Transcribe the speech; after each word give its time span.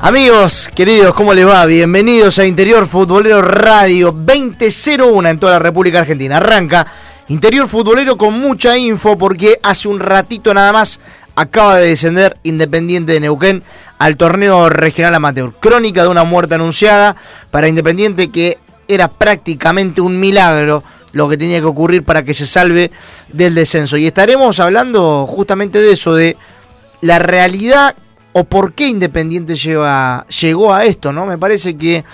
Amigos, 0.00 0.70
queridos, 0.76 1.12
¿cómo 1.12 1.34
les 1.34 1.44
va? 1.44 1.66
Bienvenidos 1.66 2.38
a 2.38 2.46
Interior 2.46 2.86
Futbolero 2.86 3.42
Radio 3.42 4.12
2001 4.12 5.28
en 5.28 5.40
toda 5.40 5.54
la 5.54 5.58
República 5.58 5.98
Argentina. 5.98 6.36
Arranca 6.36 6.86
Interior 7.26 7.68
Futbolero 7.68 8.16
con 8.16 8.38
mucha 8.38 8.78
info 8.78 9.18
porque 9.18 9.58
hace 9.60 9.88
un 9.88 9.98
ratito 9.98 10.54
nada 10.54 10.72
más 10.72 11.00
acaba 11.34 11.78
de 11.78 11.88
descender 11.88 12.36
Independiente 12.44 13.12
de 13.12 13.18
Neuquén 13.18 13.64
al 13.98 14.16
torneo 14.16 14.68
regional 14.68 15.16
amateur. 15.16 15.52
Crónica 15.58 16.04
de 16.04 16.08
una 16.10 16.22
muerte 16.22 16.54
anunciada 16.54 17.16
para 17.50 17.66
Independiente 17.66 18.30
que 18.30 18.58
era 18.86 19.08
prácticamente 19.08 20.00
un 20.00 20.20
milagro 20.20 20.84
lo 21.10 21.28
que 21.28 21.36
tenía 21.36 21.58
que 21.58 21.66
ocurrir 21.66 22.04
para 22.04 22.22
que 22.22 22.34
se 22.34 22.46
salve 22.46 22.92
del 23.32 23.56
descenso. 23.56 23.96
Y 23.96 24.06
estaremos 24.06 24.60
hablando 24.60 25.26
justamente 25.26 25.80
de 25.80 25.90
eso, 25.90 26.14
de 26.14 26.36
la 27.00 27.18
realidad 27.18 27.96
o 28.32 28.44
por 28.44 28.72
qué 28.74 28.88
Independiente 28.88 29.56
lleva, 29.56 30.26
llegó 30.26 30.74
a 30.74 30.84
esto, 30.84 31.12
¿no? 31.12 31.26
Me 31.26 31.38
parece 31.38 31.76
que 31.76 32.04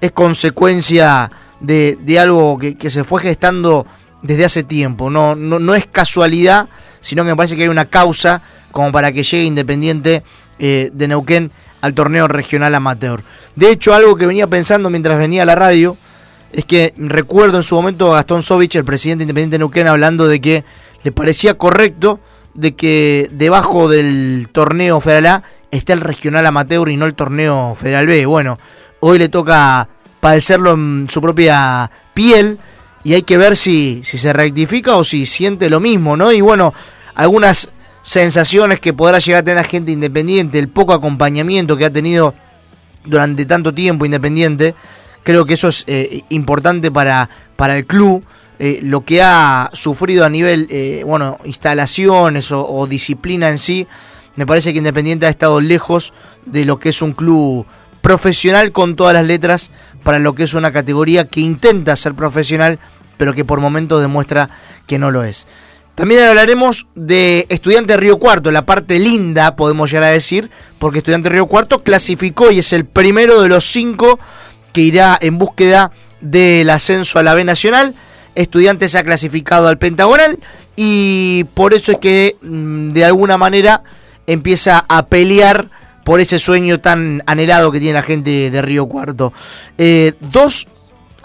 es 0.00 0.12
consecuencia 0.12 1.30
de, 1.60 1.98
algo 2.18 2.58
que, 2.58 2.76
que 2.76 2.90
se 2.90 3.04
fue 3.04 3.22
gestando 3.22 3.86
desde 4.22 4.44
hace 4.44 4.62
tiempo. 4.62 5.10
No, 5.10 5.34
no, 5.36 5.58
no 5.58 5.74
es 5.74 5.86
casualidad, 5.86 6.68
sino 7.00 7.24
que 7.24 7.30
me 7.30 7.36
parece 7.36 7.56
que 7.56 7.62
hay 7.62 7.68
una 7.68 7.86
causa 7.86 8.42
como 8.72 8.92
para 8.92 9.12
que 9.12 9.22
llegue 9.22 9.44
Independiente 9.44 10.22
eh, 10.58 10.90
de 10.92 11.08
Neuquén 11.08 11.50
al 11.80 11.94
torneo 11.94 12.28
regional 12.28 12.74
amateur. 12.74 13.22
De 13.56 13.70
hecho, 13.70 13.94
algo 13.94 14.16
que 14.16 14.26
venía 14.26 14.46
pensando 14.46 14.90
mientras 14.90 15.18
venía 15.18 15.42
a 15.42 15.46
la 15.46 15.54
radio 15.54 15.96
es 16.52 16.64
que 16.64 16.92
recuerdo 16.96 17.58
en 17.58 17.62
su 17.62 17.74
momento 17.74 18.12
a 18.12 18.16
Gastón 18.16 18.42
Sovich, 18.42 18.74
el 18.76 18.84
presidente 18.84 19.22
independiente 19.24 19.54
de 19.54 19.58
Neuquén, 19.60 19.86
hablando 19.86 20.26
de 20.28 20.40
que 20.40 20.64
le 21.02 21.12
parecía 21.12 21.56
correcto 21.56 22.20
de 22.54 22.74
que 22.74 23.28
debajo 23.32 23.88
del 23.88 24.48
torneo 24.52 25.00
Federal 25.00 25.26
A 25.26 25.42
esté 25.70 25.92
el 25.92 26.00
regional 26.00 26.46
amateur 26.46 26.88
y 26.88 26.96
no 26.96 27.06
el 27.06 27.14
torneo 27.14 27.74
Federal 27.74 28.06
B. 28.06 28.26
Bueno, 28.26 28.58
hoy 29.00 29.18
le 29.18 29.28
toca 29.28 29.88
padecerlo 30.20 30.72
en 30.74 31.06
su 31.08 31.20
propia 31.20 31.90
piel 32.14 32.58
y 33.02 33.14
hay 33.14 33.22
que 33.22 33.38
ver 33.38 33.56
si, 33.56 34.02
si 34.04 34.18
se 34.18 34.32
rectifica 34.32 34.96
o 34.96 35.04
si 35.04 35.26
siente 35.26 35.70
lo 35.70 35.80
mismo, 35.80 36.16
¿no? 36.16 36.32
Y 36.32 36.40
bueno, 36.40 36.74
algunas 37.14 37.70
sensaciones 38.02 38.80
que 38.80 38.92
podrá 38.92 39.18
llegar 39.18 39.40
a 39.40 39.44
tener 39.44 39.62
la 39.62 39.68
gente 39.68 39.92
independiente, 39.92 40.58
el 40.58 40.68
poco 40.68 40.92
acompañamiento 40.92 41.76
que 41.76 41.84
ha 41.84 41.90
tenido 41.90 42.34
durante 43.04 43.46
tanto 43.46 43.72
tiempo 43.72 44.04
Independiente, 44.04 44.74
creo 45.22 45.46
que 45.46 45.54
eso 45.54 45.68
es 45.68 45.84
eh, 45.86 46.20
importante 46.28 46.90
para, 46.90 47.28
para 47.56 47.76
el 47.76 47.86
club. 47.86 48.24
Eh, 48.62 48.80
lo 48.82 49.06
que 49.06 49.22
ha 49.22 49.70
sufrido 49.72 50.26
a 50.26 50.28
nivel, 50.28 50.66
eh, 50.68 51.02
bueno, 51.06 51.38
instalaciones 51.44 52.52
o, 52.52 52.62
o 52.68 52.86
disciplina 52.86 53.48
en 53.48 53.56
sí, 53.56 53.86
me 54.36 54.46
parece 54.46 54.72
que 54.72 54.78
Independiente 54.78 55.24
ha 55.24 55.30
estado 55.30 55.62
lejos 55.62 56.12
de 56.44 56.66
lo 56.66 56.78
que 56.78 56.90
es 56.90 57.00
un 57.00 57.12
club 57.12 57.64
profesional 58.02 58.70
con 58.70 58.96
todas 58.96 59.14
las 59.14 59.26
letras 59.26 59.70
para 60.02 60.18
lo 60.18 60.34
que 60.34 60.42
es 60.42 60.52
una 60.52 60.72
categoría 60.72 61.26
que 61.26 61.40
intenta 61.40 61.96
ser 61.96 62.12
profesional, 62.12 62.78
pero 63.16 63.32
que 63.32 63.46
por 63.46 63.60
momentos 63.60 64.02
demuestra 64.02 64.50
que 64.86 64.98
no 64.98 65.10
lo 65.10 65.24
es. 65.24 65.46
También 65.94 66.20
hablaremos 66.20 66.86
de 66.94 67.46
Estudiante 67.48 67.96
Río 67.96 68.18
Cuarto, 68.18 68.50
la 68.50 68.66
parte 68.66 68.98
linda, 68.98 69.56
podemos 69.56 69.90
llegar 69.90 70.10
a 70.10 70.12
decir, 70.12 70.50
porque 70.78 70.98
Estudiante 70.98 71.30
Río 71.30 71.46
Cuarto 71.46 71.82
clasificó 71.82 72.50
y 72.50 72.58
es 72.58 72.74
el 72.74 72.84
primero 72.84 73.40
de 73.40 73.48
los 73.48 73.70
cinco 73.72 74.18
que 74.74 74.82
irá 74.82 75.18
en 75.18 75.38
búsqueda 75.38 75.92
del 76.20 76.68
ascenso 76.68 77.18
a 77.18 77.22
la 77.22 77.32
B 77.32 77.44
Nacional. 77.44 77.94
Estudiante 78.34 78.88
se 78.88 78.98
ha 78.98 79.04
clasificado 79.04 79.68
al 79.68 79.78
Pentagonal 79.78 80.38
y 80.76 81.44
por 81.54 81.74
eso 81.74 81.92
es 81.92 81.98
que 81.98 82.36
mm, 82.42 82.92
de 82.92 83.04
alguna 83.04 83.36
manera 83.36 83.82
empieza 84.26 84.84
a 84.88 85.06
pelear 85.06 85.68
por 86.04 86.20
ese 86.20 86.38
sueño 86.38 86.80
tan 86.80 87.22
anhelado 87.26 87.70
que 87.70 87.78
tiene 87.80 87.94
la 87.94 88.02
gente 88.02 88.50
de 88.50 88.62
Río 88.62 88.86
Cuarto. 88.86 89.32
Eh, 89.78 90.14
dos 90.20 90.66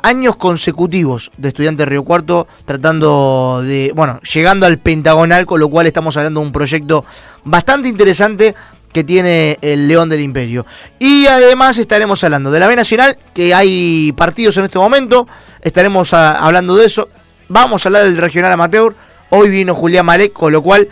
años 0.03 0.35
consecutivos 0.35 1.31
de 1.37 1.47
estudiante 1.47 1.81
de 1.81 1.87
Río 1.87 2.03
Cuarto 2.03 2.47
tratando 2.65 3.61
de, 3.63 3.91
bueno, 3.95 4.19
llegando 4.21 4.67
al 4.67 4.77
pentagonal, 4.77 5.45
con 5.45 5.59
lo 5.59 5.69
cual 5.69 5.87
estamos 5.87 6.15
hablando 6.17 6.41
de 6.41 6.45
un 6.45 6.51
proyecto 6.51 7.05
bastante 7.43 7.89
interesante 7.89 8.53
que 8.95 9.03
tiene 9.03 9.59
el 9.61 9.89
León 9.89 10.07
del 10.07 10.21
Imperio. 10.21 10.65
Y 10.99 11.27
además 11.27 11.77
estaremos 11.77 12.23
hablando 12.23 12.49
de 12.49 12.61
la 12.61 12.67
B 12.69 12.77
Nacional, 12.77 13.17
que 13.33 13.53
hay 13.53 14.13
partidos 14.13 14.55
en 14.55 14.63
este 14.63 14.77
momento, 14.79 15.27
estaremos 15.61 16.13
a- 16.13 16.39
hablando 16.39 16.77
de 16.77 16.85
eso, 16.85 17.09
vamos 17.49 17.85
a 17.85 17.89
hablar 17.89 18.05
del 18.05 18.15
regional 18.15 18.53
amateur, 18.53 18.95
hoy 19.31 19.49
vino 19.49 19.75
Julián 19.75 20.05
Malek, 20.05 20.31
con 20.31 20.53
lo 20.53 20.61
cual 20.61 20.87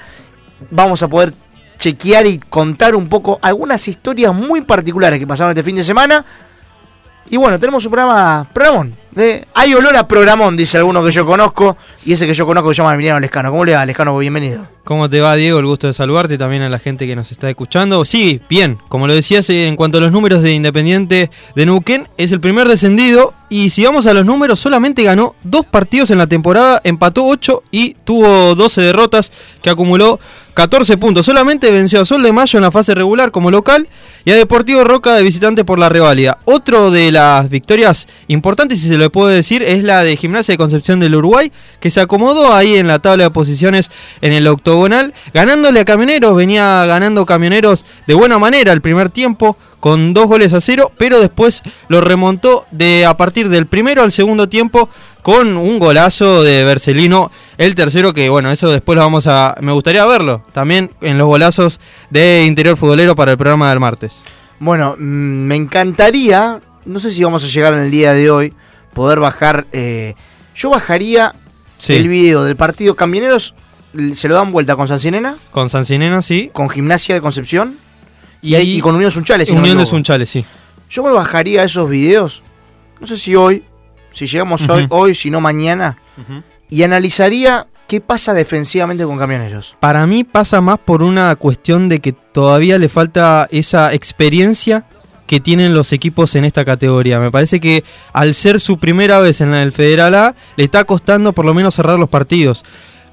vamos 0.69 1.01
a 1.01 1.07
poder 1.07 1.33
chequear 1.79 2.27
y 2.27 2.39
contar 2.39 2.93
un 2.93 3.07
poco 3.07 3.39
algunas 3.41 3.87
historias 3.87 4.33
muy 4.33 4.59
particulares 4.59 5.17
que 5.17 5.25
pasaron 5.25 5.51
este 5.51 5.63
fin 5.63 5.77
de 5.77 5.85
semana. 5.85 6.25
Y 7.29 7.37
bueno, 7.37 7.57
tenemos 7.57 7.85
un 7.85 7.91
programa, 7.93 8.45
programón. 8.51 8.93
Hay 9.53 9.73
olor 9.73 9.95
a 9.95 10.07
programón, 10.07 10.57
dice 10.57 10.77
alguno 10.77 11.03
que 11.03 11.11
yo 11.11 11.25
conozco. 11.25 11.77
Y 12.05 12.13
ese 12.13 12.25
que 12.25 12.33
yo 12.33 12.45
conozco 12.45 12.69
se 12.69 12.75
llama 12.75 12.93
Emiliano 12.93 13.19
Lescano. 13.19 13.51
¿Cómo 13.51 13.63
le 13.63 13.73
va, 13.73 13.85
Lescano? 13.85 14.17
Bienvenido. 14.17 14.67
¿Cómo 14.83 15.09
te 15.09 15.21
va, 15.21 15.35
Diego? 15.35 15.59
El 15.59 15.65
gusto 15.65 15.87
de 15.87 15.93
saludarte 15.93 16.33
y 16.33 16.37
también 16.37 16.61
a 16.63 16.69
la 16.69 16.79
gente 16.79 17.07
que 17.07 17.15
nos 17.15 17.31
está 17.31 17.49
escuchando. 17.49 18.03
Sí, 18.03 18.41
bien, 18.49 18.77
como 18.89 19.07
lo 19.07 19.13
decías, 19.13 19.49
eh, 19.49 19.67
en 19.67 19.77
cuanto 19.77 19.99
a 19.99 20.01
los 20.01 20.11
números 20.11 20.41
de 20.41 20.53
Independiente 20.53 21.31
de 21.55 21.65
Neuquén, 21.65 22.09
es 22.17 22.33
el 22.33 22.41
primer 22.41 22.67
descendido. 22.67 23.33
Y 23.49 23.69
si 23.69 23.85
vamos 23.85 24.07
a 24.07 24.13
los 24.13 24.25
números, 24.25 24.59
solamente 24.59 25.03
ganó 25.03 25.35
dos 25.43 25.65
partidos 25.65 26.09
en 26.09 26.17
la 26.17 26.27
temporada, 26.27 26.81
empató 26.83 27.23
8 27.25 27.63
y 27.71 27.95
tuvo 28.03 28.55
12 28.55 28.81
derrotas, 28.81 29.31
que 29.61 29.69
acumuló 29.69 30.19
14 30.53 30.97
puntos. 30.97 31.25
Solamente 31.25 31.71
venció 31.71 32.01
a 32.01 32.05
Sol 32.05 32.23
de 32.23 32.31
Mayo 32.33 32.57
en 32.57 32.63
la 32.63 32.71
fase 32.71 32.93
regular 32.93 33.31
como 33.31 33.51
local 33.51 33.87
y 34.25 34.31
a 34.31 34.35
Deportivo 34.35 34.83
Roca 34.83 35.13
de 35.13 35.23
visitante 35.23 35.65
por 35.65 35.79
la 35.79 35.89
reválida. 35.89 36.39
Otro 36.45 36.91
de 36.91 37.11
las 37.11 37.49
victorias 37.49 38.07
importantes, 38.27 38.81
si 38.81 38.87
se 38.87 38.97
lo 38.97 39.02
puedo 39.09 39.27
decir, 39.27 39.63
es 39.63 39.83
la 39.83 40.03
de 40.03 40.17
Gimnasia 40.17 40.53
de 40.53 40.57
Concepción 40.57 40.99
del 40.99 41.15
Uruguay, 41.15 41.51
que 41.79 41.89
se 41.89 42.01
acomodó 42.01 42.53
ahí 42.53 42.75
en 42.75 42.87
la 42.87 42.99
tabla 42.99 43.25
de 43.25 43.29
posiciones 43.29 43.89
en 44.21 44.33
el 44.33 44.47
octogonal, 44.47 45.13
ganándole 45.33 45.79
a 45.79 45.85
Camioneros, 45.85 46.35
venía 46.35 46.85
ganando 46.85 47.25
Camioneros 47.25 47.85
de 48.07 48.13
buena 48.13 48.39
manera 48.39 48.71
el 48.71 48.81
primer 48.81 49.09
tiempo, 49.09 49.57
con 49.83 50.13
dos 50.13 50.27
goles 50.27 50.53
a 50.53 50.61
cero, 50.61 50.93
pero 50.97 51.19
después 51.19 51.61
lo 51.89 51.99
remontó 51.99 52.65
de 52.71 53.05
a 53.05 53.17
partir 53.17 53.49
del 53.49 53.65
primero 53.65 54.01
al 54.01 54.13
segundo 54.13 54.47
tiempo 54.47 54.87
con 55.21 55.57
un 55.57 55.77
golazo 55.77 56.41
de 56.41 56.63
Bercelino, 56.63 57.31
el 57.57 57.75
tercero 57.75 58.13
que 58.13 58.29
bueno, 58.29 58.49
eso 58.49 58.71
después 58.71 58.95
lo 58.95 59.01
vamos 59.01 59.27
a 59.27 59.57
me 59.59 59.73
gustaría 59.73 60.05
verlo 60.05 60.41
también 60.53 60.91
en 61.01 61.17
los 61.17 61.27
golazos 61.27 61.81
de 62.09 62.45
Interior 62.45 62.77
Futbolero 62.77 63.13
para 63.17 63.31
el 63.31 63.37
programa 63.37 63.69
del 63.71 63.81
martes. 63.81 64.21
Bueno, 64.57 64.95
mm, 64.97 65.01
me 65.01 65.57
encantaría, 65.57 66.61
no 66.85 66.99
sé 67.01 67.11
si 67.11 67.21
vamos 67.21 67.43
a 67.43 67.47
llegar 67.47 67.73
en 67.73 67.81
el 67.81 67.91
día 67.91 68.13
de 68.13 68.31
hoy, 68.31 68.53
poder 68.93 69.19
bajar, 69.19 69.67
eh, 69.71 70.15
yo 70.55 70.69
bajaría 70.69 71.33
Sí. 71.77 71.93
el 71.93 72.07
video 72.07 72.43
del 72.43 72.55
partido 72.55 72.95
Camioneros, 72.95 73.55
se 74.15 74.27
lo 74.27 74.35
dan 74.35 74.51
vuelta 74.51 74.75
con 74.75 74.87
Sancinena, 74.87 75.35
Con 75.51 75.69
Sancinena 75.69 76.21
sí. 76.21 76.49
con 76.53 76.69
Gimnasia 76.69 77.13
de 77.15 77.21
Concepción 77.21 77.77
y, 78.41 78.55
ahí- 78.55 78.77
y 78.77 78.81
con 78.81 78.95
Unión 78.95 79.11
Sunchales. 79.11 79.47
si 79.49 79.53
no 79.53 79.59
Unión 79.59 79.77
de. 79.77 79.85
Sunchales, 79.85 80.29
sí. 80.29 80.45
Yo 80.89 81.03
me 81.03 81.11
bajaría 81.11 81.63
esos 81.63 81.89
videos, 81.89 82.43
no 83.01 83.07
sé 83.07 83.17
si 83.17 83.35
hoy, 83.35 83.63
si 84.11 84.27
llegamos 84.27 84.67
hoy, 84.69 84.85
hoy, 84.89 85.13
si 85.15 85.29
no 85.31 85.41
mañana, 85.41 85.97
y 86.69 86.83
analizaría 86.83 87.67
qué 87.87 87.99
pasa 87.99 88.33
defensivamente 88.33 89.03
con 89.03 89.17
Camioneros. 89.17 89.75
Para 89.79 90.07
mí 90.07 90.23
pasa 90.23 90.61
más 90.61 90.79
por 90.79 91.03
una 91.03 91.35
cuestión 91.35 91.89
de 91.89 91.99
que 91.99 92.13
todavía 92.13 92.77
le 92.77 92.89
falta 92.89 93.47
esa 93.51 93.93
experiencia 93.93 94.85
que 95.27 95.39
tienen 95.39 95.73
los 95.73 95.93
equipos 95.93 96.35
en 96.35 96.45
esta 96.45 96.65
categoría. 96.65 97.19
Me 97.19 97.31
parece 97.31 97.59
que 97.59 97.83
al 98.11 98.33
ser 98.33 98.59
su 98.59 98.77
primera 98.77 99.19
vez 99.19 99.41
en 99.41 99.53
el 99.53 99.71
Federal 99.71 100.15
A, 100.15 100.35
le 100.55 100.63
está 100.63 100.83
costando 100.83 101.33
por 101.33 101.45
lo 101.45 101.53
menos 101.53 101.75
cerrar 101.75 101.99
los 101.99 102.09
partidos. 102.09 102.63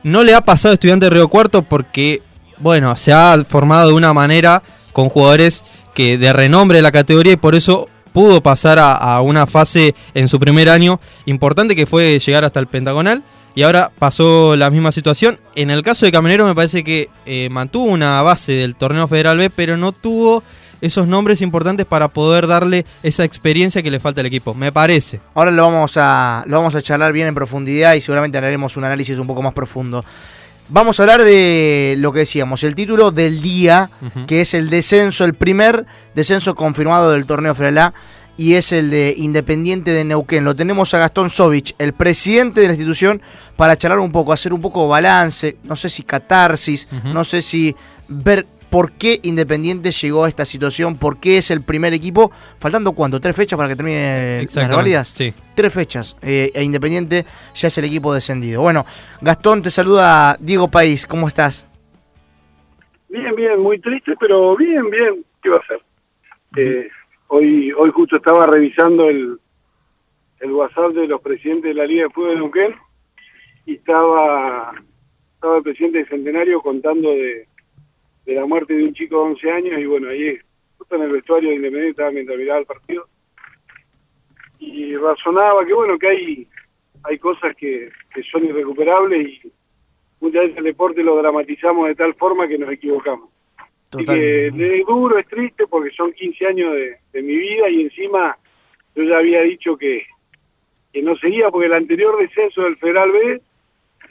No 0.02 0.22
le 0.22 0.34
ha 0.34 0.40
pasado 0.40 0.72
a 0.72 0.74
Estudiante 0.74 1.06
de 1.06 1.10
Río 1.10 1.28
Cuarto 1.28 1.62
porque, 1.62 2.22
bueno, 2.58 2.96
se 2.96 3.12
ha 3.12 3.44
formado 3.48 3.88
de 3.88 3.94
una 3.94 4.12
manera 4.12 4.62
con 4.92 5.08
jugadores 5.08 5.62
que 5.94 6.18
de 6.18 6.32
renombre 6.32 6.78
de 6.78 6.82
la 6.82 6.92
categoría 6.92 7.32
y 7.32 7.36
por 7.36 7.54
eso 7.54 7.88
pudo 8.12 8.42
pasar 8.42 8.78
a, 8.80 9.20
una 9.20 9.46
fase 9.46 9.94
en 10.14 10.28
su 10.28 10.40
primer 10.40 10.68
año 10.68 11.00
importante 11.26 11.76
que 11.76 11.86
fue 11.86 12.18
llegar 12.18 12.44
hasta 12.44 12.60
el 12.60 12.66
Pentagonal 12.66 13.22
y 13.54 13.62
ahora 13.62 13.90
pasó 13.98 14.56
la 14.56 14.70
misma 14.70 14.92
situación. 14.92 15.38
En 15.54 15.70
el 15.70 15.82
caso 15.82 16.06
de 16.06 16.12
Camionero 16.12 16.46
me 16.46 16.54
parece 16.54 16.84
que 16.84 17.08
eh, 17.26 17.48
mantuvo 17.50 17.84
una 17.84 18.22
base 18.22 18.52
del 18.52 18.76
torneo 18.76 19.08
Federal 19.08 19.38
B, 19.38 19.50
pero 19.50 19.76
no 19.76 19.92
tuvo 19.92 20.42
esos 20.80 21.06
nombres 21.06 21.42
importantes 21.42 21.86
para 21.86 22.08
poder 22.08 22.46
darle 22.46 22.86
esa 23.02 23.24
experiencia 23.24 23.82
que 23.82 23.90
le 23.90 24.00
falta 24.00 24.20
al 24.20 24.26
equipo, 24.26 24.54
me 24.54 24.72
parece. 24.72 25.20
Ahora 25.34 25.50
lo 25.50 25.64
vamos 25.64 25.96
a 25.96 26.44
lo 26.46 26.56
vamos 26.56 26.74
a 26.74 26.82
charlar 26.82 27.12
bien 27.12 27.28
en 27.28 27.34
profundidad 27.34 27.94
y 27.94 28.00
seguramente 28.00 28.38
haremos 28.38 28.76
un 28.76 28.84
análisis 28.84 29.18
un 29.18 29.26
poco 29.26 29.42
más 29.42 29.52
profundo. 29.52 30.04
Vamos 30.72 31.00
a 31.00 31.02
hablar 31.02 31.24
de 31.24 31.96
lo 31.98 32.12
que 32.12 32.20
decíamos, 32.20 32.62
el 32.62 32.76
título 32.76 33.10
del 33.10 33.42
día, 33.42 33.90
que 34.28 34.40
es 34.40 34.54
el 34.54 34.70
descenso, 34.70 35.24
el 35.24 35.34
primer 35.34 35.84
descenso 36.14 36.54
confirmado 36.54 37.10
del 37.10 37.26
torneo 37.26 37.56
A, 37.58 37.92
y 38.36 38.54
es 38.54 38.70
el 38.70 38.88
de 38.88 39.12
Independiente 39.18 39.90
de 39.90 40.04
Neuquén. 40.04 40.44
Lo 40.44 40.54
tenemos 40.54 40.94
a 40.94 40.98
Gastón 40.98 41.28
Sovich, 41.28 41.74
el 41.78 41.92
presidente 41.92 42.60
de 42.60 42.68
la 42.68 42.74
institución, 42.74 43.20
para 43.56 43.76
charlar 43.76 43.98
un 43.98 44.12
poco, 44.12 44.32
hacer 44.32 44.52
un 44.52 44.60
poco 44.60 44.86
balance, 44.86 45.56
no 45.64 45.74
sé 45.74 45.90
si 45.90 46.04
catarsis, 46.04 46.86
no 47.02 47.24
sé 47.24 47.42
si 47.42 47.74
ver 48.06 48.46
por 48.70 48.92
qué 48.92 49.18
Independiente 49.22 49.90
llegó 49.90 50.24
a 50.24 50.28
esta 50.28 50.44
situación, 50.44 50.96
por 50.96 51.18
qué 51.18 51.38
es 51.38 51.50
el 51.50 51.62
primer 51.62 51.92
equipo, 51.92 52.30
faltando 52.58 52.92
cuánto, 52.92 53.20
tres 53.20 53.34
fechas 53.34 53.56
para 53.56 53.68
que 53.68 53.76
termine 53.76 54.42
las 54.42 54.68
revalidas. 54.68 55.08
sí. 55.08 55.34
Tres 55.54 55.74
fechas 55.74 56.16
eh, 56.22 56.50
e 56.54 56.62
Independiente 56.62 57.26
ya 57.54 57.68
es 57.68 57.76
el 57.78 57.84
equipo 57.84 58.14
descendido. 58.14 58.62
Bueno, 58.62 58.86
Gastón, 59.20 59.60
te 59.62 59.70
saluda 59.70 60.36
Diego 60.40 60.68
País, 60.68 61.06
¿cómo 61.06 61.28
estás? 61.28 61.66
Bien, 63.08 63.34
bien, 63.34 63.60
muy 63.60 63.78
triste, 63.80 64.14
pero 64.18 64.56
bien, 64.56 64.88
bien. 64.88 65.24
¿Qué 65.42 65.50
va 65.50 65.56
a 65.56 65.60
hacer? 65.60 65.80
Eh, 66.56 66.88
hoy, 67.28 67.72
hoy 67.72 67.90
justo 67.90 68.16
estaba 68.16 68.46
revisando 68.46 69.10
el, 69.10 69.38
el 70.38 70.52
WhatsApp 70.52 70.92
de 70.92 71.08
los 71.08 71.20
presidentes 71.20 71.64
de 71.64 71.74
la 71.74 71.86
Liga 71.86 72.04
de 72.04 72.10
Fútbol 72.10 72.30
de 72.30 72.36
Neuquén 72.36 72.74
y 73.66 73.74
estaba, 73.74 74.72
estaba 75.34 75.56
el 75.56 75.62
presidente 75.62 75.98
de 75.98 76.06
Centenario 76.06 76.60
contando 76.62 77.10
de, 77.10 77.48
de 78.30 78.36
la 78.36 78.46
muerte 78.46 78.74
de 78.74 78.84
un 78.84 78.94
chico 78.94 79.16
de 79.16 79.30
11 79.32 79.50
años 79.50 79.80
y 79.80 79.86
bueno, 79.86 80.08
ahí 80.08 80.38
justo 80.78 80.94
en 80.94 81.02
el 81.02 81.10
vestuario 81.10 81.50
de 81.50 81.56
Independiente 81.56 81.90
estaba 81.90 82.10
mientras 82.12 82.38
miraba 82.38 82.60
el 82.60 82.66
partido 82.66 83.08
y 84.60 84.94
razonaba 84.96 85.66
que 85.66 85.74
bueno, 85.74 85.98
que 85.98 86.06
hay, 86.06 86.46
hay 87.02 87.18
cosas 87.18 87.56
que, 87.56 87.90
que 88.14 88.22
son 88.22 88.44
irrecuperables 88.44 89.44
y 89.44 89.52
muchas 90.20 90.42
veces 90.42 90.58
el 90.58 90.64
deporte 90.64 91.02
lo 91.02 91.16
dramatizamos 91.16 91.88
de 91.88 91.96
tal 91.96 92.14
forma 92.14 92.46
que 92.46 92.58
nos 92.58 92.70
equivocamos. 92.70 93.30
Así 93.92 94.04
que 94.04 94.46
es 94.46 94.86
duro, 94.86 95.18
es 95.18 95.26
triste 95.26 95.66
porque 95.66 95.90
son 95.90 96.12
15 96.12 96.46
años 96.46 96.72
de, 96.72 96.98
de 97.12 97.22
mi 97.22 97.34
vida 97.34 97.68
y 97.68 97.80
encima 97.80 98.38
yo 98.94 99.02
ya 99.02 99.18
había 99.18 99.42
dicho 99.42 99.76
que, 99.76 100.06
que 100.92 101.02
no 101.02 101.16
seguía 101.16 101.50
porque 101.50 101.66
el 101.66 101.72
anterior 101.72 102.16
descenso 102.16 102.62
del 102.62 102.76
Federal 102.76 103.10
B, 103.10 103.42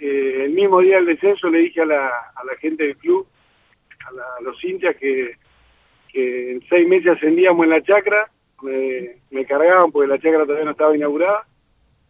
eh, 0.01 0.41
el 0.43 0.51
mismo 0.51 0.81
día 0.81 0.97
del 0.97 1.05
descenso 1.05 1.49
le 1.49 1.59
dije 1.59 1.81
a 1.83 1.85
la, 1.85 2.07
a 2.07 2.43
la 2.43 2.57
gente 2.57 2.83
del 2.83 2.97
club, 2.97 3.25
a, 4.09 4.41
los 4.41 4.63
hinchas 4.63 4.95
que, 4.95 5.35
en 6.13 6.61
seis 6.67 6.87
meses 6.87 7.11
ascendíamos 7.11 7.63
en 7.63 7.69
la 7.69 7.81
chacra, 7.81 8.29
me, 8.61 9.45
cargaban 9.45 9.91
porque 9.91 10.07
la 10.07 10.19
chacra 10.19 10.43
todavía 10.43 10.65
no 10.65 10.71
estaba 10.71 10.95
inaugurada. 10.95 11.47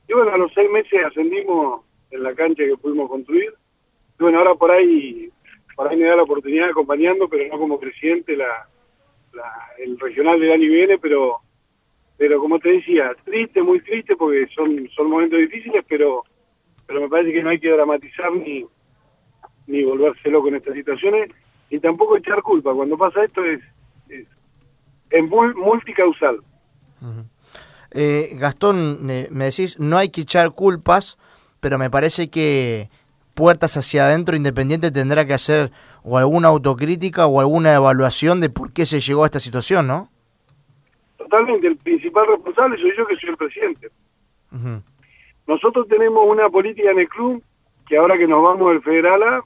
Y 0.08 0.14
bueno, 0.14 0.32
a 0.32 0.38
los 0.38 0.52
seis 0.54 0.70
meses 0.70 1.06
ascendimos 1.06 1.84
en 2.12 2.24
la 2.24 2.34
cancha 2.34 2.64
que 2.64 2.78
pudimos 2.78 3.10
construir. 3.10 3.54
Y 4.20 4.24
bueno, 4.24 4.40
ahora 4.40 4.56
por 4.56 4.72
ahí, 4.72 5.30
por 5.76 5.88
ahí 5.88 5.98
me 5.98 6.06
da 6.06 6.16
la 6.16 6.24
oportunidad 6.24 6.70
acompañando, 6.70 7.28
pero 7.28 7.48
no 7.48 7.60
como 7.60 7.80
presidente 7.80 8.36
la, 8.36 8.68
el 9.78 10.00
regional 10.00 10.40
del 10.40 10.52
año 10.52 10.70
viene, 10.70 10.98
pero 10.98 11.38
pero 12.18 12.38
como 12.42 12.60
te 12.60 12.74
decía, 12.74 13.16
triste, 13.24 13.64
muy 13.64 13.80
triste, 13.80 14.18
porque 14.18 14.46
son, 14.54 14.90
son 14.90 15.10
momentos 15.10 15.40
difíciles, 15.40 15.86
pero 15.88 16.26
pero 16.86 17.02
me 17.02 17.08
parece 17.08 17.32
que 17.32 17.44
no 17.44 17.52
hay 17.52 17.60
que 17.60 17.70
dramatizar 17.70 18.32
ni, 18.34 18.66
ni 19.68 19.84
volverse 19.84 20.30
loco 20.32 20.48
en 20.48 20.56
estas 20.56 20.74
situaciones, 20.74 21.30
y 21.70 21.80
tampoco 21.80 22.18
echar 22.18 22.42
culpa. 22.42 22.74
Cuando 22.74 22.98
pasa 22.98 23.24
esto 23.24 23.44
es, 23.44 23.62
es, 24.10 24.28
es 25.10 25.24
mul- 25.24 25.56
multicausal. 25.56 26.40
Eh, 27.92 28.36
Gastón, 28.38 29.06
me 29.06 29.28
decís, 29.30 29.80
no 29.80 29.98
hay 29.98 30.10
que 30.10 30.22
echar 30.22 30.52
culpas, 30.52 31.18
pero 31.60 31.78
me 31.78 31.90
parece 31.90 32.30
que 32.30 32.90
puertas 33.34 33.78
hacia 33.78 34.06
adentro 34.06 34.36
Independiente 34.36 34.92
tendrá 34.92 35.26
que 35.26 35.34
hacer 35.34 35.72
o 36.04 36.18
alguna 36.18 36.50
autocrítica 36.50 37.26
o 37.26 37.40
alguna 37.40 37.74
evaluación 37.74 38.42
de 38.42 38.50
por 38.50 38.74
qué 38.74 38.86
se 38.86 39.00
llegó 39.02 39.24
a 39.24 39.28
esta 39.28 39.40
situación, 39.40 39.88
¿no? 39.88 40.10
Totalmente, 41.18 41.68
el 41.68 41.78
principal 41.78 42.28
responsable 42.28 42.78
soy 42.78 42.92
yo 42.98 43.06
que 43.06 43.16
soy 43.18 43.30
el 43.30 43.38
presidente. 43.38 43.90
Nosotros 45.48 45.88
tenemos 45.88 46.26
una 46.28 46.50
política 46.50 46.92
en 46.92 47.00
el 47.00 47.08
club 47.08 47.44
que 47.88 47.98
ahora 47.98 48.18
que 48.18 48.28
nos 48.28 48.44
vamos 48.44 48.72
del 48.72 48.82
Federal 48.82 49.24
A, 49.24 49.44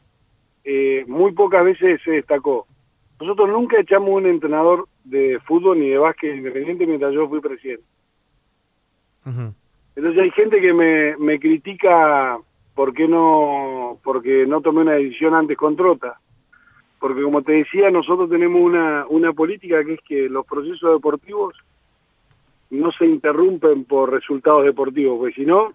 eh, 0.64 1.04
muy 1.08 1.32
pocas 1.34 1.64
veces 1.64 2.02
se 2.04 2.12
destacó. 2.12 2.68
Nosotros 3.20 3.50
nunca 3.50 3.80
echamos 3.80 4.10
un 4.10 4.26
entrenador 4.26 4.88
de 5.04 5.40
fútbol 5.46 5.80
ni 5.80 5.90
de 5.90 5.98
básquet 5.98 6.36
independiente 6.36 6.88
mientras 6.88 7.14
yo 7.14 7.28
fui 7.28 7.40
presidente. 7.40 7.84
Entonces 9.96 10.22
hay 10.22 10.32
gente 10.32 10.60
que 10.60 10.74
me, 10.74 11.16
me 11.18 11.40
critica 11.40 12.38
por 12.76 12.94
qué 12.94 13.08
no, 13.08 14.00
porque 14.04 14.46
no 14.46 14.62
tomé 14.62 14.82
una 14.82 14.94
decisión 14.94 15.34
antes 15.36 15.58
con 15.58 15.76
Trota. 15.76 16.20
Porque 17.00 17.22
como 17.22 17.42
te 17.42 17.54
decía, 17.54 17.92
nosotros 17.92 18.30
tenemos 18.30 18.62
una, 18.62 19.06
una 19.08 19.34
política 19.34 19.84
que 19.84 19.96
es 19.96 20.02
que 20.02 20.30
los 20.30 20.46
procesos 20.46 20.94
deportivos 20.94 21.56
no 22.70 22.92
se 22.92 23.06
interrumpen 23.06 23.86
por 23.86 24.12
resultados 24.12 24.64
deportivos, 24.64 25.20
porque 25.20 25.36
si 25.36 25.46
no, 25.46 25.74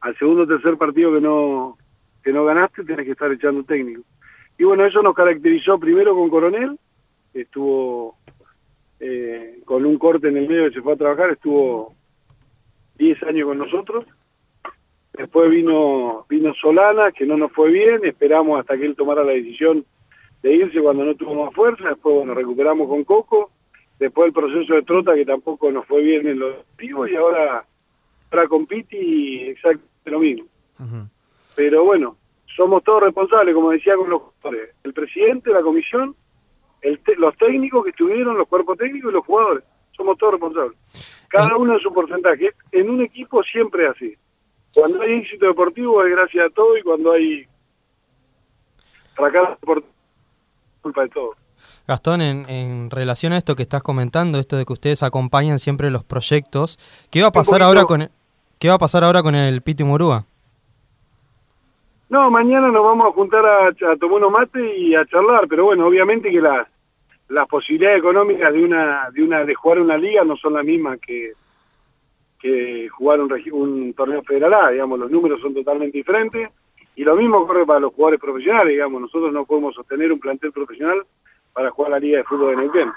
al 0.00 0.18
segundo 0.18 0.42
o 0.42 0.46
tercer 0.46 0.76
partido 0.76 1.12
que 1.12 1.20
no, 1.20 1.78
que 2.22 2.32
no 2.32 2.44
ganaste, 2.44 2.84
tenés 2.84 3.06
que 3.06 3.12
estar 3.12 3.30
echando 3.32 3.64
técnico. 3.64 4.02
Y 4.58 4.64
bueno, 4.64 4.84
eso 4.84 5.02
nos 5.02 5.14
caracterizó 5.14 5.78
primero 5.78 6.14
con 6.14 6.30
Coronel, 6.30 6.78
que 7.32 7.42
estuvo 7.42 8.16
eh, 9.00 9.60
con 9.64 9.84
un 9.84 9.98
corte 9.98 10.28
en 10.28 10.36
el 10.36 10.48
medio 10.48 10.68
que 10.68 10.74
se 10.74 10.82
fue 10.82 10.92
a 10.92 10.96
trabajar, 10.96 11.30
estuvo 11.30 11.94
10 12.96 13.22
años 13.24 13.48
con 13.48 13.58
nosotros. 13.58 14.04
Después 15.12 15.50
vino 15.50 16.24
vino 16.28 16.54
Solana, 16.54 17.12
que 17.12 17.26
no 17.26 17.36
nos 17.36 17.52
fue 17.52 17.70
bien, 17.70 18.04
esperamos 18.04 18.60
hasta 18.60 18.76
que 18.78 18.86
él 18.86 18.96
tomara 18.96 19.24
la 19.24 19.32
decisión 19.32 19.84
de 20.42 20.54
irse 20.54 20.80
cuando 20.80 21.04
no 21.04 21.14
tuvo 21.14 21.44
más 21.44 21.54
fuerza, 21.54 21.88
después 21.88 22.16
bueno, 22.16 22.34
recuperamos 22.34 22.88
con 22.88 23.04
Coco, 23.04 23.50
después 23.98 24.28
el 24.28 24.32
proceso 24.32 24.74
de 24.74 24.82
Trota 24.82 25.14
que 25.14 25.24
tampoco 25.24 25.70
nos 25.70 25.86
fue 25.86 26.02
bien 26.02 26.26
en 26.26 26.38
lo 26.38 26.48
deportivo 26.48 27.06
y 27.06 27.16
ahora, 27.16 27.64
ahora 28.30 28.48
con 28.48 28.66
Piti 28.66 29.40
exactamente 29.48 30.10
lo 30.10 30.18
mismo. 30.20 30.46
Pero 31.54 31.84
bueno, 31.84 32.16
somos 32.56 32.82
todos 32.84 33.02
responsables, 33.02 33.54
como 33.54 33.70
decía 33.70 33.96
con 33.96 34.08
los 34.10 34.22
jugadores, 34.22 34.70
el 34.84 34.92
presidente, 34.92 35.50
la 35.52 35.62
comisión 35.62 36.14
el 36.80 36.98
te- 37.00 37.14
los 37.16 37.36
técnicos 37.36 37.84
que 37.84 37.90
estuvieron, 37.90 38.36
los 38.36 38.48
cuerpos 38.48 38.76
técnicos 38.76 39.10
y 39.10 39.14
los 39.14 39.24
jugadores. 39.24 39.64
Somos 39.96 40.18
todos 40.18 40.32
responsables. 40.32 40.76
Cada 41.28 41.56
uno 41.56 41.74
en 41.74 41.80
su 41.80 41.92
porcentaje. 41.92 42.50
En 42.72 42.90
un 42.90 43.00
equipo 43.02 43.42
siempre 43.44 43.84
es 43.84 43.90
así. 43.90 44.16
Cuando 44.74 45.00
hay 45.02 45.12
éxito 45.20 45.46
deportivo 45.46 46.04
es 46.04 46.10
gracias 46.10 46.46
a 46.46 46.50
todo 46.50 46.76
y 46.76 46.82
cuando 46.82 47.12
hay 47.12 47.46
fracaso 49.14 49.50
deportivo 49.60 49.92
es 50.76 50.82
culpa 50.82 51.02
de 51.02 51.08
todo. 51.10 51.30
Gastón, 51.86 52.20
en, 52.22 52.48
en 52.48 52.90
relación 52.90 53.32
a 53.32 53.38
esto 53.38 53.54
que 53.56 53.62
estás 53.62 53.82
comentando, 53.82 54.38
esto 54.38 54.56
de 54.56 54.64
que 54.64 54.72
ustedes 54.72 55.02
acompañan 55.02 55.58
siempre 55.58 55.90
los 55.90 56.04
proyectos, 56.04 56.78
¿qué 57.10 57.22
va 57.22 57.28
a 57.28 57.32
pasar 57.32 57.62
ahora 57.62 57.84
con 57.84 58.02
el, 58.02 58.10
qué 58.58 58.68
va 58.68 58.74
a 58.74 58.78
pasar 58.78 59.04
ahora 59.04 59.22
con 59.22 59.34
el 59.34 59.62
Piti 59.62 59.84
Murúa? 59.84 60.26
No, 62.12 62.30
mañana 62.30 62.70
nos 62.70 62.84
vamos 62.84 63.06
a 63.06 63.12
juntar 63.12 63.46
a, 63.46 63.68
a 63.68 63.96
tomar 63.96 64.18
unos 64.18 64.32
mates 64.32 64.76
y 64.76 64.94
a 64.94 65.06
charlar, 65.06 65.48
pero 65.48 65.64
bueno, 65.64 65.86
obviamente 65.86 66.30
que 66.30 66.42
las 66.42 67.48
posibilidades 67.48 68.00
económicas 68.00 68.52
de 68.52 68.62
una 68.62 69.44
de 69.46 69.54
jugar 69.54 69.80
una 69.80 69.96
liga 69.96 70.22
no 70.22 70.36
son 70.36 70.52
las 70.52 70.62
mismas 70.62 71.00
que 71.00 71.32
jugar 72.90 73.18
un, 73.18 73.94
torneo 73.94 74.22
federal 74.24 74.52
A, 74.52 74.68
digamos, 74.68 74.98
los 74.98 75.10
números 75.10 75.40
son 75.40 75.54
totalmente 75.54 75.96
diferentes 75.96 76.50
y 76.96 77.02
lo 77.02 77.16
mismo 77.16 77.38
ocurre 77.38 77.64
para 77.64 77.80
los 77.80 77.94
jugadores 77.94 78.20
profesionales, 78.20 78.72
digamos, 78.72 79.00
nosotros 79.00 79.32
no 79.32 79.46
podemos 79.46 79.74
sostener 79.74 80.12
un 80.12 80.20
plantel 80.20 80.52
profesional 80.52 81.06
para 81.54 81.70
jugar 81.70 81.92
la 81.92 81.98
liga 81.98 82.18
de 82.18 82.24
fútbol 82.24 82.50
de 82.50 82.56
Neuquén. 82.56 82.92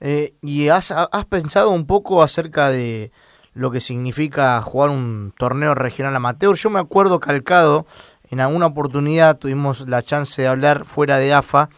Eh, 0.00 0.32
¿Y 0.40 0.68
has 0.70 0.94
pensado 1.28 1.72
un 1.72 1.86
poco 1.86 2.22
acerca 2.22 2.70
de 2.70 3.12
lo 3.54 3.70
que 3.70 3.80
significa 3.80 4.60
jugar 4.62 4.90
un 4.90 5.32
torneo 5.38 5.74
regional 5.74 6.14
amateur? 6.16 6.54
Yo 6.56 6.70
me 6.70 6.80
acuerdo 6.80 7.20
calcado, 7.20 7.86
en 8.30 8.40
alguna 8.40 8.66
oportunidad 8.66 9.38
tuvimos 9.38 9.88
la 9.88 10.02
chance 10.02 10.42
de 10.42 10.48
hablar 10.48 10.84
fuera 10.84 11.18
de 11.18 11.32
AFA, 11.32 11.68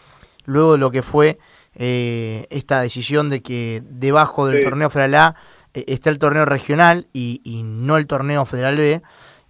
luego 0.45 0.73
de 0.73 0.79
lo 0.79 0.91
que 0.91 1.03
fue 1.03 1.39
eh, 1.75 2.47
esta 2.51 2.81
decisión 2.81 3.29
de 3.29 3.43
que 3.43 3.83
debajo 3.85 4.47
del 4.47 4.59
Sí. 4.59 4.65
torneo 4.65 4.89
Federal 4.89 5.15
A 5.17 5.35
eh, 5.75 5.85
está 5.89 6.09
el 6.11 6.19
torneo 6.19 6.47
regional 6.47 7.09
y, 7.13 7.41
y 7.45 7.63
no 7.63 7.99
el 7.99 8.07
torneo 8.07 8.47
Federal 8.47 8.77
B. 8.77 9.03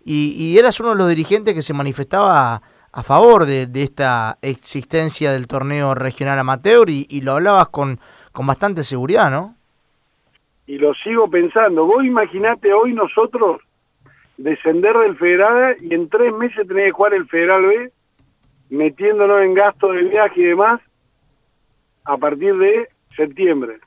Y, 0.04 0.32
y 0.36 0.58
eras 0.58 0.80
uno 0.80 0.90
de 0.90 0.96
los 0.96 1.08
dirigentes 1.08 1.54
que 1.54 1.62
se 1.62 1.72
manifestaba 1.74 2.54
a, 2.54 2.62
a 2.92 3.02
favor 3.02 3.44
de, 3.46 3.66
de 3.66 3.82
esta 3.84 4.38
existencia 4.42 5.30
del 5.32 5.46
torneo 5.46 5.94
regional 5.94 6.38
amateur 6.38 6.88
y, 6.90 7.06
y 7.08 7.20
lo 7.20 7.32
hablabas 7.32 7.68
con, 7.68 8.00
con 8.32 8.46
bastante 8.46 8.82
seguridad, 8.84 9.30
¿no? 9.30 9.54
Y 10.66 10.78
lo 10.78 10.94
sigo 10.94 11.28
pensando. 11.30 11.86
Vos 11.86 12.04
imaginate 12.04 12.72
hoy 12.72 12.92
nosotros 12.92 13.60
descender 14.36 14.96
del 14.98 15.16
Federal 15.16 15.76
y 15.80 15.94
en 15.94 16.08
tres 16.08 16.32
meses 16.32 16.66
tener 16.66 16.86
que 16.86 16.90
jugar 16.92 17.14
el 17.14 17.26
Federal 17.28 17.64
B, 17.66 17.92
metiéndonos 18.70 19.42
en 19.42 19.54
gastos 19.54 19.94
de 19.94 20.02
viaje 20.04 20.40
y 20.40 20.44
demás, 20.44 20.80
a 22.04 22.16
partir 22.16 22.56
de 22.56 22.88
septiembre. 23.16 23.78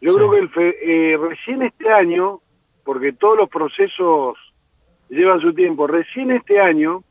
Yo 0.00 0.10
Sí. 0.10 0.16
creo 0.16 0.30
que 0.32 0.38
el 0.38 0.48
fe- 0.50 0.76
eh, 1.12 1.16
recién 1.16 1.62
este 1.62 1.90
año, 1.90 2.40
porque 2.84 3.12
todos 3.12 3.36
los 3.38 3.48
procesos 3.48 4.36
llevan 5.08 5.40
su 5.40 5.54
tiempo, 5.54 5.86
recién 5.86 6.30
este 6.32 6.60
año 6.60 7.02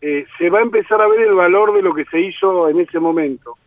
eh, 0.00 0.26
se 0.38 0.48
va 0.48 0.60
a 0.60 0.62
empezar 0.62 1.02
a 1.02 1.08
ver 1.08 1.22
el 1.22 1.34
valor 1.34 1.72
de 1.74 1.82
lo 1.82 1.92
que 1.92 2.04
se 2.04 2.20
hizo 2.20 2.68
en 2.68 2.78
ese 2.78 3.00
momento. 3.00 3.57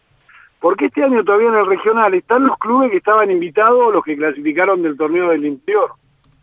Porque 0.62 0.86
este 0.86 1.04
año 1.04 1.24
todavía 1.24 1.50
en 1.50 1.56
el 1.56 1.66
regional 1.66 2.14
están 2.14 2.46
los 2.46 2.58
clubes 2.60 2.92
que 2.92 2.98
estaban 2.98 3.32
invitados, 3.32 3.92
los 3.92 4.04
que 4.04 4.16
clasificaron 4.16 4.84
del 4.84 4.96
torneo 4.96 5.30
del 5.30 5.44
interior. 5.44 5.92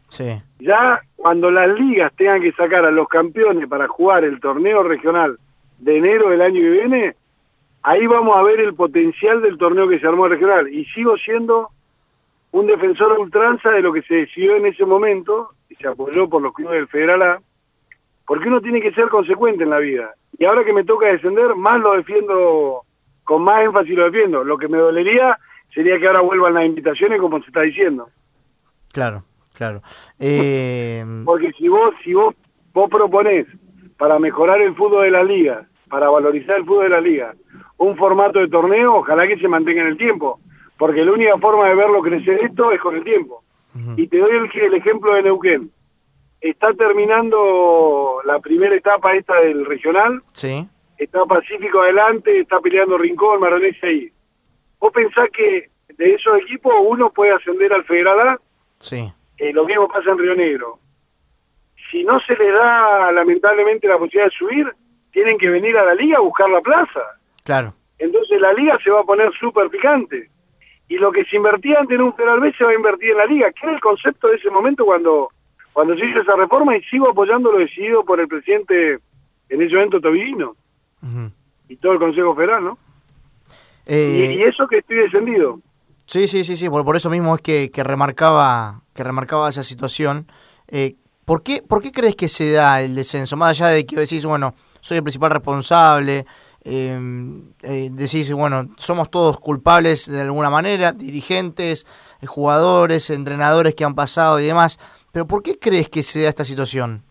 Sí, 0.08 0.42
Ya 0.58 1.00
cuando 1.14 1.50
las 1.50 1.68
ligas 1.78 2.12
tengan 2.16 2.42
que 2.42 2.52
sacar 2.52 2.84
a 2.84 2.90
los 2.90 3.06
campeones 3.08 3.68
para 3.68 3.86
jugar 3.86 4.24
el 4.24 4.40
torneo 4.40 4.82
regional 4.82 5.38
de 5.78 5.98
enero 5.98 6.30
del 6.30 6.42
año 6.42 6.60
que 6.60 6.70
viene, 6.70 7.14
ahí 7.82 8.06
vamos 8.08 8.36
a 8.36 8.42
ver 8.42 8.58
el 8.58 8.74
potencial 8.74 9.40
del 9.40 9.56
torneo 9.56 9.88
que 9.88 10.00
se 10.00 10.06
armó 10.08 10.26
regional. 10.26 10.68
Y 10.68 10.84
sigo 10.86 11.16
siendo 11.16 11.70
un 12.50 12.66
defensor 12.66 13.12
a 13.12 13.20
ultranza 13.20 13.70
de 13.70 13.82
lo 13.82 13.92
que 13.92 14.02
se 14.02 14.14
decidió 14.14 14.56
en 14.56 14.66
ese 14.66 14.84
momento, 14.84 15.50
y 15.68 15.76
se 15.76 15.86
apoyó 15.86 16.28
por 16.28 16.42
los 16.42 16.52
clubes 16.54 16.74
del 16.74 16.88
Federal 16.88 17.22
A, 17.22 17.42
porque 18.26 18.48
uno 18.48 18.60
tiene 18.60 18.80
que 18.80 18.92
ser 18.92 19.08
consecuente 19.08 19.62
en 19.62 19.70
la 19.70 19.78
vida. 19.78 20.12
Y 20.36 20.44
ahora 20.44 20.64
que 20.64 20.72
me 20.72 20.82
toca 20.82 21.06
descender, 21.06 21.54
más 21.54 21.78
lo 21.80 21.92
defiendo, 21.92 22.82
con 23.28 23.42
más 23.42 23.62
énfasis 23.62 23.94
lo 23.94 24.04
defiendo. 24.04 24.42
Lo 24.42 24.56
que 24.56 24.68
me 24.68 24.78
dolería 24.78 25.38
sería 25.74 25.98
que 25.98 26.06
ahora 26.06 26.22
vuelvan 26.22 26.54
las 26.54 26.64
invitaciones 26.64 27.20
como 27.20 27.38
se 27.40 27.48
está 27.48 27.60
diciendo. 27.60 28.08
claro, 28.90 29.22
claro. 29.52 29.82
Eh, 30.18 31.04
Porque 31.26 31.52
si 31.52 31.68
vos, 31.68 31.94
si 32.02 32.14
vos, 32.14 32.34
vos 32.72 32.88
proponés 32.88 33.46
para 33.98 34.18
mejorar 34.18 34.62
el 34.62 34.74
fútbol 34.74 35.04
de 35.04 35.10
la 35.10 35.22
liga, 35.22 35.66
para 35.90 36.08
valorizar 36.08 36.56
el 36.56 36.64
fútbol 36.64 36.84
de 36.84 36.88
la 36.88 37.02
liga, 37.02 37.34
un 37.76 37.98
formato 37.98 38.38
de 38.38 38.48
torneo, 38.48 38.94
ojalá 38.94 39.26
que 39.26 39.36
se 39.36 39.46
mantenga 39.46 39.82
en 39.82 39.88
el 39.88 39.98
tiempo. 39.98 40.40
Porque 40.78 41.04
la 41.04 41.12
única 41.12 41.36
forma 41.36 41.68
de 41.68 41.74
verlo 41.74 42.00
crecer 42.00 42.40
esto 42.42 42.72
es 42.72 42.80
con 42.80 42.96
el 42.96 43.04
tiempo. 43.04 43.44
Y 43.96 44.06
te 44.08 44.18
doy 44.18 44.30
el, 44.30 44.62
el 44.62 44.74
ejemplo 44.74 45.12
de 45.12 45.22
Neuquén. 45.22 45.70
Está 46.40 46.72
terminando 46.72 48.20
la 48.24 48.38
primera 48.38 48.74
etapa 48.74 49.14
esta 49.14 49.38
del 49.40 49.66
regional, 49.66 50.22
sí, 50.32 50.66
está 50.98 51.24
Pacífico 51.24 51.80
adelante, 51.80 52.40
está 52.40 52.60
peleando 52.60 52.98
Rincón, 52.98 53.40
Maronese 53.40 53.86
ahí. 53.86 54.12
¿Vos 54.80 54.92
pensás 54.92 55.28
que 55.30 55.70
de 55.96 56.14
esos 56.14 56.38
equipos 56.40 56.72
uno 56.80 57.10
puede 57.10 57.32
ascender 57.32 57.72
al 57.72 57.84
Federal 57.84 58.20
A? 58.20 58.40
sí, 58.80 59.10
Eh, 59.38 59.52
lo 59.52 59.64
mismo 59.64 59.88
pasa 59.88 60.10
en 60.10 60.18
Río 60.18 60.34
Negro. 60.34 60.78
Si 61.90 62.04
no 62.04 62.20
se 62.20 62.36
les 62.36 62.52
da 62.52 63.10
lamentablemente 63.12 63.88
la 63.88 63.96
posibilidad 63.98 64.30
de 64.30 64.36
subir, 64.36 64.72
tienen 65.12 65.38
que 65.38 65.48
venir 65.48 65.76
a 65.78 65.84
la 65.84 65.94
liga 65.94 66.18
a 66.18 66.20
buscar 66.20 66.50
la 66.50 66.60
plaza. 66.60 67.00
claro, 67.44 67.72
Entonces 67.98 68.40
la 68.40 68.52
liga 68.52 68.78
se 68.84 68.90
va 68.90 69.00
a 69.00 69.04
poner 69.04 69.32
súper 69.40 69.68
picante. 69.70 70.28
Y 70.88 70.96
lo 70.98 71.10
que 71.12 71.24
se 71.24 71.36
invertía 71.36 71.80
antes 71.80 71.96
en 71.96 72.02
un 72.02 72.14
Federal 72.14 72.40
B 72.40 72.52
se 72.56 72.64
va 72.64 72.70
a 72.70 72.74
invertir 72.74 73.10
en 73.10 73.18
la 73.18 73.26
liga, 73.26 73.52
que 73.52 73.66
era 73.66 73.74
el 73.74 73.80
concepto 73.80 74.28
de 74.28 74.36
ese 74.36 74.50
momento 74.50 74.84
cuando, 74.84 75.30
cuando 75.72 75.96
se 75.96 76.04
hizo 76.06 76.20
esa 76.20 76.36
reforma 76.36 76.76
y 76.76 76.82
sigo 76.84 77.08
apoyando 77.10 77.52
lo 77.52 77.58
decidido 77.58 78.04
por 78.04 78.20
el 78.20 78.28
presidente 78.28 78.98
en 79.48 79.62
ese 79.62 79.74
momento 79.74 80.00
Y 81.68 81.76
todo 81.76 81.92
el 81.92 81.98
Consejo 81.98 82.34
Federal, 82.34 82.64
¿no? 82.64 82.78
Eh, 83.86 84.34
y, 84.36 84.40
y 84.40 84.42
eso 84.42 84.66
que 84.66 84.78
estoy 84.78 84.96
descendido. 84.96 85.60
Sí, 86.06 86.26
sí, 86.26 86.44
sí, 86.44 86.56
sí, 86.56 86.68
por, 86.68 86.84
por 86.84 86.96
eso 86.96 87.10
mismo 87.10 87.34
es 87.34 87.42
que, 87.42 87.70
que 87.70 87.84
remarcaba 87.84 88.82
que 88.98 89.04
remarcaba 89.04 89.48
esa 89.48 89.62
situación. 89.62 90.26
Eh, 90.66 90.96
¿por, 91.24 91.44
qué, 91.44 91.62
¿Por 91.62 91.80
qué 91.80 91.92
crees 91.92 92.16
que 92.16 92.28
se 92.28 92.50
da 92.50 92.82
el 92.82 92.96
descenso? 92.96 93.36
Más 93.36 93.50
allá 93.50 93.68
de 93.68 93.86
que 93.86 93.94
decís, 93.94 94.24
bueno, 94.24 94.56
soy 94.80 94.96
el 94.96 95.04
principal 95.04 95.30
responsable, 95.30 96.26
eh, 96.64 96.98
eh, 97.62 97.88
decís, 97.92 98.32
bueno, 98.32 98.70
somos 98.76 99.08
todos 99.08 99.38
culpables 99.38 100.10
de 100.10 100.20
alguna 100.20 100.50
manera, 100.50 100.90
dirigentes, 100.90 101.86
jugadores, 102.26 103.08
entrenadores 103.10 103.76
que 103.76 103.84
han 103.84 103.94
pasado 103.94 104.40
y 104.40 104.46
demás, 104.46 104.80
pero 105.12 105.28
¿por 105.28 105.44
qué 105.44 105.60
crees 105.60 105.88
que 105.88 106.02
se 106.02 106.22
da 106.22 106.28
esta 106.28 106.44
situación? 106.44 107.04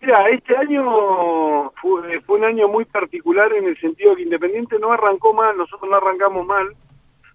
Mira, 0.00 0.28
este 0.30 0.56
año 0.56 1.61
fue, 1.82 2.20
fue 2.20 2.38
un 2.38 2.44
año 2.44 2.68
muy 2.68 2.84
particular 2.84 3.52
en 3.52 3.66
el 3.66 3.76
sentido 3.78 4.14
que 4.14 4.22
Independiente 4.22 4.78
no 4.78 4.92
arrancó 4.92 5.34
mal, 5.34 5.56
nosotros 5.56 5.90
no 5.90 5.96
arrancamos 5.96 6.46
mal, 6.46 6.68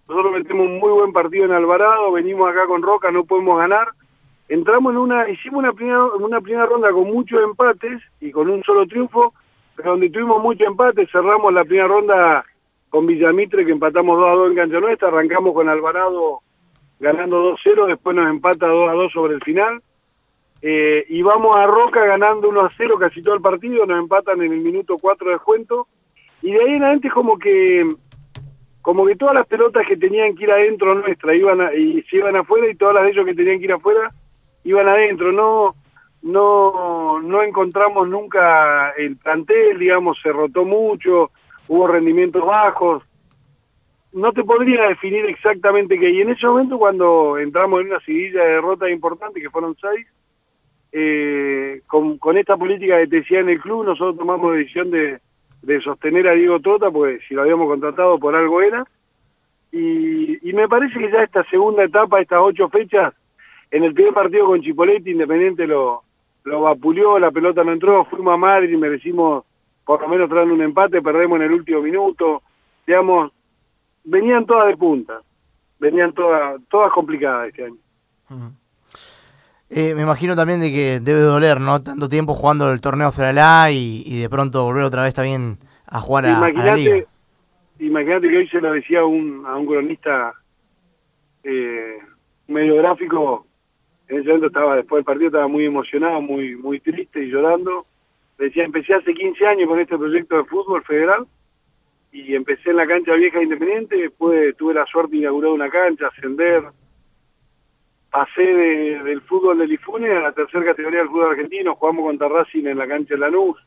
nosotros 0.08 0.32
metemos 0.32 0.66
un 0.66 0.80
muy 0.80 0.89
buen 0.89 1.12
partido 1.12 1.46
en 1.46 1.51
Alvarado, 1.51 2.13
venimos 2.13 2.50
acá 2.50 2.66
con 2.66 2.82
Roca, 2.82 3.12
no 3.12 3.25
podemos 3.25 3.58
ganar, 3.58 3.89
entramos 4.48 4.94
en 4.94 5.00
una, 5.00 5.30
hicimos 5.30 5.60
una 5.60 5.74
primera, 5.74 6.06
una 6.06 6.39
primera 6.39 6.66
ronda 6.66 6.92
con 6.92 7.04
muchos 7.04 7.44
empates 7.44 8.01
y 8.22 8.32
con 8.32 8.50
un 8.50 8.63
solo 8.63 8.88
triunfo, 8.88 9.34
pero 9.75 9.92
donde 9.92 10.10
tuvimos 10.10 10.42
muchos 10.42 10.66
empates, 10.66 11.12
cerramos 11.12 11.54
la 11.54 11.66
primera 11.66 11.89
ronda 11.89 12.46
con 12.89 13.06
Villamitre 13.06 13.66
que 13.66 13.74
empatamos 13.74 14.18
2 14.18 14.30
a 14.30 14.32
2 14.32 14.50
en 14.50 14.56
cancha 14.56 14.80
nuestra, 14.80 15.10
arrancamos 15.10 15.54
con 15.54 15.68
Alvarado 15.68 16.39
ganando 17.01 17.54
2-0, 17.54 17.88
después 17.88 18.16
nos 18.16 18.30
empata 18.30 18.66
2 18.66 18.89
a 18.89 18.94
2 18.94 19.12
sobre 19.12 19.36
el 19.36 19.42
final, 19.42 19.82
eh, 20.62 21.06
y 21.10 21.22
vamos 21.22 21.56
a 21.58 21.68
Roca 21.68 22.06
ganando 22.06 22.50
1 22.50 22.62
a 22.62 22.72
0 22.78 22.98
casi 23.00 23.22
todo 23.22 23.36
el 23.36 23.42
partido, 23.42 23.86
nos 23.86 24.00
empatan 24.00 24.42
en 24.42 24.54
el 24.54 24.60
minuto 24.60 24.98
4 25.00 25.28
de 25.28 25.34
descuento, 25.34 25.88
y 26.42 26.52
de 26.52 26.60
ahí 26.62 26.74
en 26.76 26.84
adelante 26.84 27.10
como 27.10 27.38
que 27.38 27.96
como 28.82 29.06
que 29.06 29.18
todas 29.18 29.36
las 29.36 29.46
pelotas 29.48 29.86
que 29.86 29.98
tenían 29.98 30.34
que 30.34 30.46
ir 30.46 30.52
adentro 30.52 30.96
nuestra 30.96 31.36
iban 31.36 31.60
a- 31.60 31.74
y 31.74 32.02
se 32.04 32.18
iban 32.18 32.38
afuera 32.38 32.70
y 32.70 32.76
todas 32.76 32.96
las 32.96 33.04
de 33.04 33.10
ellos 33.10 33.26
que 33.26 33.34
tenían 33.34 33.60
que 33.60 33.66
ir 33.66 33.74
afuera 33.74 34.12
iban 34.64 34.88
adentro, 34.88 35.32
no 35.32 35.76
no 36.22 37.20
no 37.22 37.44
encontramos 37.44 38.08
nunca 38.08 38.92
el 38.98 39.18
plantel, 39.18 39.78
digamos, 39.78 40.18
se 40.22 40.32
rotó 40.32 40.64
mucho, 40.66 41.32
hubo 41.68 41.88
rendimientos 41.88 42.46
bajos, 42.46 43.04
no 44.14 44.32
te 44.32 44.44
podría 44.44 44.88
definir 44.88 45.26
exactamente 45.26 46.00
qué. 46.00 46.10
Y 46.10 46.22
en 46.22 46.30
ese 46.30 46.48
momento, 46.48 46.78
cuando 46.78 47.38
entramos 47.38 47.82
en 47.82 47.88
una 47.88 48.00
seguidilla 48.00 48.44
de 48.44 48.50
derrotas 48.54 48.90
importantes, 48.90 49.44
que 49.44 49.50
fueron 49.50 49.76
seis, 49.80 50.08
eh, 50.91 51.82
con, 51.88 52.38
esta 52.38 52.58
política 52.58 52.98
que 52.98 53.08
te 53.08 53.15
decía 53.17 53.39
en 53.39 53.50
el 53.50 53.60
club, 53.60 53.86
nosotros 53.86 54.17
tomamos 54.17 54.56
decisión 54.56 54.91
de, 54.91 55.20
sostener 55.84 56.27
a 56.27 56.34
Diego 56.34 56.60
Tota, 56.60 56.91
porque 56.91 57.20
si 57.27 57.34
lo 57.34 57.41
habíamos 57.41 57.67
contratado 57.67 58.17
por 58.20 58.36
algo 58.36 58.62
era. 58.62 58.86
Y, 59.72 60.50
y 60.50 60.53
me 60.53 60.67
parece 60.67 60.98
que 60.98 61.12
ya 61.12 61.24
esta 61.24 61.44
segunda 61.50 61.84
etapa, 61.84 62.22
estas 62.22 62.39
ocho 62.41 62.70
fechas, 62.70 63.13
en 63.70 63.84
el 63.84 63.94
primer 63.94 64.13
partido 64.13 64.46
con 64.46 64.62
Chipoletti, 64.62 65.12
Independiente 65.12 65.67
lo, 65.67 66.03
lo 66.46 66.62
vapuleó, 66.62 67.20
la 67.20 67.32
pelota 67.32 67.63
no 67.63 67.74
entró, 67.74 68.06
fuimos 68.06 68.34
a 68.34 68.38
Madrid 68.38 68.70
y 68.70 68.77
merecimos 68.77 69.44
por 69.88 70.01
lo 70.01 70.10
menos 70.10 70.29
traer 70.29 70.51
un 70.51 70.62
empate, 70.62 71.01
perdemos 71.01 71.38
en 71.38 71.46
el 71.46 71.53
último 71.53 71.82
minuto. 71.82 72.44
digamos, 72.86 73.32
venían 74.03 74.46
todas 74.46 74.67
de 74.67 74.75
punta, 74.75 75.22
venían 75.79 76.12
todas, 76.13 76.62
todas 76.70 76.91
complicadas 76.91 77.48
este 77.48 77.65
año. 77.65 77.77
Eh, 79.69 79.93
me 79.95 80.03
imagino 80.03 80.36
también 80.36 80.59
de 80.59 80.71
que 80.71 81.00
debe 81.01 81.21
doler, 81.21 81.59
¿no? 81.59 81.81
Tanto 81.81 82.07
tiempo 82.07 82.33
jugando 82.33 82.71
el 82.71 82.79
torneo 82.79 83.12
Federal 83.12 83.38
A 83.39 83.71
y, 83.71 84.03
y 84.05 84.21
de 84.21 84.29
pronto 84.29 84.63
volver 84.63 84.83
otra 84.83 85.03
vez 85.03 85.13
también 85.13 85.57
a 85.86 86.00
jugar 86.00 86.25
a, 86.25 86.45
a 86.45 86.51
la 86.51 86.75
liga. 86.75 87.05
Imagínate, 87.79 88.29
que 88.29 88.38
hoy 88.38 88.47
se 88.47 88.62
lo 88.62 88.71
decía 88.71 89.01
a 89.01 89.05
un, 89.05 89.45
a 89.45 89.55
un 89.55 89.67
cronista 89.67 90.33
eh, 91.43 91.97
medio 92.47 92.75
gráfico, 92.77 93.45
en 94.07 94.19
ese 94.19 94.27
momento 94.27 94.47
estaba, 94.47 94.75
después 94.77 95.00
del 95.00 95.05
partido 95.05 95.27
estaba 95.27 95.47
muy 95.47 95.65
emocionado, 95.65 96.21
muy, 96.21 96.55
muy 96.55 96.79
triste 96.79 97.24
y 97.24 97.29
llorando. 97.29 97.86
Decía, 98.38 98.63
empecé 98.63 98.93
hace 98.93 99.13
15 99.13 99.45
años 99.47 99.67
con 99.67 99.79
este 99.79 99.97
proyecto 99.97 100.38
de 100.38 100.45
fútbol 100.45 100.83
federal 100.83 101.27
y 102.12 102.36
empecé 102.36 102.69
en 102.69 102.77
la 102.77 102.88
cancha 102.88 103.13
vieja 103.13 103.38
de 103.38 103.43
Independiente, 103.43 103.97
después 103.97 104.55
tuve 104.55 104.74
la 104.74 104.86
suerte 104.86 105.12
de 105.12 105.17
inaugurar 105.19 105.51
una 105.51 105.69
cancha, 105.69 106.07
ascender, 106.07 106.63
pasé 108.12 108.42
de- 108.42 109.04
del 109.04 109.22
fútbol 109.22 109.60
del 109.60 109.72
Ifune 109.74 110.10
a 110.12 110.20
la 110.22 110.32
tercera 110.32 110.66
categoría 110.66 111.00
del 111.00 111.10
fútbol 111.10 111.32
argentino, 111.32 111.76
jugamos 111.76 112.06
contra 112.06 112.28
Racing 112.30 112.66
en 112.68 112.78
la 112.78 112.88
cancha 112.88 113.14
de 113.16 113.20
Lanús. 113.20 113.58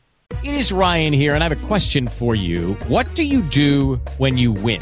It 0.43 0.53
is 0.53 0.71
Ryan 0.71 1.13
here, 1.13 1.33
and 1.35 1.43
I 1.43 1.47
have 1.47 1.51
a 1.51 1.67
question 1.67 2.07
for 2.07 2.35
you. 2.35 2.75
What 2.89 3.05
do 3.15 3.23
you 3.23 3.41
do 3.53 3.99
when 4.17 4.37
you 4.37 4.53
win? 4.63 4.81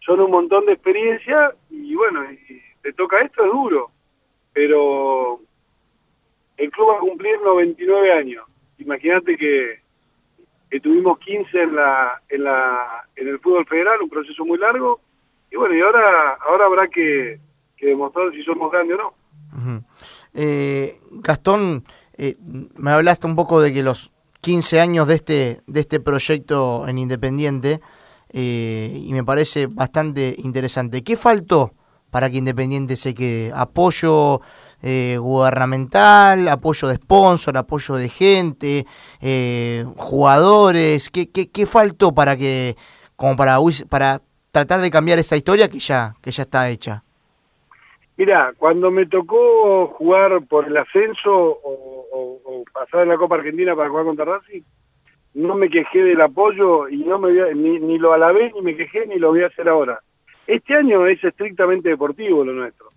Son 0.00 0.20
un 0.20 0.30
montón 0.30 0.66
de 0.66 0.72
experiencia 0.72 1.54
y 1.70 1.94
bueno, 1.94 2.24
y 2.30 2.62
te 2.82 2.92
toca 2.92 3.20
esto 3.20 3.44
es 3.44 3.52
duro, 3.52 3.90
pero 4.52 5.40
el 6.56 6.70
club 6.70 6.90
va 6.90 6.96
a 6.96 7.00
cumplir 7.00 7.40
99 7.42 8.12
años. 8.12 8.44
Imagínate 8.78 9.36
que, 9.36 9.80
que 10.70 10.80
tuvimos 10.80 11.18
15 11.18 11.62
en 11.62 11.76
la, 11.76 12.22
en 12.28 12.44
la 12.44 13.04
en 13.16 13.28
el 13.28 13.38
fútbol 13.40 13.66
federal, 13.66 14.02
un 14.02 14.10
proceso 14.10 14.44
muy 14.44 14.58
largo 14.58 15.00
y 15.50 15.56
bueno, 15.56 15.74
y 15.74 15.80
ahora 15.80 16.38
ahora 16.46 16.66
habrá 16.66 16.88
que, 16.88 17.40
que 17.76 17.86
demostrar 17.86 18.30
si 18.32 18.42
somos 18.42 18.70
grandes 18.70 18.98
o 18.98 19.02
no. 19.02 19.84
Eh, 20.34 20.98
Gastón, 21.10 21.84
eh, 22.16 22.36
me 22.76 22.90
hablaste 22.90 23.26
un 23.26 23.34
poco 23.34 23.60
de 23.60 23.72
que 23.72 23.82
los 23.82 24.12
15 24.40 24.80
años 24.80 25.06
de 25.06 25.14
este, 25.14 25.60
de 25.66 25.80
este 25.80 26.00
proyecto 26.00 26.86
en 26.86 26.98
Independiente, 26.98 27.80
eh, 28.32 28.90
y 29.04 29.12
me 29.12 29.24
parece 29.24 29.66
bastante 29.66 30.34
interesante. 30.38 31.02
¿Qué 31.02 31.16
faltó 31.16 31.72
para 32.10 32.30
que 32.30 32.38
Independiente 32.38 32.96
se 32.96 33.14
quede? 33.14 33.52
¿Apoyo 33.54 34.40
eh, 34.82 35.16
gubernamental, 35.20 36.48
apoyo 36.48 36.88
de 36.88 36.94
sponsor, 36.96 37.56
apoyo 37.56 37.94
de 37.96 38.08
gente, 38.08 38.86
eh, 39.20 39.84
jugadores? 39.96 41.10
¿Qué, 41.10 41.30
qué, 41.30 41.50
qué 41.50 41.66
faltó 41.66 42.12
para 42.14 42.36
que, 42.36 42.76
como 43.16 43.36
para, 43.36 43.58
para 43.88 44.20
tratar 44.52 44.80
de 44.80 44.90
cambiar 44.90 45.18
esta 45.18 45.36
historia 45.36 45.68
que 45.68 45.78
ya, 45.78 46.14
que 46.22 46.30
ya 46.30 46.42
está 46.44 46.68
hecha? 46.70 47.04
Mira, 48.16 48.52
cuando 48.58 48.90
me 48.90 49.06
tocó 49.06 49.86
jugar 49.96 50.42
por 50.48 50.66
el 50.66 50.76
ascenso 50.76 51.30
o, 51.32 52.06
o- 52.12 52.40
o 52.44 52.64
pasar 52.72 53.02
en 53.02 53.10
la 53.10 53.16
Copa 53.16 53.36
Argentina 53.36 53.76
para 53.76 53.88
jugar 53.88 54.04
contra 54.06 54.24
Racing, 54.24 54.62
no 55.34 55.54
me 55.54 55.68
quejé 55.68 56.02
del 56.02 56.20
apoyo 56.20 56.88
y 56.88 56.98
no 56.98 57.18
me 57.18 57.28
voy 57.30 57.40
a- 57.40 57.54
ni, 57.54 57.78
ni 57.78 57.98
lo 57.98 58.12
alabé, 58.12 58.52
ni 58.54 58.62
me 58.62 58.76
quejé, 58.76 59.06
ni 59.06 59.16
lo 59.18 59.30
voy 59.30 59.42
a 59.42 59.46
hacer 59.48 59.68
ahora. 59.68 60.00
Este 60.46 60.74
año 60.74 61.06
es 61.06 61.22
estrictamente 61.22 61.88
deportivo 61.90 62.44
lo 62.44 62.52
nuestro. 62.52 62.88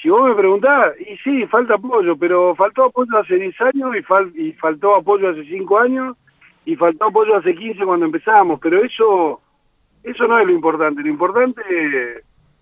Si 0.00 0.08
vos 0.08 0.28
me 0.28 0.34
preguntás, 0.34 0.94
y 1.00 1.16
sí, 1.18 1.46
falta 1.46 1.74
apoyo, 1.74 2.16
pero 2.16 2.54
faltó 2.56 2.84
apoyo 2.84 3.16
hace 3.18 3.36
10 3.36 3.60
años 3.60 3.94
y, 3.96 4.00
fal- 4.02 4.32
y 4.34 4.52
faltó 4.54 4.96
apoyo 4.96 5.28
hace 5.28 5.44
5 5.44 5.78
años 5.78 6.16
y 6.64 6.74
faltó 6.74 7.04
apoyo 7.06 7.36
hace 7.36 7.54
15 7.54 7.84
cuando 7.84 8.06
empezamos, 8.06 8.58
pero 8.60 8.82
eso 8.82 9.40
eso 10.02 10.26
no 10.26 10.36
es 10.40 10.46
lo 10.46 10.52
importante. 10.52 11.00
Lo 11.02 11.08
importante, 11.08 11.62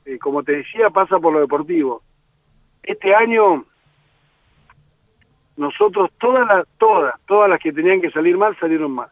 eh, 0.05 0.19
como 0.19 0.43
te 0.43 0.57
decía, 0.57 0.91
pasa 0.91 1.19
por 1.19 1.33
lo 1.33 1.41
deportivo. 1.41 2.03
Este 2.83 3.15
año, 3.15 3.65
nosotros 5.61 6.11
todas 6.19 6.49
las, 6.49 6.67
todas, 6.79 7.15
todas 7.27 7.51
las 7.51 7.61
que 7.61 7.71
tenían 7.71 8.01
que 8.01 8.11
salir 8.11 8.39
mal, 8.39 8.57
salieron 8.59 8.93
mal. 8.93 9.11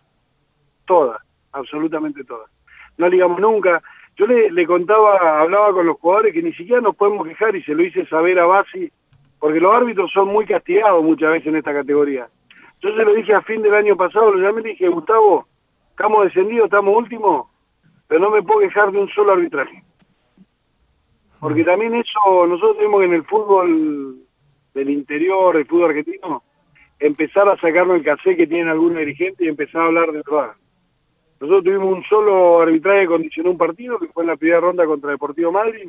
Todas, 0.87 1.21
absolutamente 1.53 2.25
todas. 2.25 2.51
No 2.97 3.07
ligamos 3.07 3.39
nunca. 3.39 3.83
Yo 4.17 4.27
le, 4.27 4.67
contaba, 4.67 5.41
hablaba 5.41 5.75
con 5.75 5.87
los 5.87 5.99
jugadores 5.99 6.33
que 6.33 6.43
ni 6.43 6.55
siquiera 6.55 6.81
nos 6.81 6.97
podemos 6.97 7.29
quejar 7.29 7.55
y 7.55 7.63
se 7.63 7.75
lo 7.75 7.83
hice 7.83 8.07
saber 8.07 8.39
a 8.39 8.47
Basi, 8.47 8.91
porque 9.39 9.61
los 9.61 9.75
árbitros 9.75 10.11
son 10.11 10.29
muy 10.29 10.47
castigados 10.47 11.05
muchas 11.05 11.33
veces 11.33 11.49
en 11.49 11.57
esta 11.57 11.75
categoría. 11.75 12.29
Yo 12.81 12.97
se 12.97 13.05
lo 13.05 13.13
dije 13.13 13.35
a 13.35 13.43
fin 13.43 13.61
del 13.61 13.75
año 13.75 13.95
pasado, 13.95 14.33
lo 14.33 14.41
llamé 14.41 14.63
dije, 14.63 14.89
Gustavo, 14.89 15.47
estamos 15.91 16.25
descendidos, 16.25 16.65
estamos 16.65 16.97
últimos, 16.97 17.47
pero 18.07 18.21
no 18.23 18.31
me 18.31 18.43
puedo 18.43 18.61
quejar 18.61 18.91
de 18.91 18.99
un 18.99 19.09
solo 19.11 19.33
arbitraje. 19.33 19.85
Porque 21.41 21.63
también 21.63 21.95
eso, 21.95 22.47
nosotros 22.47 22.79
tenemos 22.79 23.01
que 23.01 23.07
en 23.07 23.13
el 23.13 23.25
fútbol 23.25 24.28
del 24.75 24.91
interior, 24.91 25.57
el 25.57 25.67
fútbol 25.67 25.91
argentino, 25.91 26.43
empezar 26.99 27.49
a 27.49 27.57
sacarnos 27.57 27.97
el 27.97 28.05
cassé 28.05 28.37
que 28.37 28.47
tienen 28.47 28.69
algunos 28.69 28.99
dirigentes 28.99 29.47
y 29.47 29.49
empezar 29.49 29.83
a 29.83 29.87
hablar 29.87 30.13
de 30.13 30.23
verdad. 30.23 30.53
Nosotros 31.41 31.65
tuvimos 31.65 31.97
un 31.97 32.05
solo 32.05 32.61
arbitraje 32.61 33.03
que 33.03 33.07
condicionó 33.07 33.51
un 33.53 33.59
partido, 33.59 33.99
que 33.99 34.09
fue 34.09 34.25
en 34.25 34.29
la 34.29 34.37
primera 34.37 34.61
ronda 34.61 34.87
contra 34.87 35.11
Deportivo 35.11 35.53
Madrid, 35.53 35.89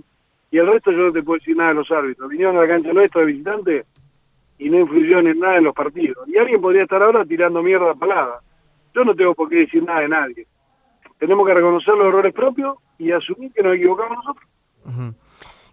y 0.52 0.58
el 0.58 0.68
resto 0.68 0.92
yo 0.92 0.98
no 1.00 1.12
te 1.12 1.24
puedo 1.24 1.39
decir 1.39 1.56
nada 1.56 1.70
de 1.70 1.76
los 1.76 1.92
árbitros. 1.92 2.30
Vinieron 2.30 2.58
a 2.58 2.62
la 2.62 2.68
cancha 2.68 2.94
nuestra 2.94 3.22
de 3.22 3.28
visitante 3.28 3.86
y 4.58 4.70
no 4.70 4.80
influyeron 4.80 5.28
en 5.28 5.39
nada 5.39 5.58
en 5.58 5.63
los 5.63 5.74
partidos. 5.74 6.28
Y 6.28 6.38
alguien 6.38 6.62
podría 6.62 6.84
estar 6.84 7.02
ahora 7.02 7.26
tirando 7.26 7.63
mierda 7.63 7.94
palada. 7.96 8.42
Yo 8.94 9.04
no 9.04 9.15
tengo 9.15 9.34
por 9.34 9.50
qué 9.50 9.58
decir 9.58 9.84
nada 9.84 10.02
de 10.02 10.10
nadie. 10.10 10.48
Tenemos 11.18 11.46
que 11.48 11.54
reconocer 11.54 11.96
los 11.96 12.08
errores 12.08 12.34
propios 12.34 12.78
y 12.98 13.12
asumir 13.12 13.52
que 13.52 13.63
nos 13.63 13.76
equivocamos 13.76 14.18
nosotros. 14.18 14.50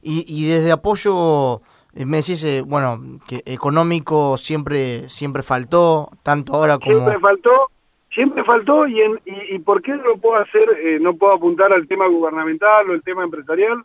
Y, 0.02 0.24
y 0.28 0.48
desde 0.48 0.72
apoyo, 0.72 1.62
me 2.04 2.18
decís, 2.18 2.44
eh, 2.44 2.62
bueno, 2.66 3.20
que 3.26 3.42
económico 3.46 4.36
siempre 4.36 5.08
siempre 5.08 5.42
faltó, 5.42 6.10
tanto 6.22 6.54
ahora 6.54 6.78
como... 6.78 6.98
Siempre 6.98 7.18
faltó, 7.20 7.70
siempre 8.12 8.44
faltó 8.44 8.86
y, 8.86 9.00
en, 9.00 9.20
y, 9.24 9.54
y 9.54 9.58
por 9.60 9.80
qué 9.80 9.96
no 9.96 10.16
puedo 10.20 10.36
hacer, 10.36 10.68
eh, 10.78 10.98
no 11.00 11.14
puedo 11.14 11.32
apuntar 11.32 11.72
al 11.72 11.88
tema 11.88 12.06
gubernamental 12.06 12.90
o 12.90 12.92
el 12.92 13.02
tema 13.02 13.24
empresarial, 13.24 13.82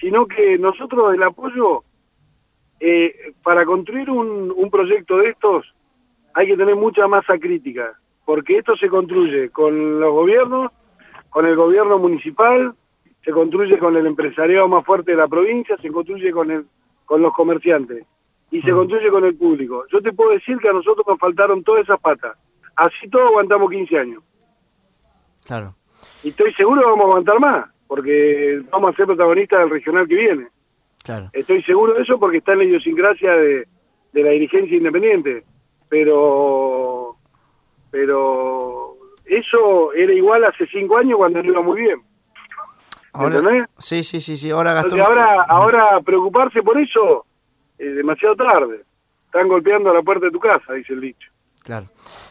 sino 0.00 0.26
que 0.26 0.56
nosotros 0.58 1.14
el 1.14 1.22
apoyo, 1.22 1.84
eh, 2.80 3.34
para 3.42 3.66
construir 3.66 4.08
un, 4.08 4.52
un 4.56 4.70
proyecto 4.70 5.18
de 5.18 5.30
estos, 5.30 5.74
hay 6.34 6.46
que 6.46 6.56
tener 6.56 6.76
mucha 6.76 7.06
masa 7.06 7.38
crítica, 7.38 7.92
porque 8.24 8.56
esto 8.56 8.76
se 8.76 8.88
construye 8.88 9.50
con 9.50 10.00
los 10.00 10.12
gobiernos, 10.12 10.72
con 11.28 11.44
el 11.44 11.54
gobierno 11.54 11.98
municipal, 11.98 12.74
se 13.24 13.30
construye 13.30 13.78
con 13.78 13.96
el 13.96 14.06
empresariado 14.06 14.68
más 14.68 14.84
fuerte 14.84 15.12
de 15.12 15.18
la 15.18 15.28
provincia, 15.28 15.76
se 15.76 15.90
construye 15.90 16.32
con 16.32 16.50
el, 16.50 16.66
con 17.04 17.22
los 17.22 17.32
comerciantes 17.32 18.04
y 18.50 18.60
se 18.60 18.70
construye 18.70 19.10
con 19.10 19.24
el 19.24 19.34
público. 19.34 19.84
Yo 19.90 20.02
te 20.02 20.12
puedo 20.12 20.30
decir 20.30 20.58
que 20.58 20.68
a 20.68 20.72
nosotros 20.72 21.06
nos 21.08 21.18
faltaron 21.18 21.64
todas 21.64 21.84
esas 21.84 21.98
patas. 21.98 22.36
Así 22.76 23.08
todo 23.10 23.28
aguantamos 23.28 23.70
15 23.70 23.98
años. 23.98 24.22
Claro. 25.44 25.74
Y 26.22 26.28
estoy 26.28 26.52
seguro 26.54 26.82
que 26.82 26.86
vamos 26.86 27.04
a 27.04 27.08
aguantar 27.08 27.40
más, 27.40 27.70
porque 27.86 28.62
vamos 28.70 28.92
a 28.92 28.96
ser 28.96 29.06
protagonistas 29.06 29.60
del 29.60 29.70
regional 29.70 30.06
que 30.06 30.14
viene. 30.14 30.48
Claro. 31.02 31.30
Estoy 31.32 31.62
seguro 31.62 31.94
de 31.94 32.02
eso 32.02 32.18
porque 32.18 32.38
está 32.38 32.52
en 32.52 32.58
la 32.58 32.64
idiosincrasia 32.64 33.32
de, 33.32 33.66
de 34.12 34.22
la 34.22 34.30
dirigencia 34.30 34.76
independiente. 34.76 35.44
Pero, 35.88 37.16
pero 37.90 38.96
eso 39.24 39.92
era 39.94 40.12
igual 40.12 40.44
hace 40.44 40.66
cinco 40.66 40.98
años 40.98 41.16
cuando 41.16 41.42
no 41.42 41.50
iba 41.50 41.62
muy 41.62 41.80
bien. 41.80 42.02
Ahora, 43.12 43.38
¿Entendés? 43.38 43.68
sí, 43.78 44.02
sí, 44.04 44.20
sí, 44.20 44.36
sí. 44.36 44.50
Ahora 44.50 44.72
Gastón. 44.74 45.00
Ahora, 45.00 45.42
ahora 45.48 46.00
preocuparse 46.04 46.62
por 46.62 46.78
eso 46.78 47.26
es 47.78 47.94
demasiado 47.96 48.34
tarde. 48.36 48.84
Están 49.26 49.48
golpeando 49.48 49.90
a 49.90 49.94
la 49.94 50.02
puerta 50.02 50.26
de 50.26 50.32
tu 50.32 50.40
casa, 50.40 50.72
dice 50.74 50.92
el 50.94 51.00
dicho. 51.00 51.28
Claro. 51.62 51.86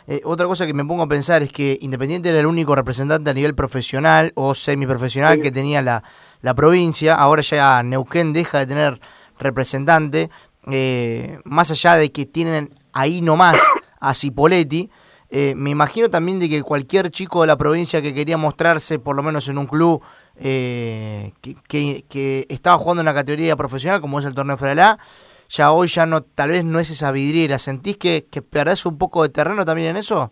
Eh, 0.08 0.22
otra 0.26 0.46
cosa 0.48 0.66
que 0.66 0.74
me 0.74 0.84
pongo 0.84 1.04
a 1.04 1.08
pensar 1.08 1.42
es 1.44 1.52
que 1.52 1.78
Independiente 1.82 2.30
era 2.30 2.40
el 2.40 2.46
único 2.48 2.76
representante 2.76 3.30
a 3.30 3.34
nivel 3.34 3.56
profesional 3.56 4.32
o 4.36 4.54
semiprofesional 4.54 5.36
Sí. 5.36 5.42
que 5.42 5.52
tenía 5.52 5.82
la, 5.82 6.04
la 6.42 6.54
provincia. 6.54 7.16
Ahora 7.16 7.42
ya 7.42 7.82
Neuquén 7.84 8.34
deja 8.34 8.60
de 8.60 8.66
tener 8.66 9.00
representante. 9.40 10.30
eh, 10.72 11.40
más 11.44 11.72
allá 11.72 11.96
de 11.96 12.12
que 12.12 12.26
tienen 12.28 12.78
ahí 12.94 13.22
nomás 13.22 13.60
a 14.00 14.14
Cipoletti, 14.14 14.90
eh, 15.32 15.54
me 15.56 15.70
imagino 15.72 16.08
también 16.10 16.38
de 16.40 16.50
que 16.50 16.62
cualquier 16.62 17.10
chico 17.10 17.42
de 17.42 17.48
la 17.48 17.56
provincia 17.58 18.00
que 18.02 18.14
quería 18.14 18.38
mostrarse, 18.38 19.00
por 19.00 19.16
lo 19.16 19.24
menos 19.24 19.48
en 19.48 19.58
un 19.58 19.66
club 19.66 20.04
eh, 20.42 21.32
que, 21.42 21.56
que- 21.68 22.04
que 22.10 22.46
estaba 22.50 22.78
jugando 22.78 23.02
en 23.02 23.08
una 23.08 23.14
categoría 23.14 23.56
profesional, 23.56 24.02
como 24.02 24.20
es 24.20 24.26
el 24.26 24.34
torneo 24.36 24.58
Feralá, 24.58 24.98
ya 25.50 25.72
hoy 25.72 25.88
ya 25.88 26.06
no, 26.06 26.22
tal 26.22 26.50
vez 26.50 26.64
no 26.66 26.80
es 26.80 26.90
esa 26.90 27.12
vidriera. 27.12 27.60
¿Sentís 27.60 27.98
que, 27.98 28.26
que 28.32 28.42
perdés 28.42 28.86
un 28.86 28.98
poco 28.98 29.24
de 29.24 29.30
terreno 29.30 29.64
también 29.66 29.90
en 29.90 29.98
eso? 29.98 30.32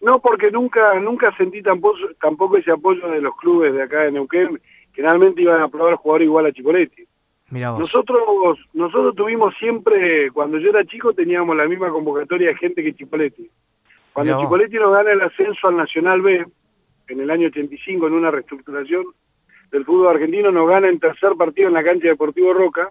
No, 0.00 0.20
porque 0.20 0.50
nunca 0.50 0.98
nunca 1.00 1.34
sentí 1.36 1.60
tampoco, 1.62 1.98
tampoco 2.20 2.56
ese 2.56 2.70
apoyo 2.70 3.08
de 3.08 3.20
los 3.20 3.34
clubes 3.36 3.72
de 3.74 3.82
acá 3.82 4.00
de 4.02 4.12
Neuquén, 4.12 4.60
que 4.92 5.02
realmente 5.02 5.42
iban 5.42 5.60
a 5.60 5.68
probar 5.68 5.94
jugador 5.96 6.22
igual 6.22 6.46
a 6.46 6.52
vos. 7.72 7.80
Nosotros 7.80 8.58
nosotros 8.74 9.14
tuvimos 9.16 9.54
siempre, 9.58 10.30
cuando 10.32 10.58
yo 10.58 10.68
era 10.70 10.84
chico, 10.84 11.12
teníamos 11.14 11.56
la 11.56 11.66
misma 11.66 11.88
convocatoria 11.90 12.48
de 12.48 12.56
gente 12.56 12.82
que 12.82 12.94
Chipoletti. 12.94 13.50
Cuando. 14.12 14.38
Chipoletti 14.40 14.76
nos 14.76 14.92
gana 14.92 15.12
el 15.12 15.20
ascenso 15.22 15.66
al 15.68 15.76
Nacional 15.76 16.20
B, 16.22 16.46
en 17.08 17.20
el 17.20 17.30
año 17.30 17.48
85, 17.48 18.06
en 18.06 18.12
una 18.12 18.30
reestructuración 18.30 19.04
del 19.70 19.84
fútbol 19.84 20.08
argentino, 20.08 20.50
nos 20.50 20.68
gana 20.68 20.88
en 20.88 20.98
tercer 20.98 21.32
partido 21.36 21.68
en 21.68 21.74
la 21.74 21.84
cancha 21.84 22.04
de 22.04 22.10
Deportivo 22.10 22.52
Roca. 22.52 22.90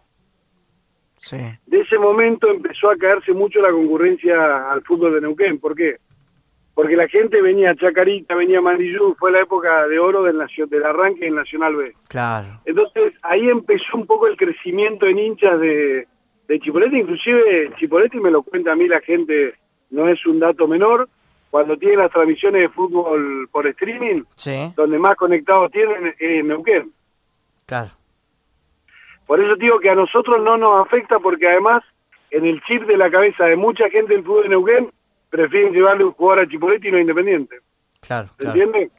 Sí, 1.19 1.37
De 1.65 1.79
ese 1.79 1.97
momento 1.97 2.51
empezó 2.51 2.91
a 2.91 2.97
caerse 2.97 3.33
mucho 3.33 3.59
la 3.59 3.71
concurrencia 3.71 4.71
al 4.71 4.83
fútbol 4.83 5.15
de 5.15 5.21
Neuquén. 5.21 5.59
¿Por 5.59 5.75
qué? 5.75 5.97
Porque 6.75 6.95
la 6.95 7.07
gente 7.07 7.41
venía 7.41 7.71
a 7.71 7.75
Chacarita, 7.75 8.35
venía 8.35 8.59
a 8.59 8.61
Mandillú, 8.61 9.15
fue 9.17 9.31
la 9.31 9.41
época 9.41 9.87
de 9.87 9.97
oro 9.97 10.21
del, 10.21 10.37
del 10.69 10.85
arranque 10.85 11.25
en 11.25 11.35
Nacional 11.35 11.75
B. 11.75 11.95
claro. 12.07 12.61
Entonces 12.65 13.13
ahí 13.23 13.49
empezó 13.49 13.97
un 13.97 14.05
poco 14.05 14.27
el 14.27 14.37
crecimiento 14.37 15.07
en 15.07 15.17
hinchas 15.17 15.59
de, 15.59 16.07
de 16.47 16.59
Chipoleti, 16.59 16.99
inclusive 16.99 17.71
Chipoleti 17.79 18.19
me 18.19 18.29
lo 18.29 18.43
cuenta 18.43 18.73
a 18.73 18.75
mí 18.75 18.87
la 18.87 19.01
gente, 19.01 19.55
no 19.89 20.07
es 20.07 20.23
un 20.27 20.39
dato 20.39 20.67
menor, 20.67 21.09
cuando 21.57 21.75
tiene 21.75 21.97
las 21.97 22.11
transmisiones 22.11 22.61
de 22.61 22.69
fútbol 22.69 23.49
por 23.51 23.65
streaming, 23.65 24.21
Sí, 24.35 24.71
donde 24.75 24.99
más 24.99 25.15
conectados 25.15 25.71
tienen 25.71 26.05
es 26.05 26.15
en 26.19 26.47
Neuquén. 26.49 26.91
claro. 27.65 27.89
Por 29.25 29.39
eso 29.39 29.55
digo 29.55 29.79
que 29.79 29.89
a 29.89 29.95
nosotros 29.95 30.39
no 30.43 30.55
nos 30.55 30.85
afecta 30.85 31.17
porque 31.17 31.47
además 31.47 31.83
en 32.29 32.45
el 32.45 32.61
chip 32.61 32.83
de 32.83 32.95
la 32.95 33.09
cabeza 33.09 33.45
de 33.45 33.55
mucha 33.55 33.89
gente 33.89 34.13
del 34.13 34.23
fútbol 34.23 34.43
de 34.43 34.49
Neuquén 34.49 34.91
prefieren 35.31 35.73
llevarle 35.73 36.03
un 36.05 36.11
jugador 36.11 36.43
a 36.45 36.47
Chipoleti 36.47 36.89
y 36.89 36.91
no 36.91 36.97
a 36.97 37.01
Independiente. 37.01 37.57
Claro, 38.01 38.27
¿Se 38.37 38.43
claro. 38.43 38.61
entiende? 38.61 38.91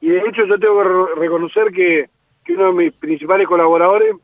Y 0.00 0.10
de 0.10 0.18
hecho 0.20 0.46
yo 0.46 0.58
tengo 0.60 0.78
que 0.80 0.88
re- 0.88 1.14
reconocer 1.20 1.72
que, 1.72 2.08
que 2.44 2.52
uno 2.54 2.66
de 2.66 2.72
mis 2.84 2.92
principales 2.92 3.48
colaboradores 3.48 4.14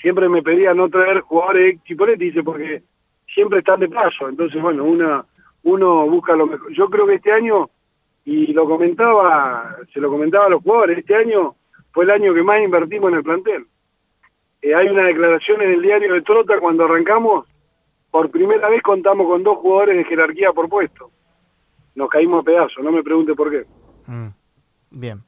siempre 0.00 0.28
me 0.28 0.42
pedía 0.44 0.74
no 0.74 0.88
traer 0.88 1.22
jugadores 1.22 1.74
de 1.74 1.82
Chipoletti, 1.84 2.24
dice, 2.26 2.42
porque 2.44 2.82
siempre 3.34 3.58
están 3.58 3.80
de 3.80 3.88
paso. 3.88 4.28
Entonces, 4.28 4.60
bueno, 4.62 4.84
una, 4.84 5.24
uno 5.62 6.06
busca 6.06 6.34
lo 6.36 6.46
mejor. 6.46 6.72
Yo 6.72 6.88
creo 6.88 7.06
que 7.06 7.14
este 7.14 7.32
año, 7.32 7.70
y 8.24 8.52
lo 8.52 8.66
comentaba, 8.66 9.76
se 9.92 10.00
lo 10.00 10.10
comentaba 10.10 10.46
a 10.46 10.50
los 10.50 10.62
jugadores, 10.62 10.98
este 10.98 11.14
año 11.16 11.54
fue 11.92 12.04
el 12.04 12.10
año 12.10 12.34
que 12.34 12.42
más 12.42 12.60
invertimos 12.60 13.10
en 13.10 13.18
el 13.18 13.22
plantel. 13.24 13.66
Eh, 14.62 14.74
hay 14.74 14.88
una 14.88 15.04
declaración 15.04 15.62
en 15.62 15.72
el 15.72 15.82
diario 15.82 16.12
de 16.14 16.22
Trota 16.22 16.58
cuando 16.60 16.84
arrancamos, 16.84 17.46
por 18.10 18.30
primera 18.30 18.68
vez 18.68 18.82
contamos 18.82 19.26
con 19.26 19.42
dos 19.42 19.58
jugadores 19.58 19.96
de 19.96 20.04
jerarquía 20.04 20.52
por 20.52 20.68
puesto. 20.68 21.10
Nos 21.94 22.08
caímos 22.08 22.40
a 22.42 22.44
pedazos, 22.44 22.82
no 22.84 22.92
me 22.92 23.02
pregunte 23.02 23.34
por 23.34 23.50
qué. 23.50 23.64
Mm, 24.06 24.28
Bien. 24.90 25.20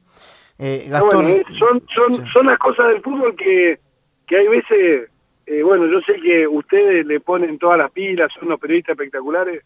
Eh, 0.59 0.81
Pero 0.87 0.91
Gastón, 0.91 1.23
bueno, 1.25 1.29
eh, 1.29 1.45
son, 1.57 1.83
son, 1.93 2.13
Sí. 2.15 2.31
son 2.33 2.45
las 2.47 2.59
cosas 2.59 2.89
del 2.89 3.01
fútbol 3.01 3.35
que, 3.35 3.79
que 4.27 4.37
hay 4.37 4.47
veces, 4.47 5.09
eh, 5.45 5.63
bueno, 5.63 5.87
yo 5.87 5.99
sé 6.01 6.19
que 6.21 6.47
ustedes 6.47 7.05
le 7.05 7.19
ponen 7.19 7.57
todas 7.57 7.77
las 7.79 7.91
pilas, 7.91 8.31
son 8.33 8.47
unos 8.47 8.59
periodistas 8.59 8.93
espectaculares, 8.93 9.63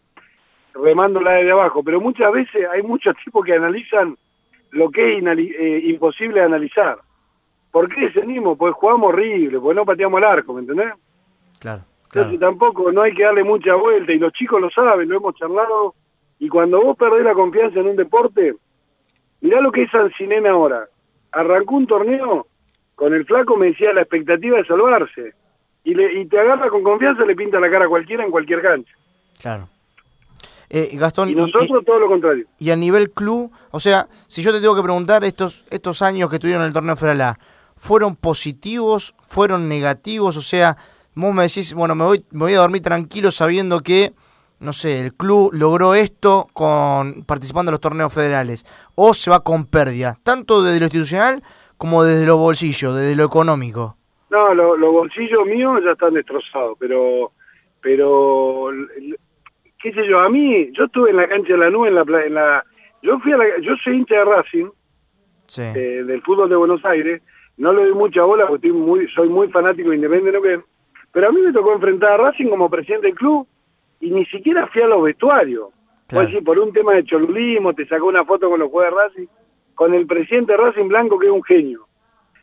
remándola 0.74 1.32
desde 1.32 1.52
abajo, 1.52 1.82
pero 1.82 2.00
muchas 2.00 2.32
veces 2.32 2.66
hay 2.72 2.82
muchos 2.82 3.14
tipos 3.24 3.44
que 3.44 3.54
analizan 3.54 4.16
lo 4.70 4.90
que 4.90 5.16
es 5.16 5.22
eh, 5.22 5.80
imposible 5.84 6.40
de 6.40 6.46
analizar. 6.46 6.98
¿Por 7.70 7.88
qué 7.92 8.02
descendimos? 8.02 8.56
Pues 8.58 8.74
jugamos 8.74 9.10
horrible, 9.10 9.60
pues 9.60 9.76
no 9.76 9.84
pateamos 9.84 10.18
el 10.18 10.24
arco, 10.24 10.54
¿me 10.54 10.60
entendés? 10.60 10.92
claro, 11.58 11.82
Entonces 12.04 12.38
claro. 12.38 12.52
tampoco 12.52 12.92
no 12.92 13.02
hay 13.02 13.14
que 13.14 13.24
darle 13.24 13.44
mucha 13.44 13.74
vuelta 13.74 14.12
y 14.12 14.18
los 14.18 14.32
chicos 14.32 14.60
lo 14.60 14.70
saben, 14.70 15.08
lo 15.08 15.16
hemos 15.16 15.34
charlado. 15.34 15.94
Y 16.38 16.48
cuando 16.48 16.80
vos 16.82 16.96
perdés 16.96 17.24
la 17.24 17.34
confianza 17.34 17.80
en 17.80 17.88
un 17.88 17.96
deporte, 17.96 18.54
mirá 19.40 19.60
lo 19.60 19.72
que 19.72 19.82
es 19.82 19.90
Sancinena 19.90 20.50
ahora. 20.50 20.88
Arrancó 21.32 21.74
un 21.76 21.86
torneo 21.86 22.46
con 22.94 23.12
el 23.12 23.24
flaco, 23.26 23.56
me 23.56 23.66
decía 23.66 23.92
la 23.92 24.02
expectativa 24.02 24.58
de 24.58 24.64
salvarse. 24.64 25.34
Y, 25.84 25.94
le, 25.94 26.20
y 26.20 26.26
te 26.26 26.38
agarra 26.38 26.68
con 26.68 26.82
confianza, 26.82 27.24
le 27.24 27.34
pinta 27.36 27.60
la 27.60 27.70
cara 27.70 27.86
a 27.86 27.88
cualquiera 27.88 28.24
en 28.24 28.30
cualquier 28.30 28.62
cancha. 28.62 28.92
claro. 29.40 29.68
Eh, 30.70 30.90
Gastón, 30.94 31.30
Y 31.30 31.32
y- 31.32 31.34
nosotros 31.36 31.84
todo 31.84 31.98
lo 31.98 32.08
contrario. 32.08 32.46
y 32.58 32.70
a 32.70 32.76
nivel 32.76 33.10
club, 33.10 33.50
o 33.70 33.80
sea, 33.80 34.06
si 34.26 34.42
yo 34.42 34.52
te 34.52 34.60
tengo 34.60 34.74
que 34.76 34.82
preguntar, 34.82 35.24
estos, 35.24 35.64
estos 35.70 36.02
años 36.02 36.28
que 36.28 36.36
estuvieron 36.36 36.62
en 36.62 36.68
el 36.68 36.74
torneo 36.74 36.94
Feralá, 36.96 37.38
¿fueron 37.76 38.16
positivos? 38.16 39.14
¿Fueron 39.26 39.68
negativos? 39.68 40.36
O 40.36 40.42
sea, 40.42 40.76
vos 41.14 41.32
me 41.32 41.44
decís, 41.44 41.72
bueno, 41.74 41.94
me 41.94 42.04
voy, 42.04 42.24
me 42.32 42.40
voy 42.40 42.54
a 42.54 42.58
dormir 42.58 42.82
tranquilo 42.82 43.30
sabiendo 43.30 43.80
que, 43.80 44.12
no 44.60 44.72
sé, 44.74 45.00
el 45.00 45.14
club 45.14 45.50
logró 45.54 45.94
esto 45.94 46.48
con 46.52 47.22
participando 47.24 47.70
en 47.70 47.74
los 47.74 47.80
torneos 47.80 48.12
federales, 48.12 48.66
o 48.94 49.14
se 49.14 49.30
va 49.30 49.40
con 49.40 49.64
pérdida, 49.64 50.18
tanto 50.22 50.62
desde 50.62 50.80
lo 50.80 50.86
institucional 50.86 51.42
como 51.78 52.02
desde 52.04 52.26
los 52.26 52.36
bolsillos, 52.38 52.94
desde 52.94 53.14
lo 53.16 53.24
económico. 53.24 53.96
No, 54.30 54.52
lo- 54.52 54.76
los 54.76 54.92
bolsillos 54.92 55.46
míos 55.46 55.80
ya 55.82 55.92
están 55.92 56.12
destrozados, 56.12 56.76
pero, 56.78 57.32
pero, 57.80 58.68
qué 59.92 60.02
sé 60.02 60.08
yo, 60.08 60.20
a 60.20 60.28
mí, 60.28 60.70
yo 60.72 60.84
estuve 60.84 61.10
en 61.10 61.16
la 61.16 61.28
cancha 61.28 61.52
de 61.52 61.58
la 61.58 61.70
nube, 61.70 61.88
en 61.88 61.94
la, 61.94 62.02
en 62.02 62.34
la 62.34 62.64
yo 63.02 63.18
fui 63.20 63.32
a 63.32 63.36
la, 63.36 63.44
yo 63.60 63.74
soy 63.82 63.96
hincha 63.96 64.16
de 64.16 64.24
Racing, 64.24 64.66
Sí, 65.46 65.62
eh, 65.62 66.04
del 66.04 66.20
fútbol 66.22 66.50
de 66.50 66.56
Buenos 66.56 66.84
Aires, 66.84 67.22
no 67.56 67.72
le 67.72 67.84
doy 67.84 67.94
mucha 67.94 68.22
bola 68.22 68.46
porque 68.46 68.68
estoy 68.68 68.80
muy, 68.80 69.08
soy 69.08 69.28
muy 69.28 69.48
fanático 69.48 69.90
de 69.90 69.96
Independiente 69.96 70.32
Neuquén, 70.32 70.64
pero 71.10 71.28
a 71.28 71.32
mí 71.32 71.40
me 71.40 71.52
tocó 71.52 71.72
enfrentar 71.72 72.12
a 72.12 72.16
Racing 72.24 72.48
como 72.48 72.68
presidente 72.68 73.06
del 73.06 73.16
club 73.16 73.46
y 74.00 74.10
ni 74.10 74.26
siquiera 74.26 74.66
fui 74.66 74.82
a 74.82 74.86
los 74.86 75.02
vestuarios. 75.02 75.68
Claro. 76.06 76.26
Pues 76.26 76.36
sí, 76.36 76.44
por 76.44 76.58
un 76.58 76.72
tema 76.72 76.94
de 76.94 77.04
cholulismo, 77.04 77.74
te 77.74 77.86
sacó 77.86 78.06
una 78.06 78.24
foto 78.24 78.50
con 78.50 78.60
los 78.60 78.70
jugadores 78.70 78.94
de 78.94 79.02
Racing, 79.02 79.26
con 79.74 79.94
el 79.94 80.06
presidente 80.06 80.52
de 80.52 80.58
Racing 80.58 80.88
Blanco 80.88 81.18
que 81.18 81.26
es 81.26 81.32
un 81.32 81.42
genio, 81.42 81.86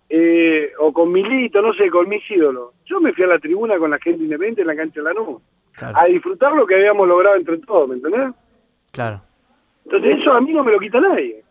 eh, 0.09 0.71
o 0.79 0.91
con 0.91 1.11
Milito, 1.11 1.61
no 1.61 1.73
sé, 1.73 1.89
con 1.89 2.09
mis 2.09 2.29
ídolos. 2.29 2.73
Yo 2.85 2.99
me 2.99 3.13
fui 3.13 3.23
a 3.23 3.27
la 3.27 3.39
tribuna 3.39 3.77
con 3.77 3.91
la 3.91 3.99
gente 3.99 4.23
independiente 4.23 4.61
en 4.61 4.67
la 4.67 4.75
cancha 4.75 4.99
de 4.99 5.03
la 5.03 5.13
nube, 5.13 5.41
claro, 5.75 5.97
a 5.97 6.05
disfrutar 6.05 6.53
lo 6.53 6.65
que 6.65 6.75
habíamos 6.75 7.07
logrado 7.07 7.35
entre 7.35 7.57
todos, 7.59 7.89
¿me 7.89 7.95
entendés? 7.95 8.33
claro, 8.91 9.21
Entonces 9.85 10.19
eso 10.19 10.33
a 10.33 10.41
mí 10.41 10.53
no 10.53 10.63
me 10.63 10.71
lo 10.71 10.79
quita 10.79 10.99
nadie. 10.99 11.43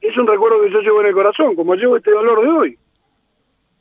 Es 0.00 0.16
un 0.16 0.26
recuerdo 0.26 0.60
que 0.62 0.70
yo 0.70 0.80
llevo 0.80 1.00
en 1.00 1.06
el 1.06 1.14
corazón, 1.14 1.54
como 1.54 1.74
llevo 1.74 1.96
este 1.96 2.10
dolor 2.10 2.42
de 2.42 2.48
hoy. 2.48 2.78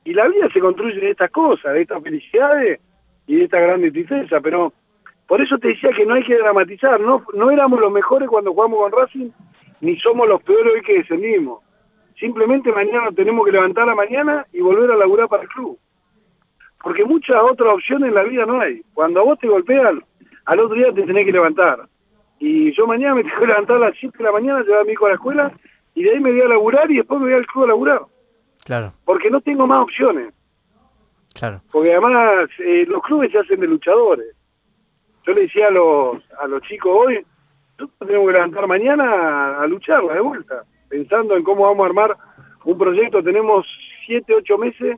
Y 0.06 0.14
la 0.14 0.28
vida 0.28 0.48
se 0.54 0.60
construye 0.60 1.00
de 1.00 1.12
estas 1.12 1.32
cosas, 1.32 1.74
de 1.74 1.82
estas 1.82 2.02
felicidades 2.02 2.80
y 3.28 3.38
de 3.38 3.44
esta 3.46 3.60
grande 3.60 3.92
tristeza, 3.92 4.40
pero 4.40 4.72
por 5.28 5.42
eso 5.42 5.58
te 5.58 5.70
decía 5.70 5.90
que 5.92 6.06
no 6.06 6.14
hay 6.14 6.24
que 6.24 6.38
dramatizar, 6.38 7.00
no, 7.00 7.26
no 7.34 7.50
éramos 7.50 7.80
los 7.80 7.92
mejores 7.92 8.30
cuando 8.30 8.54
jugamos 8.54 8.80
con 8.80 8.92
Racing, 8.92 9.30
ni 9.82 9.98
somos 10.00 10.28
los 10.28 10.42
peores 10.44 10.74
hoy 10.74 10.82
que 10.82 11.00
descendimos. 11.00 11.64
Simplemente 12.20 12.72
mañana 12.72 13.12
tenemos 13.12 13.46
que 13.46 13.52
levantar 13.52 13.88
la 13.88 13.96
mañana 13.96 14.46
y 14.54 14.62
volver 14.62 14.92
a 14.92 14.96
laburar 14.96 15.28
para 15.28 15.44
el 15.44 15.50
club. 15.50 15.78
Porque 16.86 17.04
muchas 17.04 17.38
otras 17.42 17.74
opciones 17.74 18.10
en 18.10 18.14
la 18.14 18.22
vida 18.22 18.46
no 18.46 18.62
hay. 18.62 18.84
Cuando 18.94 19.20
a 19.20 19.24
vos 19.24 19.40
te 19.40 19.48
golpean, 19.48 20.04
al 20.46 20.60
otro 20.60 20.76
día 20.76 20.94
te 20.94 21.02
tenés 21.02 21.26
que 21.26 21.32
levantar. 21.32 21.80
Y 22.38 22.72
yo 22.74 22.86
mañana 22.86 23.16
me 23.16 23.24
tengo 23.24 23.40
que 23.40 23.48
levantar 23.48 23.78
a 23.78 23.90
las 23.90 23.96
7 24.00 24.16
de 24.20 24.24
la 24.24 24.32
mañana, 24.32 24.62
llevar 24.62 24.82
a 24.82 24.84
mi 24.84 24.92
hijo 24.92 25.08
a 25.08 25.10
la 25.10 25.16
escuela, 25.16 25.52
y 25.96 26.04
de 26.04 26.12
ahí 26.12 26.20
me 26.20 26.32
voy 26.32 26.42
a 26.42 26.48
laburar 26.48 26.92
y 26.92 26.98
después 26.98 27.20
me 27.20 27.26
voy 27.26 27.34
al 27.34 27.48
club 27.48 27.64
a 27.64 27.68
laburar. 27.70 28.02
claro, 28.64 28.94
Porque 29.04 29.32
no 29.32 29.42
tengo 29.42 29.66
más 29.66 29.82
opciones. 29.82 30.32
claro. 31.34 31.60
Porque 31.72 31.92
además 31.92 32.50
eh, 32.60 32.86
los 32.88 33.02
clubes 33.02 33.32
se 33.32 33.40
hacen 33.40 33.60
de 33.62 33.66
luchadores. 33.68 34.36
Yo 35.26 35.34
le 35.34 35.42
decía 35.42 35.70
a 35.70 35.72
los, 35.72 36.18
a 36.40 36.46
los 36.46 36.62
chicos 36.62 36.92
hoy, 36.96 37.26
nosotros 37.80 38.08
tenemos 38.08 38.28
que 38.28 38.34
levantar 38.34 38.68
mañana 38.68 39.06
a, 39.12 39.64
a 39.64 39.66
lucharla 39.66 40.14
de 40.14 40.20
vuelta, 40.22 40.64
pensando 40.88 41.36
en 41.36 41.42
cómo 41.42 41.64
vamos 41.64 41.84
a 41.84 41.88
armar 41.88 42.16
un 42.64 42.78
proyecto. 42.78 43.24
Tenemos 43.24 43.66
7, 44.06 44.36
8 44.36 44.58
meses 44.60 44.98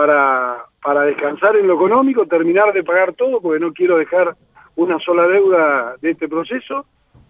para, 0.00 0.64
para 0.82 1.02
descansar 1.02 1.56
en 1.56 1.66
lo 1.66 1.74
económico, 1.74 2.24
terminar 2.24 2.72
de 2.72 2.82
pagar 2.82 3.12
todo, 3.12 3.38
porque 3.42 3.60
no 3.60 3.70
quiero 3.74 3.98
dejar 3.98 4.34
una 4.76 4.98
sola 4.98 5.28
deuda 5.28 5.96
de 6.00 6.12
este 6.12 6.26
proceso. 6.26 6.86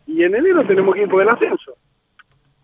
Y 0.06 0.22
en 0.22 0.37
enero 0.37 0.64
tenemos 0.64 0.94
que 0.94 1.02
ir 1.02 1.09
por 1.09 1.20
el 1.20 1.28
ascenso. 1.28 1.72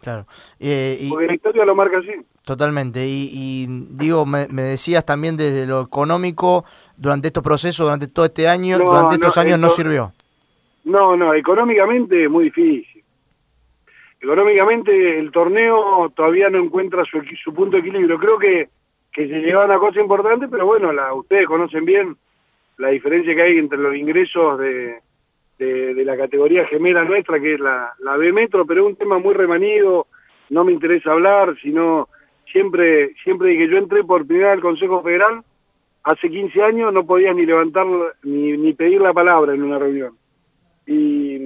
Claro. 0.00 0.24
Eh, 0.60 0.96
y, 1.00 1.10
Porque 1.10 1.26
la 1.26 1.34
historia 1.34 1.64
lo 1.64 1.74
marca 1.74 1.98
así. 1.98 2.12
totalmente. 2.44 3.04
Y, 3.04 3.30
y 3.32 3.66
digo, 3.90 4.24
me, 4.24 4.46
me 4.48 4.62
decías 4.62 5.04
también 5.04 5.36
desde 5.36 5.66
lo 5.66 5.80
económico, 5.80 6.64
durante 6.96 7.26
estos 7.28 7.42
procesos, 7.42 7.84
durante 7.84 8.06
todo 8.06 8.26
este 8.26 8.46
año, 8.46 8.78
No, 8.78 8.84
durante 8.84 9.16
estos 9.16 9.36
no, 9.36 9.42
años 9.42 9.58
no 9.58 9.70
sirvió. 9.70 10.12
No, 10.84 11.16
no, 11.16 11.34
económicamente 11.34 12.24
es 12.24 12.30
muy 12.30 12.44
difícil. 12.44 13.02
Económicamente 14.20 15.18
el 15.18 15.32
torneo 15.32 16.10
todavía 16.14 16.48
no 16.48 16.58
encuentra 16.58 17.04
su, 17.04 17.20
su 17.42 17.52
punto 17.52 17.76
de 17.76 17.80
equilibrio. 17.80 18.18
Creo 18.18 18.38
que, 18.38 18.68
que 19.16 19.26
se 19.26 19.40
lleva 19.40 19.64
una 19.64 19.78
cosa 19.78 19.98
importante, 19.98 20.46
pero 20.46 20.66
bueno, 20.66 20.90
ustedes 21.14 21.46
conocen 21.46 21.86
bien 21.86 22.18
la 22.76 22.88
diferencia 22.88 23.34
que 23.34 23.40
hay 23.40 23.56
entre 23.56 23.78
los 23.78 23.96
ingresos 23.96 24.58
de, 24.58 25.00
de, 25.58 26.04
la 26.04 26.18
categoría 26.18 26.66
gemela 26.66 27.02
nuestra, 27.02 27.40
que 27.40 27.54
es 27.54 27.60
la, 27.60 27.94
la 28.00 28.18
B 28.18 28.30
Metro, 28.30 28.66
pero 28.66 28.82
es 28.82 28.88
un 28.88 28.96
tema 28.96 29.18
muy 29.18 29.32
remanido, 29.32 30.06
no 30.50 30.64
me 30.64 30.72
interesa 30.72 31.12
hablar, 31.12 31.56
sino 31.62 32.10
siempre, 32.52 33.14
siempre 33.24 33.56
que 33.56 33.66
yo 33.70 33.78
entré 33.78 34.04
por 34.04 34.26
primera 34.26 34.52
al 34.52 34.60
Consejo 34.60 35.02
Federal, 35.02 35.42
hace 36.02 36.28
15 36.28 36.62
años 36.62 36.92
no 36.92 37.06
podías 37.06 37.34
ni 37.34 37.46
levantar, 37.46 37.86
ni, 38.22 38.52
ni 38.58 38.74
pedir 38.74 39.00
la 39.00 39.14
palabra 39.14 39.54
en 39.54 39.62
una 39.62 39.78
reunión. 39.78 40.14
Y, 40.86 41.36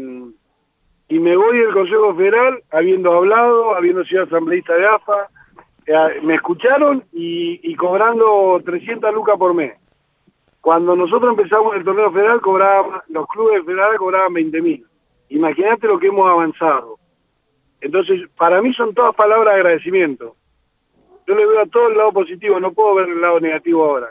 y 1.09 1.18
me 1.20 1.37
voy 1.37 1.56
del 1.56 1.72
Consejo 1.72 2.16
Federal 2.16 2.64
habiendo 2.72 3.12
hablado, 3.12 3.76
habiendo 3.76 4.04
sido 4.06 4.24
asambleísta 4.24 4.74
de 4.74 4.87
AFA, 4.87 5.28
me 6.22 6.35
escucharon 6.35 7.05
y, 7.12 7.61
y 7.62 7.74
cobrando 7.76 8.61
300 8.64 9.12
lucas 9.14 9.37
por 9.38 9.55
mes. 9.55 9.74
Cuando 10.61 10.94
nosotros 10.94 11.31
empezamos 11.31 11.74
el 11.74 11.85
torneo 11.85 12.12
federal, 12.12 12.40
cobraban, 12.40 13.00
los 13.09 13.26
clubes 13.29 13.64
federales 13.64 13.98
cobraban 13.98 14.33
20 14.35 14.61
mil. 14.62 14.87
Imagínate 15.31 15.87
lo 15.87 15.98
que 15.98 16.09
hemos 16.09 16.31
avanzado. 16.31 16.98
Entonces, 17.81 18.20
para 18.37 18.61
mí 18.61 18.74
son 18.74 18.92
todas 18.94 19.14
palabras 19.14 19.55
de 19.55 19.61
agradecimiento. 19.61 20.37
Yo 21.26 21.35
le 21.35 21.46
veo 21.46 21.61
a 21.61 21.66
todo 21.66 21.88
el 21.88 21.96
lado 21.96 22.12
positivo, 22.12 22.61
no 22.61 22.72
puedo 22.72 22.94
ver 22.96 23.09
el 23.09 23.20
lado 23.20 23.40
negativo 23.40 23.85
ahora. 23.85 24.09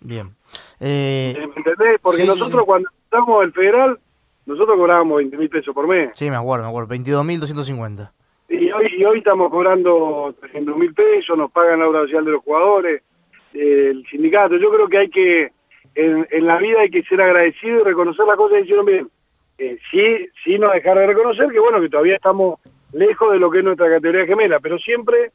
Bien. 0.00 0.34
Eh, 0.80 1.34
¿Me 1.38 1.44
entendés? 1.56 1.98
Porque 2.02 2.22
Sí, 2.22 2.26
nosotros 2.26 2.60
sí. 2.60 2.66
cuando 2.66 2.88
empezamos 2.90 3.44
el 3.44 3.52
federal, 3.52 3.98
nosotros 4.46 4.76
cobrábamos 4.76 5.16
20 5.18 5.36
mil 5.38 5.48
pesos 5.48 5.74
por 5.74 5.86
mes. 5.86 6.10
sí, 6.14 6.28
me 6.28 6.36
acuerdo, 6.36 6.64
me 6.64 6.70
acuerdo. 6.70 6.88
22.250. 6.94 8.10
Y 8.70 8.72
hoy, 8.72 8.94
y 8.98 9.04
hoy 9.04 9.18
estamos 9.18 9.50
cobrando 9.50 10.32
300 10.38 10.76
mil 10.76 10.94
pesos, 10.94 11.36
nos 11.36 11.50
pagan 11.50 11.80
la 11.80 11.88
obra 11.88 12.02
social 12.02 12.24
de 12.24 12.30
los 12.30 12.44
jugadores, 12.44 13.02
eh, 13.52 13.88
el 13.90 14.06
sindicato. 14.06 14.58
Yo 14.58 14.70
creo 14.70 14.88
que 14.88 14.98
hay 14.98 15.10
que, 15.10 15.50
en, 15.96 16.28
en 16.30 16.46
la 16.46 16.56
vida 16.58 16.82
hay 16.82 16.90
que 16.90 17.02
ser 17.02 17.20
agradecido 17.20 17.80
y 17.80 17.82
reconocer 17.82 18.24
las 18.26 18.36
cosas 18.36 18.58
que 18.58 18.62
hicieron 18.62 18.86
bien. 18.86 19.10
Eh, 19.58 19.76
sí, 19.90 20.28
sí 20.44 20.56
no 20.56 20.70
dejar 20.70 20.98
de 20.98 21.08
reconocer 21.08 21.48
que 21.48 21.58
bueno, 21.58 21.80
que 21.80 21.88
todavía 21.88 22.14
estamos 22.14 22.60
lejos 22.92 23.32
de 23.32 23.40
lo 23.40 23.50
que 23.50 23.58
es 23.58 23.64
nuestra 23.64 23.90
categoría 23.90 24.26
gemela, 24.26 24.60
pero 24.60 24.78
siempre 24.78 25.32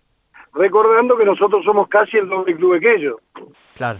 recordando 0.53 1.17
que 1.17 1.25
nosotros 1.25 1.65
somos 1.65 1.89
casi 1.89 2.15
el 2.15 2.29
doble 2.29 2.55
club 2.55 2.79
que 2.79 2.95
ellos. 2.95 3.17
Claro. 3.75 3.99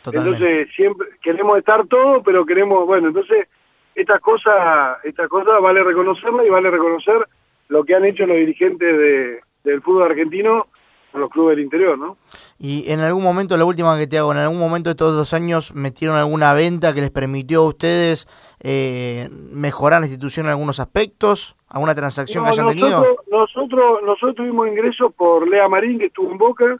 Totalmente. 0.00 0.38
Entonces 0.38 0.74
siempre 0.74 1.08
queremos 1.22 1.58
estar 1.58 1.86
todos, 1.86 2.22
pero 2.24 2.46
queremos, 2.46 2.86
bueno, 2.86 3.08
entonces 3.08 3.46
estas 3.94 4.20
cosas, 4.20 4.96
estas 5.04 5.28
cosas 5.28 5.60
vale 5.60 5.84
reconocerlas 5.84 6.46
y 6.46 6.50
vale 6.50 6.70
reconocer 6.70 7.26
lo 7.68 7.84
que 7.84 7.94
han 7.94 8.04
hecho 8.04 8.26
los 8.26 8.36
dirigentes 8.36 8.98
de, 8.98 9.40
del 9.64 9.82
fútbol 9.82 10.10
argentino 10.10 10.66
con 11.10 11.20
los 11.20 11.30
clubes 11.30 11.56
del 11.56 11.64
interior, 11.64 11.96
¿no? 11.96 12.16
Y 12.58 12.90
en 12.90 13.00
algún 13.00 13.22
momento, 13.22 13.56
la 13.56 13.64
última 13.64 13.96
que 13.96 14.08
te 14.08 14.18
hago, 14.18 14.32
en 14.32 14.38
algún 14.38 14.58
momento 14.58 14.90
de 14.90 14.96
todos 14.96 15.14
los 15.14 15.32
años 15.32 15.72
metieron 15.74 16.16
alguna 16.16 16.54
venta 16.54 16.92
que 16.92 17.00
les 17.00 17.10
permitió 17.10 17.62
a 17.62 17.68
ustedes 17.68 18.26
eh, 18.60 19.28
mejorar 19.30 20.00
la 20.00 20.06
institución 20.06 20.46
en 20.46 20.50
algunos 20.50 20.80
aspectos, 20.80 21.54
alguna 21.68 21.94
transacción 21.94 22.42
No, 22.42 22.50
que 22.50 22.52
hayan 22.60 22.68
tenido. 22.68 23.16
nosotros, 23.30 24.02
nosotros, 24.02 24.34
tuvimos 24.34 24.66
ingresos 24.66 25.12
por 25.14 25.48
Lea 25.48 25.68
Marín, 25.68 25.98
que 26.00 26.06
estuvo 26.06 26.32
en 26.32 26.38
Boca. 26.38 26.78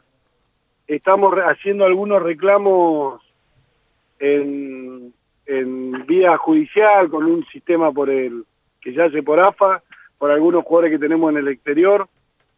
Estamos 0.87 1.33
haciendo 1.35 1.85
algunos 1.85 2.21
reclamos 2.21 3.21
en, 4.19 5.13
en 5.45 6.05
vía 6.05 6.37
judicial 6.37 7.09
con 7.09 7.25
un 7.25 7.45
sistema 7.47 7.91
por 7.91 8.09
el 8.09 8.45
que 8.81 8.93
se 8.93 9.01
hace 9.01 9.23
por 9.23 9.39
AFA, 9.39 9.81
por 10.25 10.31
algunos 10.31 10.63
jugadores 10.63 10.91
que 10.91 10.97
tenemos 10.97 11.31
en 11.31 11.37
el 11.37 11.47
exterior, 11.49 12.07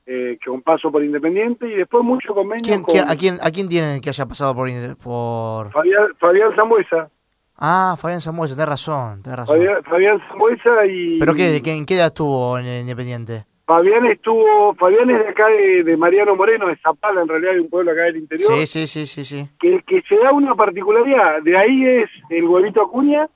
eh, 0.06 0.38
que 0.42 0.50
con 0.50 0.62
paso 0.62 0.90
por 0.90 1.04
Independiente, 1.04 1.68
y 1.68 1.76
después 1.76 2.02
mucho 2.02 2.34
convenio 2.34 2.64
¿Quién, 2.64 2.82
con 2.82 2.94
quién- 2.94 3.10
a, 3.10 3.16
quién, 3.18 3.40
¿A 3.42 3.52
quién 3.52 3.68
tienen 3.68 4.00
que 4.00 4.08
haya 4.10 4.26
pasado 4.26 4.56
por... 4.56 4.70
por... 4.96 5.72
Fabián, 5.74 6.08
Fabián 6.18 6.56
Zambuesa. 6.56 7.10
Ah, 7.58 7.98
Fabián 8.00 8.22
Samuel, 8.22 8.52
tenés 8.52 8.70
razón, 8.70 9.22
tenés 9.22 9.40
razón. 9.40 9.58
Fabián, 9.58 9.84
Fabián 9.84 10.22
Zambuesa 10.30 10.86
y... 10.86 11.20
¿Pero 11.20 11.34
qué, 11.34 11.50
de 11.50 11.62
qué, 11.62 11.76
en 11.76 11.86
qué 11.86 11.96
edad 11.96 12.06
estuvo 12.08 12.58
en 12.58 12.68
el 12.68 12.82
Independiente? 12.84 13.46
Fabián 13.66 14.06
estuvo, 14.06 14.74
Fabián 14.76 15.10
es 15.10 15.20
de 15.26 15.28
acá 15.28 15.48
de, 15.48 15.84
de 15.84 15.98
Mariano 15.98 16.38
Moreno, 16.38 16.68
de 16.68 16.78
Zapala, 16.78 17.22
en 17.22 17.28
realidad 17.28 17.52
de 17.56 17.60
un 17.60 17.70
pueblo 17.70 17.92
acá 17.92 18.04
del 18.04 18.16
interior. 18.16 18.50
Sí, 18.50 18.66
sí, 18.66 18.88
sí, 18.88 19.06
sí, 19.06 19.26
sí. 19.26 19.50
que, 19.60 19.84
que 19.86 20.02
se 20.08 20.16
da 20.20 20.32
una 20.32 20.56
particularidad. 20.56 21.42
De 21.44 21.58
ahí 21.58 21.86
es 21.86 22.10
el 22.30 22.46
huevito 22.46 22.82
Acuña, 22.82 23.28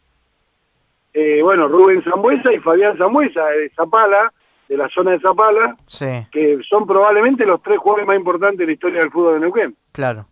eh, 1.13 1.41
bueno, 1.41 1.67
Rubén 1.67 2.03
Zambuesa 2.03 2.51
y 2.53 2.59
Fabián 2.59 2.97
Zambuesa 2.97 3.45
de 3.47 3.69
Zapala, 3.69 4.31
de 4.67 4.77
la 4.77 4.87
zona 4.89 5.11
de 5.11 5.19
Zapala, 5.19 5.75
Sí, 5.85 6.05
que 6.31 6.59
son 6.67 6.87
probablemente 6.87 7.45
los 7.45 7.61
tres 7.61 7.77
jugadores 7.77 8.07
más 8.07 8.17
importantes 8.17 8.59
de 8.59 8.65
la 8.67 8.71
historia 8.71 8.99
del 9.01 9.11
fútbol 9.11 9.35
de 9.35 9.39
Neuquén. 9.41 9.75
claro, 9.91 10.25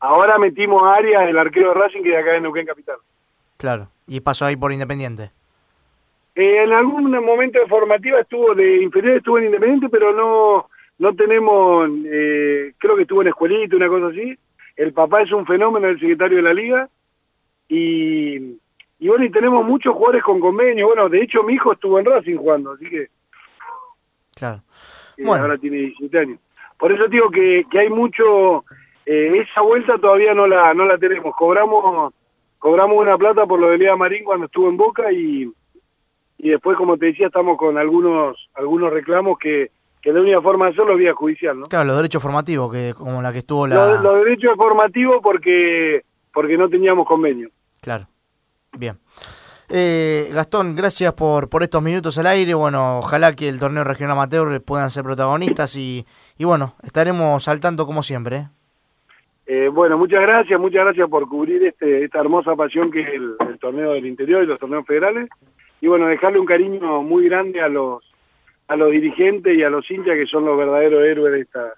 Ahora 0.00 0.36
metimos 0.38 0.82
a 0.82 0.94
Arias, 0.96 1.28
el 1.28 1.38
arquero 1.38 1.68
de 1.68 1.80
Racing, 1.80 2.02
que 2.02 2.10
de 2.10 2.18
acá 2.18 2.32
de 2.32 2.40
Neuquén 2.40 2.66
Capital. 2.66 2.96
claro. 3.56 3.88
Y 4.06 4.20
pasó 4.20 4.44
ahí 4.44 4.54
por 4.54 4.70
Independiente. 4.70 5.30
Eh, 6.34 6.62
en 6.64 6.74
algún 6.74 7.10
momento 7.24 7.58
de 7.58 7.66
formativa 7.66 8.20
estuvo 8.20 8.54
de 8.54 8.82
inferior, 8.82 9.16
estuvo 9.16 9.38
en 9.38 9.46
Independiente, 9.46 9.88
pero 9.88 10.12
no 10.12 10.68
no 10.98 11.14
tenemos, 11.14 11.88
eh, 12.06 12.72
creo 12.78 12.96
que 12.96 13.02
estuvo 13.02 13.22
en 13.22 13.28
Escuelita, 13.28 13.76
una 13.76 13.88
cosa 13.88 14.08
así. 14.08 14.36
El 14.76 14.92
papá 14.92 15.22
es 15.22 15.32
un 15.32 15.46
fenómeno, 15.46 15.88
el 15.88 15.98
secretario 15.98 16.36
de 16.36 16.42
la 16.42 16.54
liga. 16.54 16.88
Y, 17.68 18.58
y 18.98 19.08
bueno, 19.08 19.24
y 19.24 19.30
tenemos 19.30 19.64
muchos 19.64 19.92
jugadores 19.94 20.22
con 20.22 20.40
convenio. 20.40 20.86
Bueno, 20.86 21.08
de 21.08 21.22
hecho 21.22 21.42
mi 21.42 21.54
hijo 21.54 21.72
estuvo 21.72 21.98
en 21.98 22.04
Racing 22.06 22.36
jugando, 22.36 22.72
así 22.72 22.88
que 22.88 23.08
Claro. 24.34 24.62
eh, 25.16 25.24
Bueno. 25.24 25.42
ahora 25.42 25.58
tiene 25.58 25.76
17 25.78 26.18
años. 26.18 26.38
Por 26.78 26.92
eso 26.92 27.06
digo 27.08 27.30
que, 27.30 27.64
que 27.70 27.78
hay 27.80 27.88
mucho, 27.90 28.64
eh, 29.06 29.44
esa 29.48 29.60
vuelta 29.60 29.96
todavía 29.98 30.34
no 30.34 30.46
la, 30.46 30.74
no 30.74 30.84
la 30.86 30.98
tenemos. 30.98 31.34
Cobramos 31.36 32.12
cobramos 32.58 32.96
una 32.96 33.16
plata 33.18 33.44
por 33.46 33.60
lo 33.60 33.68
de 33.68 33.78
Lea 33.78 33.94
Marín 33.94 34.24
cuando 34.24 34.46
estuvo 34.46 34.68
en 34.70 34.76
Boca 34.78 35.12
y, 35.12 35.52
y 36.38 36.48
después, 36.48 36.76
como 36.78 36.96
te 36.96 37.06
decía, 37.06 37.26
estamos 37.26 37.58
con 37.58 37.76
algunos 37.78 38.48
algunos 38.54 38.90
reclamos 38.92 39.38
que, 39.38 39.70
que 40.00 40.12
la 40.12 40.20
única 40.20 40.40
forma 40.40 40.66
de 40.66 40.72
hacerlo 40.72 40.92
es 40.94 40.98
vía 40.98 41.12
judicial, 41.14 41.60
¿no? 41.60 41.66
Claro, 41.68 41.84
los 41.86 41.96
derechos 41.96 42.22
formativos, 42.22 42.72
que 42.72 42.94
como 42.96 43.20
la 43.22 43.32
que 43.32 43.38
estuvo 43.40 43.66
la... 43.66 43.74
Los, 43.74 44.02
los 44.02 44.24
derechos 44.24 44.56
formativos 44.56 45.18
porque 45.22 46.04
porque 46.32 46.56
no 46.58 46.68
teníamos 46.68 47.06
convenio. 47.06 47.50
Claro. 47.82 48.08
Bien. 48.78 48.98
Eh, 49.68 50.30
Gastón, 50.32 50.76
gracias 50.76 51.12
por, 51.14 51.48
por 51.48 51.62
estos 51.62 51.82
minutos 51.82 52.18
al 52.18 52.26
aire. 52.26 52.54
Bueno, 52.54 52.98
ojalá 52.98 53.34
que 53.34 53.48
el 53.48 53.58
torneo 53.58 53.84
regional 53.84 54.12
amateur 54.12 54.60
puedan 54.62 54.90
ser 54.90 55.04
protagonistas 55.04 55.76
y, 55.76 56.06
y 56.36 56.44
bueno, 56.44 56.74
estaremos 56.82 57.48
al 57.48 57.60
tanto 57.60 57.86
como 57.86 58.02
siempre. 58.02 58.36
¿eh? 58.36 58.48
Eh, 59.46 59.68
bueno, 59.68 59.98
muchas 59.98 60.22
gracias, 60.22 60.58
muchas 60.58 60.84
gracias 60.84 61.08
por 61.08 61.28
cubrir 61.28 61.64
este, 61.64 62.04
esta 62.04 62.20
hermosa 62.20 62.54
pasión 62.56 62.90
que 62.90 63.02
es 63.02 63.08
el, 63.08 63.36
el 63.48 63.58
torneo 63.58 63.92
del 63.92 64.06
interior 64.06 64.42
y 64.42 64.46
los 64.46 64.58
torneos 64.58 64.86
federales. 64.86 65.28
Y 65.80 65.86
bueno, 65.86 66.06
dejarle 66.06 66.38
un 66.38 66.46
cariño 66.46 67.02
muy 67.02 67.28
grande 67.28 67.60
a 67.60 67.68
los 67.68 68.02
a 68.66 68.76
los 68.76 68.90
dirigentes 68.90 69.54
y 69.54 69.62
a 69.62 69.68
los 69.68 69.90
hinchas 69.90 70.14
que 70.14 70.26
son 70.26 70.46
los 70.46 70.56
verdaderos 70.56 71.04
héroes 71.04 71.32
de 71.32 71.40
esta 71.40 71.74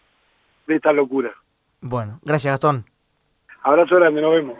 de 0.67 0.77
esta 0.77 0.93
locura. 0.93 1.33
Bueno, 1.81 2.21
gracias 2.23 2.53
Gastón. 2.53 2.85
Abrazo 3.63 3.97
grande, 3.97 4.23
nos 4.23 4.33
vemos. 4.33 4.57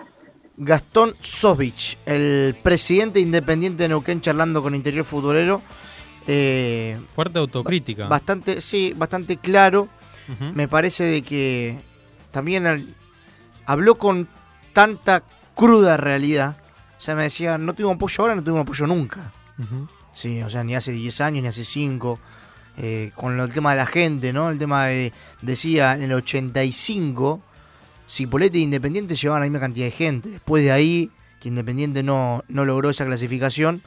Gastón 0.59 1.15
Sosvich, 1.21 1.99
el 2.07 2.57
presidente 2.63 3.21
independiente 3.21 3.83
de 3.83 3.91
Neuquén 3.91 4.21
charlando 4.21 4.63
con 4.63 4.75
Interior 4.75 5.05
Futbolero. 5.05 5.61
Eh, 6.27 6.99
Fuerte 7.15 7.39
autocrítica. 7.39 8.09
bastante, 8.09 8.61
sí, 8.61 8.93
bastante 8.97 9.37
claro. 9.37 9.89
Me 10.55 10.67
parece 10.67 11.05
de 11.05 11.23
que 11.23 11.79
también 12.33 12.67
al- 12.67 12.97
habló 13.65 13.97
con 13.97 14.27
tanta 14.73 15.23
cruda 15.55 15.97
realidad. 15.97 16.57
O 16.99 17.01
sea, 17.01 17.15
me 17.15 17.23
decía, 17.25 17.59
no 17.59 17.75
tuvimos 17.75 17.95
apoyo 17.97 18.23
ahora, 18.23 18.35
no 18.35 18.43
tuvimos 18.43 18.63
apoyo 18.63 18.87
nunca. 18.89 19.33
Sí, 20.15 20.43
o 20.43 20.51
sea, 20.51 20.65
ni 20.65 20.75
hace 20.75 20.91
10 20.91 21.21
años, 21.21 21.43
ni 21.43 21.49
hace 21.49 21.63
5. 21.63 22.19
Eh, 22.79 23.13
con 23.15 23.39
el 23.39 23.53
tema 23.55 23.71
de 23.71 23.77
la 23.77 23.87
gente, 23.87 24.33
¿no? 24.33 24.51
El 24.51 24.59
tema 24.59 24.87
de, 24.87 25.13
decía, 25.43 25.93
en 25.95 26.03
el 26.03 26.13
85, 26.15 27.41
Cipolletti 28.09 28.59
e 28.59 28.63
Independiente 28.63 29.17
llevaban 29.17 29.41
la 29.41 29.47
misma 29.47 29.61
cantidad 29.61 29.87
de 29.87 29.93
gente. 29.93 30.29
Después 30.31 30.63
de 30.63 30.73
ahí, 30.73 31.11
que 31.41 31.49
Independiente 31.49 32.03
no, 32.03 32.45
no 32.49 32.65
logró 32.65 32.91
esa 32.91 33.05
clasificación, 33.05 33.83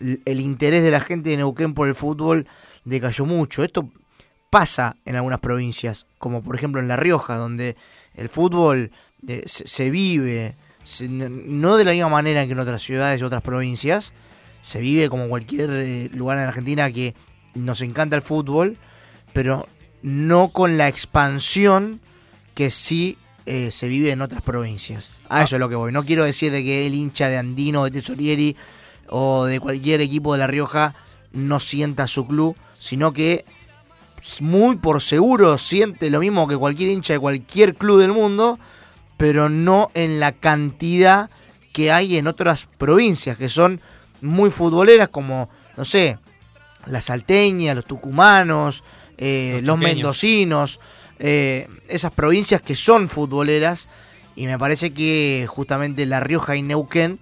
el 0.00 0.40
interés 0.40 0.82
de 0.82 0.90
la 0.90 1.00
gente 1.00 1.30
de 1.30 1.38
Neuquén 1.38 1.74
por 1.74 1.88
el 1.88 1.94
fútbol 1.94 2.46
decayó 2.84 3.24
mucho. 3.24 3.64
Esto 3.64 3.90
pasa 4.50 4.96
en 5.04 5.16
algunas 5.16 5.40
provincias, 5.40 6.06
como 6.18 6.42
por 6.42 6.56
ejemplo 6.56 6.80
en 6.80 6.88
La 6.88 6.96
Rioja, 6.96 7.36
donde 7.36 7.76
el 8.14 8.28
fútbol 8.28 8.90
eh, 9.26 9.42
se, 9.46 9.90
vive, 9.90 10.56
no 11.00 11.76
de 11.76 11.84
la 11.84 11.92
misma 11.92 12.08
manera 12.08 12.46
que 12.46 12.52
en 12.52 12.58
otras 12.58 12.82
ciudades 12.82 13.20
y 13.20 13.24
otras 13.24 13.42
provincias, 13.42 14.12
se 14.60 14.80
vive 14.80 15.08
como 15.08 15.28
cualquier 15.28 15.70
eh, 15.70 16.08
lugar 16.12 16.38
en 16.38 16.44
Argentina 16.44 16.90
que 16.90 17.14
nos 17.54 17.80
encanta 17.82 18.16
el 18.16 18.22
fútbol, 18.22 18.76
pero 19.32 19.66
no 20.02 20.48
con 20.48 20.76
la 20.78 20.88
expansión 20.88 22.00
que 22.54 22.70
sí 22.70 23.18
eh, 23.46 23.70
se 23.70 23.86
vive 23.88 24.10
en 24.10 24.22
otras 24.22 24.42
provincias. 24.42 25.10
A 25.28 25.44
eso 25.44 25.56
es 25.56 25.60
lo 25.60 25.68
que 25.68 25.76
voy. 25.76 25.92
No 25.92 26.04
quiero 26.04 26.24
decir 26.24 26.50
de 26.50 26.64
que 26.64 26.86
el 26.86 26.94
hincha 26.94 27.28
de 27.28 27.38
Andino, 27.38 27.84
de 27.84 27.92
Tesorieri 27.92 28.56
o 29.08 29.44
de 29.44 29.60
cualquier 29.60 30.00
equipo 30.00 30.32
de 30.32 30.40
La 30.40 30.48
Rioja 30.48 30.94
no 31.32 31.60
sienta 31.60 32.08
su 32.08 32.26
club, 32.26 32.56
sino 32.74 33.12
que 33.12 33.44
muy 34.40 34.76
por 34.76 35.00
seguro 35.00 35.58
siente 35.58 36.10
lo 36.10 36.20
mismo 36.20 36.48
que 36.48 36.56
cualquier 36.56 36.90
hincha 36.90 37.12
de 37.12 37.20
cualquier 37.20 37.76
club 37.76 38.00
del 38.00 38.12
mundo, 38.12 38.58
pero 39.16 39.48
no 39.48 39.90
en 39.94 40.18
la 40.18 40.32
cantidad 40.32 41.30
que 41.72 41.92
hay 41.92 42.16
en 42.16 42.26
otras 42.26 42.66
provincias 42.78 43.36
que 43.36 43.48
son 43.48 43.80
muy 44.20 44.50
futboleras 44.50 45.08
como, 45.10 45.48
no 45.76 45.84
sé, 45.84 46.18
la 46.86 47.00
salteña, 47.00 47.74
los 47.74 47.84
tucumanos, 47.84 48.82
eh, 49.18 49.60
los, 49.60 49.68
Los 49.68 49.78
mendocinos, 49.78 50.80
eh, 51.18 51.68
esas 51.88 52.12
provincias 52.12 52.60
que 52.60 52.76
son 52.76 53.08
futboleras 53.08 53.88
y 54.34 54.46
me 54.46 54.58
parece 54.58 54.92
que 54.92 55.46
justamente 55.48 56.04
La 56.06 56.20
Rioja 56.20 56.56
y 56.56 56.62
Neuquén 56.62 57.18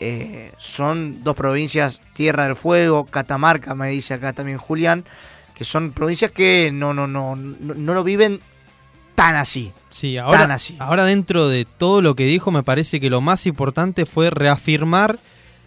eh, 0.00 0.52
son 0.58 1.22
dos 1.24 1.34
provincias, 1.34 2.00
Tierra 2.14 2.44
del 2.44 2.56
Fuego, 2.56 3.04
Catamarca, 3.04 3.74
me 3.74 3.88
dice 3.90 4.14
acá 4.14 4.32
también 4.32 4.58
Julián, 4.58 5.04
que 5.54 5.64
son 5.64 5.92
provincias 5.92 6.30
que 6.30 6.70
no, 6.72 6.94
no, 6.94 7.06
no, 7.06 7.36
no, 7.36 7.74
no 7.74 7.94
lo 7.94 8.04
viven 8.04 8.40
tan 9.14 9.34
así. 9.34 9.72
Sí, 9.88 10.16
ahora, 10.16 10.38
Tan 10.38 10.50
así. 10.52 10.76
ahora 10.78 11.04
dentro 11.04 11.48
de 11.48 11.64
todo 11.64 12.00
lo 12.02 12.14
que 12.14 12.24
dijo, 12.26 12.52
me 12.52 12.62
parece 12.62 13.00
que 13.00 13.10
lo 13.10 13.20
más 13.20 13.46
importante 13.46 14.06
fue 14.06 14.30
reafirmar 14.30 15.18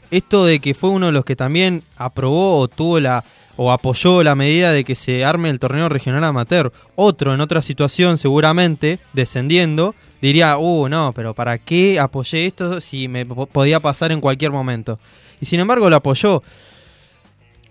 esto 0.09 0.45
de 0.45 0.59
que 0.59 0.73
fue 0.73 0.89
uno 0.89 1.07
de 1.07 1.11
los 1.11 1.25
que 1.25 1.35
también 1.35 1.83
aprobó 1.97 2.59
o 2.59 2.67
tuvo 2.69 2.99
la 2.99 3.23
o 3.57 3.71
apoyó 3.71 4.23
la 4.23 4.35
medida 4.35 4.71
de 4.71 4.83
que 4.83 4.95
se 4.95 5.25
arme 5.25 5.49
el 5.49 5.59
torneo 5.59 5.89
regional 5.89 6.23
amateur. 6.23 6.71
Otro 6.95 7.33
en 7.33 7.41
otra 7.41 7.61
situación, 7.61 8.17
seguramente, 8.17 8.99
descendiendo, 9.13 9.95
diría, 10.21 10.57
uh, 10.57 10.87
no, 10.89 11.13
pero 11.15 11.33
¿para 11.33 11.57
qué 11.57 11.99
apoyé 11.99 12.45
esto 12.45 12.81
si 12.81 13.07
me 13.07 13.25
po- 13.25 13.45
podía 13.45 13.79
pasar 13.79 14.11
en 14.11 14.21
cualquier 14.21 14.51
momento? 14.51 14.99
Y 15.39 15.45
sin 15.45 15.59
embargo 15.59 15.89
lo 15.89 15.95
apoyó. 15.95 16.43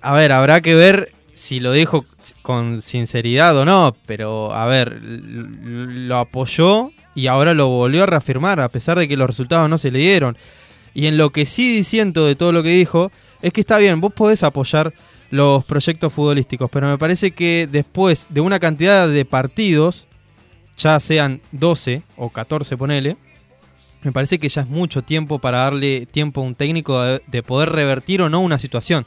A 0.00 0.14
ver, 0.14 0.32
habrá 0.32 0.60
que 0.60 0.74
ver 0.74 1.12
si 1.32 1.60
lo 1.60 1.72
dijo 1.72 2.04
con 2.42 2.82
sinceridad 2.82 3.56
o 3.56 3.64
no, 3.64 3.94
pero 4.06 4.52
a 4.52 4.66
ver, 4.66 5.00
lo 5.02 6.16
apoyó 6.18 6.90
y 7.14 7.26
ahora 7.28 7.54
lo 7.54 7.68
volvió 7.68 8.02
a 8.02 8.06
reafirmar, 8.06 8.60
a 8.60 8.68
pesar 8.68 8.98
de 8.98 9.08
que 9.08 9.16
los 9.16 9.26
resultados 9.26 9.68
no 9.70 9.78
se 9.78 9.90
le 9.90 9.98
dieron. 9.98 10.36
Y 10.92 11.06
en 11.06 11.16
lo 11.16 11.30
que 11.30 11.46
sí 11.46 11.74
diciendo 11.74 12.26
de 12.26 12.34
todo 12.34 12.52
lo 12.52 12.62
que 12.62 12.70
dijo, 12.70 13.10
es 13.42 13.52
que 13.52 13.60
está 13.60 13.78
bien, 13.78 14.00
vos 14.00 14.12
podés 14.12 14.42
apoyar 14.42 14.92
los 15.30 15.64
proyectos 15.64 16.12
futbolísticos, 16.12 16.70
pero 16.70 16.88
me 16.88 16.98
parece 16.98 17.30
que 17.30 17.68
después 17.70 18.26
de 18.30 18.40
una 18.40 18.58
cantidad 18.58 19.08
de 19.08 19.24
partidos, 19.24 20.06
ya 20.76 20.98
sean 21.00 21.40
12 21.52 22.02
o 22.16 22.30
14, 22.30 22.76
ponele, 22.76 23.16
me 24.02 24.12
parece 24.12 24.38
que 24.38 24.48
ya 24.48 24.62
es 24.62 24.68
mucho 24.68 25.02
tiempo 25.02 25.38
para 25.38 25.58
darle 25.58 26.06
tiempo 26.06 26.40
a 26.40 26.44
un 26.44 26.54
técnico 26.54 27.00
de, 27.02 27.22
de 27.26 27.42
poder 27.42 27.70
revertir 27.70 28.22
o 28.22 28.28
no 28.28 28.40
una 28.40 28.58
situación. 28.58 29.06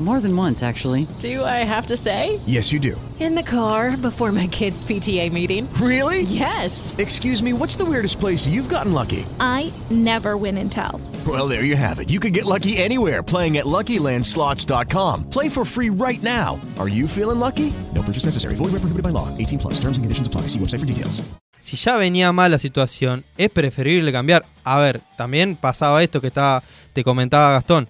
More 0.00 0.18
than 0.18 0.34
once, 0.34 0.62
actually. 0.62 1.06
Do 1.18 1.44
I 1.44 1.62
have 1.62 1.84
to 1.86 1.96
say? 1.96 2.40
Yes, 2.46 2.72
you 2.72 2.80
do. 2.80 2.98
In 3.20 3.34
the 3.34 3.42
car 3.42 3.98
before 3.98 4.32
my 4.32 4.46
kids' 4.46 4.82
PTA 4.82 5.30
meeting. 5.30 5.68
Really? 5.74 6.22
Yes. 6.22 6.94
Excuse 6.96 7.42
me, 7.42 7.52
what's 7.52 7.76
the 7.76 7.84
weirdest 7.84 8.18
place 8.18 8.46
you've 8.46 8.70
gotten 8.70 8.94
lucky? 8.94 9.26
I 9.38 9.70
never 9.90 10.38
win 10.38 10.56
and 10.56 10.72
tell. 10.72 11.02
Well, 11.26 11.48
there 11.48 11.64
you 11.64 11.76
have 11.76 11.98
it. 12.00 12.08
You 12.08 12.18
can 12.18 12.32
get 12.32 12.46
lucky 12.46 12.78
anywhere 12.78 13.22
playing 13.22 13.58
at 13.58 13.66
LuckyLandSlots.com. 13.66 15.28
Play 15.28 15.50
for 15.50 15.66
free 15.66 15.90
right 15.90 16.22
now. 16.22 16.58
Are 16.78 16.88
you 16.88 17.06
feeling 17.06 17.38
lucky? 17.38 17.70
No 17.94 18.00
purchase 18.00 18.24
necessary. 18.24 18.54
Void 18.54 18.72
where 18.72 18.80
prohibited 18.80 19.02
by 19.02 19.10
law. 19.10 19.28
18 19.36 19.58
plus. 19.58 19.74
Terms 19.74 19.98
and 19.98 20.04
conditions 20.04 20.26
apply. 20.28 20.42
See 20.48 20.58
website 20.58 20.80
for 20.80 20.86
details. 20.86 21.20
si 21.60 21.76
ya 21.76 21.96
venía 21.96 22.32
mal 22.32 22.50
la 22.50 22.58
situación, 22.58 23.24
es 23.36 23.50
preferible 23.50 24.10
cambiar. 24.12 24.46
A 24.64 24.80
ver, 24.80 25.02
también 25.18 25.56
pasaba 25.56 26.02
esto 26.02 26.20
que 26.20 26.28
estaba, 26.28 26.62
te 26.94 27.04
comentaba 27.04 27.52
Gastón. 27.52 27.86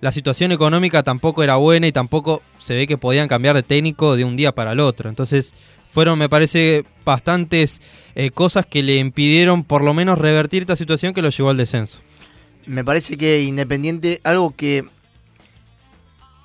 La 0.00 0.12
situación 0.12 0.50
económica 0.52 1.02
tampoco 1.02 1.42
era 1.42 1.56
buena 1.56 1.86
y 1.86 1.92
tampoco 1.92 2.42
se 2.58 2.74
ve 2.74 2.86
que 2.86 2.96
podían 2.96 3.28
cambiar 3.28 3.54
de 3.56 3.62
técnico 3.62 4.16
de 4.16 4.24
un 4.24 4.36
día 4.36 4.52
para 4.52 4.72
el 4.72 4.80
otro. 4.80 5.08
Entonces, 5.10 5.52
fueron, 5.92 6.18
me 6.18 6.28
parece, 6.28 6.84
bastantes 7.04 7.82
eh, 8.14 8.30
cosas 8.30 8.64
que 8.64 8.82
le 8.82 8.96
impidieron 8.96 9.62
por 9.64 9.82
lo 9.82 9.92
menos 9.92 10.18
revertir 10.18 10.62
esta 10.62 10.76
situación 10.76 11.12
que 11.12 11.20
lo 11.22 11.28
llevó 11.30 11.50
al 11.50 11.56
descenso. 11.58 12.00
Me 12.66 12.84
parece 12.84 13.18
que 13.18 13.42
Independiente, 13.42 14.20
algo 14.24 14.54
que 14.56 14.84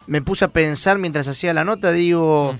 me 0.07 0.21
puse 0.21 0.45
a 0.45 0.49
pensar 0.49 0.97
mientras 0.99 1.27
hacía 1.27 1.53
la 1.53 1.63
nota, 1.63 1.91
digo, 1.91 2.55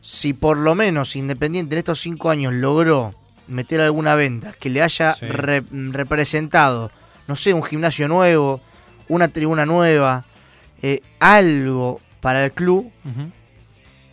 si 0.00 0.32
por 0.32 0.58
lo 0.58 0.74
menos 0.74 1.16
Independiente 1.16 1.74
en 1.74 1.78
estos 1.78 2.00
cinco 2.00 2.30
años 2.30 2.52
logró 2.52 3.14
meter 3.48 3.80
alguna 3.80 4.14
venta 4.14 4.52
que 4.58 4.70
le 4.70 4.82
haya 4.82 5.14
Sí. 5.14 5.26
re- 5.26 5.62
representado, 5.70 6.90
no 7.28 7.36
sé, 7.36 7.52
un 7.52 7.62
gimnasio 7.62 8.08
nuevo, 8.08 8.60
una 9.08 9.28
tribuna 9.28 9.66
nueva, 9.66 10.24
eh, 10.86 11.00
algo 11.18 11.98
para 12.20 12.44
el 12.44 12.52
club, 12.52 12.92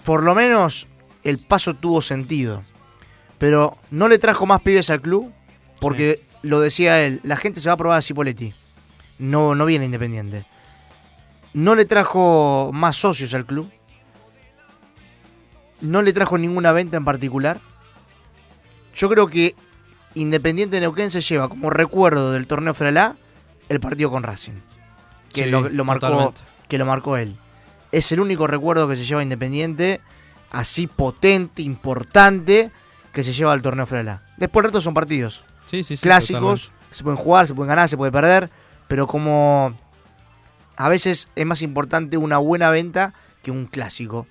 por 0.06 0.24
lo 0.24 0.34
menos 0.34 0.88
el 1.22 1.38
paso 1.38 1.74
tuvo 1.74 2.02
sentido. 2.02 2.64
Pero 3.40 3.78
no 3.90 4.08
le 4.08 4.20
trajo 4.20 4.46
más 4.46 4.62
pibes 4.62 4.90
al 4.90 5.02
club, 5.02 5.34
porque 5.82 6.24
lo 6.44 6.62
decía 6.62 7.02
él, 7.06 7.20
la 7.24 7.36
gente 7.36 7.60
se 7.60 7.68
va 7.68 7.74
a 7.74 7.78
probar 7.78 7.98
a 8.00 8.02
Cipoletti. 8.02 8.54
No, 9.20 9.54
no 9.54 9.66
viene 9.66 9.84
Independiente. 9.84 10.46
No 11.54 11.76
le 11.76 11.84
trajo 11.84 12.72
más 12.74 12.96
socios 12.96 13.34
al 13.34 13.46
club. 13.46 13.70
No 15.82 16.02
le 16.02 16.14
trajo 16.14 16.38
ninguna 16.38 16.72
venta 16.72 16.96
en 16.96 17.04
particular. 17.04 17.60
Yo 18.96 19.10
creo 19.10 19.28
que 19.28 19.56
Independiente 20.14 20.78
de 20.78 20.82
Neuquén 20.82 21.12
se 21.12 21.20
lleva 21.20 21.50
como 21.50 21.70
recuerdo 21.70 22.32
del 22.32 22.48
torneo 22.48 22.74
Fralá 22.74 23.18
el 23.68 23.82
partido 23.82 24.10
con 24.10 24.24
Racing. 24.24 24.62
Que 25.34 25.44
Sí, 25.44 25.50
lo, 25.50 25.68
lo 25.68 25.84
marcó, 25.84 26.08
totalmente. 26.08 26.51
Que 26.72 26.78
lo 26.78 26.86
marcó 26.86 27.18
él. 27.18 27.36
Es 27.92 28.14
el 28.14 28.22
único 28.22 28.48
recuerdo 28.48 28.88
que 28.88 28.96
se 28.96 29.04
lleva 29.04 29.22
Independiente, 29.22 30.00
así 30.52 30.88
potente, 30.88 31.62
importante, 31.64 32.72
que 33.12 33.26
se 33.26 33.34
lleva 33.34 33.52
al 33.52 33.62
torneo 33.62 33.86
Fralá. 33.86 34.22
Después 34.38 34.62
el 34.64 34.70
resto 34.70 34.80
son 34.80 34.94
partidos 34.94 35.44
Sí, 35.66 35.84
sí, 35.84 35.98
sí, 35.98 36.02
clásicos, 36.02 36.68
totalmente. 36.68 36.96
se 36.96 37.04
pueden 37.04 37.18
jugar, 37.18 37.48
se 37.48 37.54
pueden 37.54 37.68
ganar, 37.68 37.90
se 37.90 37.98
puede 37.98 38.10
perder, 38.14 38.50
pero 38.88 39.06
como 39.06 39.78
a 40.78 40.88
veces 40.88 41.28
es 41.36 41.46
más 41.46 41.62
importante 41.62 42.16
una 42.16 42.38
buena 42.38 42.70
venta 42.70 43.14
que 43.44 43.52
un 43.52 43.66
clásico. 43.66 44.26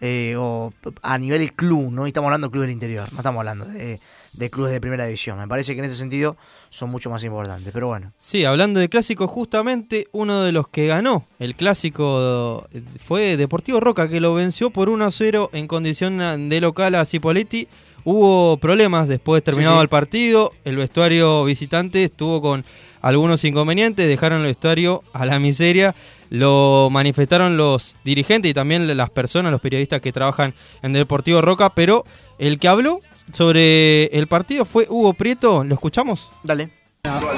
Eh, 0.00 0.34
o 0.36 0.72
a 1.02 1.18
nivel 1.18 1.52
club, 1.54 1.90
¿no? 1.90 2.06
Y 2.06 2.10
estamos 2.10 2.28
hablando 2.28 2.48
de 2.48 2.50
club 2.52 2.62
del 2.62 2.70
interior, 2.72 3.10
no 3.12 3.18
estamos 3.18 3.38
hablando 3.40 3.64
de, 3.64 3.98
de 4.34 4.50
clubes 4.50 4.72
de 4.72 4.80
primera 4.80 5.04
división. 5.06 5.38
Me 5.38 5.48
parece 5.48 5.74
que 5.74 5.78
en 5.80 5.86
ese 5.86 5.96
sentido 5.96 6.36
son 6.70 6.90
mucho 6.90 7.08
más 7.10 7.22
importantes, 7.24 7.72
pero 7.72 7.88
bueno. 7.88 8.12
Sí, 8.18 8.44
hablando 8.44 8.80
de 8.80 8.88
clásico, 8.88 9.26
justamente 9.28 10.08
uno 10.12 10.42
de 10.42 10.52
los 10.52 10.68
que 10.68 10.86
ganó 10.86 11.26
el 11.38 11.54
clásico 11.56 12.66
fue 13.06 13.36
Deportivo 13.36 13.80
Roca, 13.80 14.08
que 14.08 14.20
lo 14.20 14.34
venció 14.34 14.70
por 14.70 14.88
1 14.88 15.04
a 15.04 15.10
0 15.10 15.50
en 15.52 15.66
condición 15.68 16.48
de 16.48 16.60
local 16.60 16.94
a 16.94 17.04
Cipoletti. 17.06 17.68
Hubo 18.04 18.56
problemas 18.58 19.08
después 19.08 19.38
de 19.38 19.42
terminado 19.46 19.74
Sí, 19.74 19.78
sí. 19.78 19.82
el 19.82 19.88
partido. 19.88 20.52
El 20.64 20.76
vestuario 20.76 21.44
visitante 21.44 22.04
estuvo 22.04 22.40
con 22.40 22.64
algunos 23.06 23.44
inconvenientes, 23.44 24.08
dejaron 24.08 24.40
el 24.40 24.46
vestuario 24.46 25.04
a 25.12 25.24
la 25.26 25.38
miseria. 25.38 25.94
Lo 26.28 26.88
manifestaron 26.90 27.56
los 27.56 27.94
dirigentes 28.04 28.50
y 28.50 28.54
también 28.54 28.94
las 28.96 29.10
personas, 29.10 29.52
los 29.52 29.60
periodistas 29.60 30.00
que 30.00 30.12
trabajan 30.12 30.54
en 30.82 30.92
Deportivo 30.92 31.40
Roca. 31.40 31.70
Pero 31.70 32.04
el 32.38 32.58
que 32.58 32.66
habló 32.66 33.00
sobre 33.32 34.06
el 34.06 34.26
partido 34.26 34.64
fue 34.64 34.86
Hugo 34.88 35.12
Prieto. 35.12 35.62
¿Lo 35.62 35.74
escuchamos? 35.74 36.28
Dale. 36.42 36.70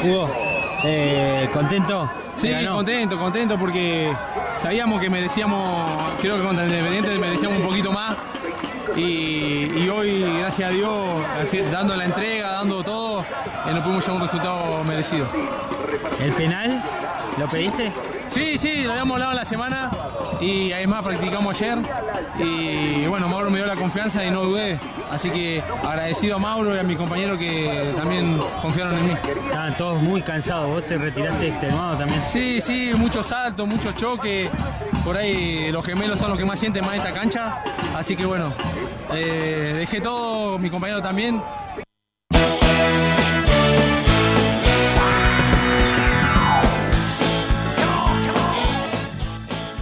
Hugo, 0.03 0.31
eh, 0.85 1.51
¿contento? 1.53 2.11
Sí, 2.35 2.51
contento, 2.67 3.19
contento 3.19 3.59
porque 3.59 4.11
sabíamos 4.57 5.03
que 5.03 5.11
merecíamos, 5.11 6.03
creo 6.23 6.39
que 6.39 6.45
contra 6.45 6.65
Independiente 6.65 7.19
merecíamos 7.19 7.59
un 7.59 7.67
poquito 7.67 7.93
más. 7.93 8.17
Y 8.97 9.38
hoy, 10.09 10.39
gracias 10.39 10.71
a 10.71 10.73
Dios, 10.73 11.71
dando 11.71 11.97
la 11.97 12.05
entrega, 12.05 12.53
dando 12.53 12.83
todo, 12.83 13.21
eh, 13.21 13.73
no 13.73 13.83
pudimos 13.83 14.05
llevar 14.05 14.23
un 14.23 14.27
resultado 14.27 14.85
merecido. 14.85 15.29
¿El 16.21 16.33
penal? 16.33 16.83
¿Lo 17.39 17.47
pediste? 17.47 17.87
Sí, 17.87 18.18
sí, 18.29 18.83
lo 18.85 18.93
habíamos 18.93 19.15
hablado 19.15 19.33
en 19.33 19.37
la 19.39 19.45
semana 19.45 19.91
y 20.41 20.73
además 20.73 21.03
practicamos 21.03 21.61
ayer. 21.61 21.79
Y 22.39 23.07
bueno, 23.07 23.29
Mauro 23.29 23.51
me 23.51 23.59
dio 23.59 23.67
la 23.67 23.77
confianza 23.77 24.25
y 24.25 24.31
no 24.31 24.45
dudé, 24.45 24.79
así 25.11 25.31
que 25.31 25.63
agradecido 25.83 26.37
a 26.37 26.39
Mauro 26.39 26.75
y 26.75 26.79
a 26.79 26.83
mi 26.83 26.97
compañero 26.97 27.39
que 27.39 27.93
también 27.97 28.41
confiaron 28.63 28.99
en 28.99 29.07
mí. 29.09 29.17
Estaban 29.47 29.77
todos 29.77 30.03
muy 30.03 30.23
cansados, 30.23 30.69
vos 30.69 30.87
te 30.87 30.99
retiraste 30.99 31.49
extenuado 31.49 31.99
también. 31.99 32.21
Sí, 32.21 32.61
sí, 32.61 32.93
muchos 32.97 33.27
saltos, 33.27 33.67
muchos 33.67 33.95
choques, 33.95 34.51
por 35.05 35.17
ahí 35.17 35.71
los 35.73 35.85
gemelos 35.85 36.19
son 36.19 36.31
los 36.31 36.39
que 36.39 36.45
más 36.45 36.59
sienten 36.59 36.85
más 36.85 36.97
esta 36.97 37.13
cancha, 37.13 37.63
así 37.97 38.17
que 38.17 38.27
bueno, 38.27 38.53
eh, 39.13 39.75
dejé 39.79 40.01
todo, 40.01 40.59
mi 40.59 40.71
compañero 40.71 41.01
también, 41.01 41.43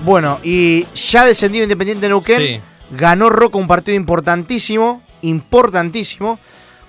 Bueno, 0.06 0.38
y 0.44 0.86
ya 0.94 1.24
descendido 1.26 1.64
Independiente 1.64 2.02
de 2.02 2.10
Neuquén, 2.10 2.40
Sí. 2.40 2.60
ganó 2.92 3.28
Roca 3.28 3.58
un 3.58 3.66
partido 3.66 3.96
importantísimo, 3.96 5.02
importantísimo, 5.22 6.38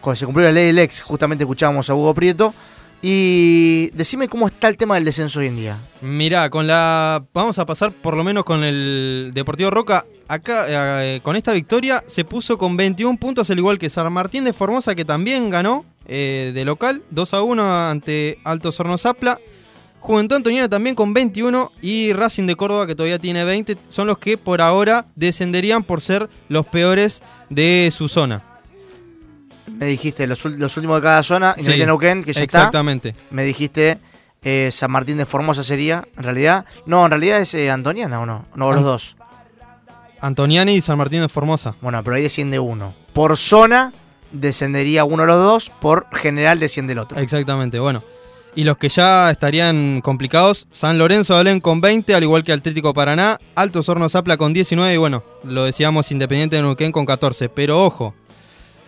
cuando 0.02 0.18
se 0.18 0.26
cumplió 0.26 0.46
la 0.46 0.54
ley 0.54 0.68
del 0.68 0.78
ex, 0.78 1.02
justamente 1.02 1.44
escuchábamos 1.44 1.90
a 1.90 1.96
Hugo 1.96 2.14
Prieto. 2.14 2.54
Y 3.02 3.90
decime 3.94 4.28
cómo 4.28 4.48
está 4.48 4.68
el 4.68 4.78
tema 4.78 4.96
del 4.96 5.06
descenso 5.06 5.40
hoy 5.40 5.48
en 5.48 5.56
día. 5.56 5.78
Mirá, 6.02 6.50
con 6.52 6.66
la. 6.68 7.24
Vamos 7.34 7.58
a 7.60 7.66
pasar 7.66 7.92
por 7.92 8.16
lo 8.16 8.24
menos 8.24 8.44
con 8.44 8.64
el 8.64 9.32
Deportivo 9.34 9.70
Roca. 9.72 10.06
Acá, 10.28 10.66
eh, 10.70 11.20
con 11.24 11.36
esta 11.36 11.54
victoria, 11.54 12.04
se 12.08 12.24
puso 12.24 12.58
con 12.58 12.76
21 12.78 13.18
puntos, 13.18 13.50
al 13.50 13.58
igual 13.58 13.78
que 13.80 13.90
San 13.90 14.12
Martín 14.14 14.44
de 14.44 14.54
Formosa, 14.54 14.94
que 14.96 15.06
también 15.06 15.50
ganó 15.52 15.86
eh, 16.08 16.52
de 16.56 16.66
local, 16.66 17.02
2 17.12 17.34
a 17.36 17.42
1 17.42 17.90
ante 17.90 18.38
Alto 18.44 18.72
Horno 18.78 18.98
Zapla. 18.98 19.40
Juventud 20.00 20.36
Antoniana 20.38 20.70
también 20.70 20.96
con 20.96 21.14
21 21.14 21.72
y 21.82 22.14
Racing 22.14 22.46
de 22.48 22.56
Córdoba, 22.56 22.88
que 22.88 22.96
todavía 22.96 23.20
tiene 23.20 23.44
20, 23.44 23.78
son 23.90 24.08
los 24.08 24.18
que 24.20 24.38
por 24.38 24.62
ahora 24.62 25.06
descenderían 25.16 25.84
por 25.84 26.02
ser 26.02 26.30
los 26.50 26.66
peores 26.66 27.22
de 27.50 27.92
su 27.96 28.08
zona. 28.08 28.42
Me 29.68 29.86
dijiste 29.88 30.26
los, 30.28 30.46
los 30.46 30.78
últimos 30.78 30.98
de 30.98 31.02
cada 31.04 31.24
zona, 31.24 31.54
Sí, 31.56 31.62
Independiente 31.62 31.86
Neuquén, 31.88 32.24
que 32.24 32.34
ya 32.34 32.42
exactamente. 32.44 33.10
está. 33.10 33.22
Me 33.32 33.44
dijiste 33.44 34.00
eh, 34.42 34.70
San 34.72 34.92
Martín 34.92 35.18
de 35.18 35.26
Formosa 35.26 35.62
sería, 35.62 36.06
en 36.16 36.24
realidad. 36.24 36.64
No, 36.86 37.04
en 37.04 37.12
realidad 37.12 37.42
es 37.42 37.54
eh, 37.54 37.70
Antoniana 37.70 38.22
o 38.22 38.26
no. 38.26 38.46
No, 38.56 38.70
los 38.70 38.78
An- 38.78 38.84
dos. 38.84 39.16
Antoniana 40.22 40.72
y 40.72 40.80
San 40.82 40.98
Martín 40.98 41.22
de 41.22 41.28
Formosa. 41.30 41.76
Bueno, 41.82 42.02
pero 42.04 42.16
ahí 42.16 42.24
desciende 42.24 42.60
uno. 42.60 42.94
Por 43.14 43.36
zona 43.38 43.92
descendería 44.32 45.04
uno 45.04 45.24
de 45.24 45.28
los 45.28 45.44
dos, 45.44 45.70
por 45.70 46.08
general 46.16 46.60
desciende 46.60 46.94
el 46.94 47.00
otro. 47.00 47.20
Exactamente, 47.20 47.78
bueno. 47.80 48.04
Y 48.58 48.64
los 48.64 48.78
que 48.78 48.90
ya 48.90 49.30
estarían 49.30 50.02
complicados, 50.02 50.68
San 50.72 50.98
Lorenzo 50.98 51.36
de 51.36 51.42
Alén 51.42 51.60
con 51.60 51.80
20, 51.80 52.16
al 52.16 52.24
igual 52.24 52.44
que 52.44 52.52
Atlético 52.52 52.92
Paraná, 52.92 53.38
Altos 53.54 53.88
Hornos 53.88 54.14
Zapla 54.14 54.36
con 54.38 54.52
19 54.52 54.96
y 54.96 54.98
bueno, 54.98 55.24
lo 55.44 55.64
decíamos 55.64 56.12
Independiente 56.12 56.56
de 56.56 56.64
Neuquén 56.64 56.92
con 56.92 57.06
14. 57.06 57.50
Pero 57.50 57.86
ojo, 57.86 58.16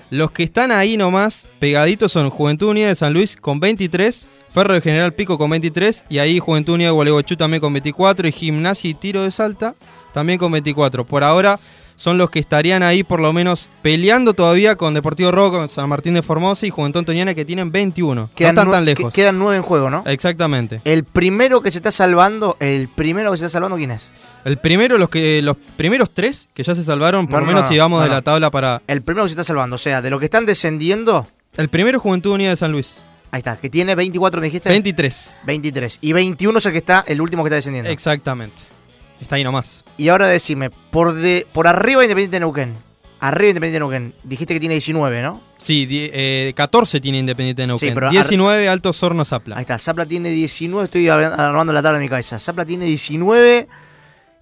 los 0.09 0.31
que 0.31 0.41
están 0.41 0.71
ahí 0.71 0.97
nomás, 0.97 1.47
pegaditos 1.59 2.11
son 2.11 2.31
Juventud 2.31 2.69
Unida 2.69 2.87
de 2.87 2.95
San 2.95 3.13
Luis 3.13 3.37
con 3.37 3.59
23, 3.59 4.27
Ferro 4.51 4.73
de 4.73 4.81
General 4.81 5.13
Pico 5.13 5.37
con 5.37 5.51
23 5.51 6.05
y 6.09 6.17
ahí 6.17 6.39
Juventud 6.39 6.73
Unida 6.73 6.87
de 6.87 6.93
Gualeguaychú 6.93 7.35
también 7.35 7.61
con 7.61 7.71
24 7.71 8.27
y 8.27 8.31
Gimnasia 8.31 8.89
y 8.89 8.95
Tiro 8.95 9.21
de 9.21 9.29
Salta 9.29 9.75
también 10.15 10.39
con 10.39 10.51
24. 10.51 11.05
Por 11.05 11.23
ahora 11.23 11.59
son 11.99 12.17
los 12.17 12.29
que 12.29 12.39
estarían 12.39 12.81
ahí 12.81 13.03
por 13.03 13.19
lo 13.19 13.33
menos 13.33 13.69
peleando 13.81 14.33
todavía 14.33 14.77
con 14.77 14.93
Deportivo 14.93 15.33
Roca, 15.33 15.57
con 15.57 15.67
San 15.67 15.89
Martín 15.89 16.13
de 16.13 16.21
Formosa 16.21 16.65
y 16.65 16.69
Juventud 16.69 16.99
Antoniana 16.99 17.35
que 17.35 17.43
tienen 17.43 17.73
21. 17.73 18.29
Quedan, 18.33 18.55
no 18.55 18.61
están 18.61 18.71
tan 18.71 18.85
lejos. 18.85 19.13
quedan 19.13 19.37
nueve 19.37 19.57
en 19.57 19.63
juego, 19.63 19.89
¿no? 19.89 20.03
Exactamente. 20.05 20.79
El 20.85 21.03
primero 21.03 21.61
que 21.61 21.71
se 21.71 21.79
está 21.79 21.91
salvando, 21.91 22.55
el 22.61 22.87
primero 22.87 23.31
que 23.31 23.37
se 23.37 23.45
está 23.47 23.57
salvando, 23.57 23.75
¿quién 23.75 23.91
es? 23.91 24.11
El 24.45 24.57
primero, 24.59 24.97
los 24.97 25.09
que 25.09 25.41
los 25.41 25.57
primeros 25.75 26.11
tres 26.13 26.47
que 26.53 26.63
ya 26.63 26.73
se 26.73 26.85
salvaron, 26.85 27.27
por 27.27 27.41
lo 27.41 27.45
no, 27.45 27.47
menos 27.47 27.63
no, 27.63 27.67
si 27.69 27.77
vamos 27.77 28.01
de 28.01 28.07
la 28.07 28.21
tabla 28.21 28.49
para... 28.49 28.81
El 28.87 29.01
primero 29.01 29.25
que 29.25 29.31
se 29.31 29.33
está 29.33 29.43
salvando, 29.43 29.75
o 29.75 29.79
sea, 29.79 30.01
de 30.01 30.09
los 30.09 30.19
que 30.19 30.25
están 30.25 30.45
descendiendo, 30.45 31.27
El 31.57 31.67
primero 31.67 31.99
Juventud 31.99 32.31
Unida 32.31 32.51
de 32.51 32.55
San 32.55 32.71
Luis. 32.71 33.01
ahí 33.31 33.39
está, 33.39 33.57
que 33.57 33.69
tiene 33.69 33.95
24, 33.95 34.39
me 34.39 34.47
dijiste. 34.47 34.69
23. 34.69 35.39
23. 35.45 35.97
Y 35.99 36.13
21 36.13 36.59
es 36.59 36.65
el 36.65 36.71
que 36.71 36.77
está, 36.77 37.03
el 37.05 37.19
último 37.19 37.43
que 37.43 37.49
está 37.49 37.55
descendiendo. 37.57 37.89
Exactamente. 37.91 38.78
Está 39.21 39.35
ahí 39.35 39.43
nomás. 39.43 39.83
Y 39.97 40.09
ahora 40.09 40.27
decime, 40.27 40.69
por 40.69 41.13
de 41.13 41.45
por 41.51 41.67
arriba 41.67 42.03
Independiente 42.03 42.35
de 42.37 42.39
Neuquén. 42.41 42.73
Arriba 43.19 43.49
Independiente 43.49 43.73
de 43.73 43.79
Neuquén. 43.79 44.13
Dijiste 44.23 44.53
que 44.53 44.59
tiene 44.61 44.75
19, 44.75 45.21
¿no? 45.21 45.41
Sí, 45.57 45.85
die- 45.85 46.09
eh, 46.13 46.53
14 46.55 47.01
tiene 47.01 47.17
Independiente 47.19 47.63
de 47.63 47.67
Neuquén. 47.67 47.89
Sí, 47.89 47.93
pero 47.93 48.07
ar- 48.07 48.13
19 48.13 48.69
Alto 48.69 48.91
Horno 49.01 49.25
Zapla. 49.25 49.57
Ahí 49.57 49.61
está, 49.61 49.77
Zapla 49.77 50.05
tiene 50.05 50.29
19, 50.29 50.85
estoy 50.85 51.09
ar- 51.09 51.39
armando 51.39 51.73
la 51.73 51.81
tabla 51.81 51.97
en 51.97 52.03
mi 52.03 52.09
cabeza. 52.09 52.39
Zapla 52.39 52.63
tiene 52.65 52.85
19 52.85 53.67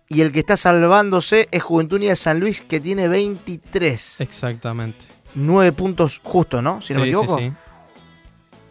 y 0.09 0.21
el 0.21 0.31
que 0.31 0.39
está 0.39 0.55
salvándose 0.55 1.47
es 1.51 1.63
Juventud 1.63 1.95
Unida 1.97 2.11
de 2.11 2.15
San 2.17 2.39
Luis 2.39 2.61
que 2.61 2.79
tiene 2.79 3.07
23. 3.07 4.21
Exactamente. 4.21 5.05
9 5.33 5.71
puntos 5.71 6.21
justo, 6.23 6.61
¿no? 6.61 6.81
Si 6.81 6.93
no 6.93 6.99
me 7.01 7.07
equivoco. 7.07 7.37
sí, 7.39 7.45
sí. 7.49 7.53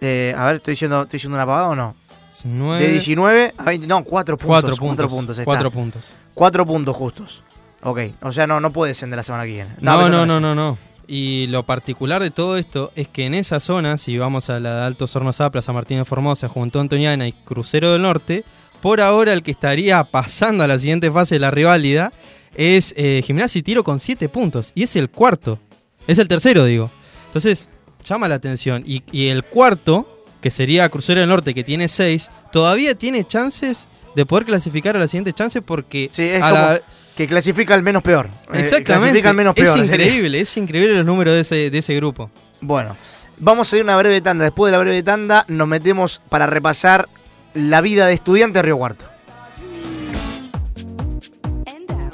Eh, 0.00 0.34
a 0.36 0.46
ver, 0.46 0.56
¿estoy 0.56 0.72
diciendo, 0.72 1.02
¿estoy 1.02 1.16
diciendo 1.18 1.36
una 1.36 1.46
pavada 1.46 1.68
o 1.68 1.74
no? 1.74 1.96
19, 2.44 2.82
De 2.82 2.92
19 2.92 3.54
a 3.56 3.64
20, 3.64 3.86
no, 3.86 4.04
4 4.04 4.36
puntos. 4.36 4.48
4 4.48 4.76
4 4.76 4.78
puntos. 4.78 5.12
puntos, 5.12 5.38
ahí 5.38 5.44
4 5.44 5.68
está. 5.68 5.78
puntos. 5.78 6.04
4 6.34 6.66
puntos 6.66 6.96
justos. 6.96 7.42
Ok, 7.82 8.00
o 8.22 8.32
sea, 8.32 8.46
no, 8.46 8.60
no 8.60 8.70
puede 8.72 8.90
descender 8.90 9.16
la 9.16 9.22
semana 9.22 9.44
que 9.44 9.52
viene. 9.52 9.70
No, 9.80 10.08
no, 10.08 10.26
no, 10.26 10.40
no, 10.40 10.54
no. 10.54 10.78
Y 11.08 11.46
lo 11.48 11.64
particular 11.64 12.20
de 12.22 12.30
todo 12.30 12.56
esto 12.56 12.90
es 12.96 13.06
que 13.06 13.26
en 13.26 13.34
esa 13.34 13.60
zona, 13.60 13.96
si 13.96 14.18
vamos 14.18 14.50
a 14.50 14.58
la 14.58 14.76
de 14.76 14.82
Alto 14.86 15.06
Horno 15.14 15.32
Zapla, 15.32 15.62
San 15.62 15.74
Martín 15.76 15.98
de 15.98 16.04
Formosa, 16.04 16.48
Juventud 16.48 16.80
Antoniana 16.80 17.28
y 17.28 17.32
Crucero 17.32 17.92
del 17.92 18.02
Norte, 18.02 18.44
por 18.82 19.00
ahora 19.00 19.32
el 19.32 19.42
que 19.42 19.52
estaría 19.52 20.02
pasando 20.04 20.64
a 20.64 20.66
la 20.66 20.78
siguiente 20.78 21.10
fase 21.10 21.36
de 21.36 21.38
la 21.40 21.50
riválida 21.52 22.12
es 22.54 22.92
eh, 22.96 23.22
Gimnasia 23.24 23.58
y 23.60 23.62
Tiro 23.62 23.84
con 23.84 24.00
7 24.00 24.28
puntos. 24.28 24.72
Y 24.74 24.82
es 24.82 24.96
el 24.96 25.08
cuarto. 25.08 25.60
Es 26.08 26.18
el 26.18 26.26
tercero, 26.26 26.64
digo. 26.64 26.90
Entonces, 27.26 27.68
llama 28.04 28.26
la 28.28 28.36
atención. 28.36 28.82
Y, 28.86 29.02
y 29.12 29.28
el 29.28 29.44
cuarto, 29.44 30.15
que 30.46 30.50
sería 30.52 30.88
Crucero 30.88 31.18
del 31.18 31.28
Norte, 31.28 31.54
que 31.54 31.64
tiene 31.64 31.88
6, 31.88 32.30
todavía 32.52 32.94
tiene 32.94 33.24
chances 33.24 33.88
de 34.14 34.24
poder 34.24 34.44
clasificar 34.46 34.96
a 34.96 35.00
la 35.00 35.08
siguiente 35.08 35.32
chance 35.32 35.60
porque 35.60 36.08
Sí, 36.12 36.22
es 36.22 36.40
a 36.40 36.50
como 36.50 36.62
la- 36.62 36.80
que 37.16 37.26
clasifica 37.26 37.74
al 37.74 37.82
menos 37.82 38.00
peor. 38.04 38.26
Eh, 38.26 38.60
Exactamente. 38.60 38.84
clasifica 38.84 39.30
al 39.30 39.34
menos 39.36 39.56
peor. 39.56 39.76
Es 39.80 39.88
increíble, 39.88 40.38
es 40.40 40.56
increíble 40.56 40.94
los 40.98 41.04
números 41.04 41.34
de 41.34 41.40
ese, 41.40 41.70
de 41.70 41.78
ese 41.78 41.96
grupo. 41.96 42.30
Bueno, 42.60 42.96
vamos 43.38 43.72
a 43.72 43.74
ir 43.76 43.82
a 43.82 43.84
una 43.86 43.96
breve 43.96 44.20
tanda. 44.20 44.44
Después 44.44 44.70
de 44.70 44.76
la 44.78 44.84
breve 44.84 45.02
tanda 45.02 45.44
nos 45.48 45.66
metemos 45.66 46.20
para 46.28 46.46
repasar 46.46 47.08
la 47.54 47.80
vida 47.80 48.06
de 48.06 48.14
estudiante 48.14 48.60
de 48.60 48.62
Río 48.62 48.76
Cuarto. 48.78 49.04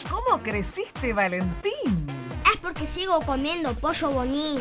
¿Cómo 0.08 0.42
creciste, 0.42 1.12
Valentín? 1.12 2.06
Es 2.50 2.58
porque 2.62 2.86
sigo 2.94 3.20
comiendo 3.26 3.74
pollo 3.74 4.10
bonín. 4.10 4.60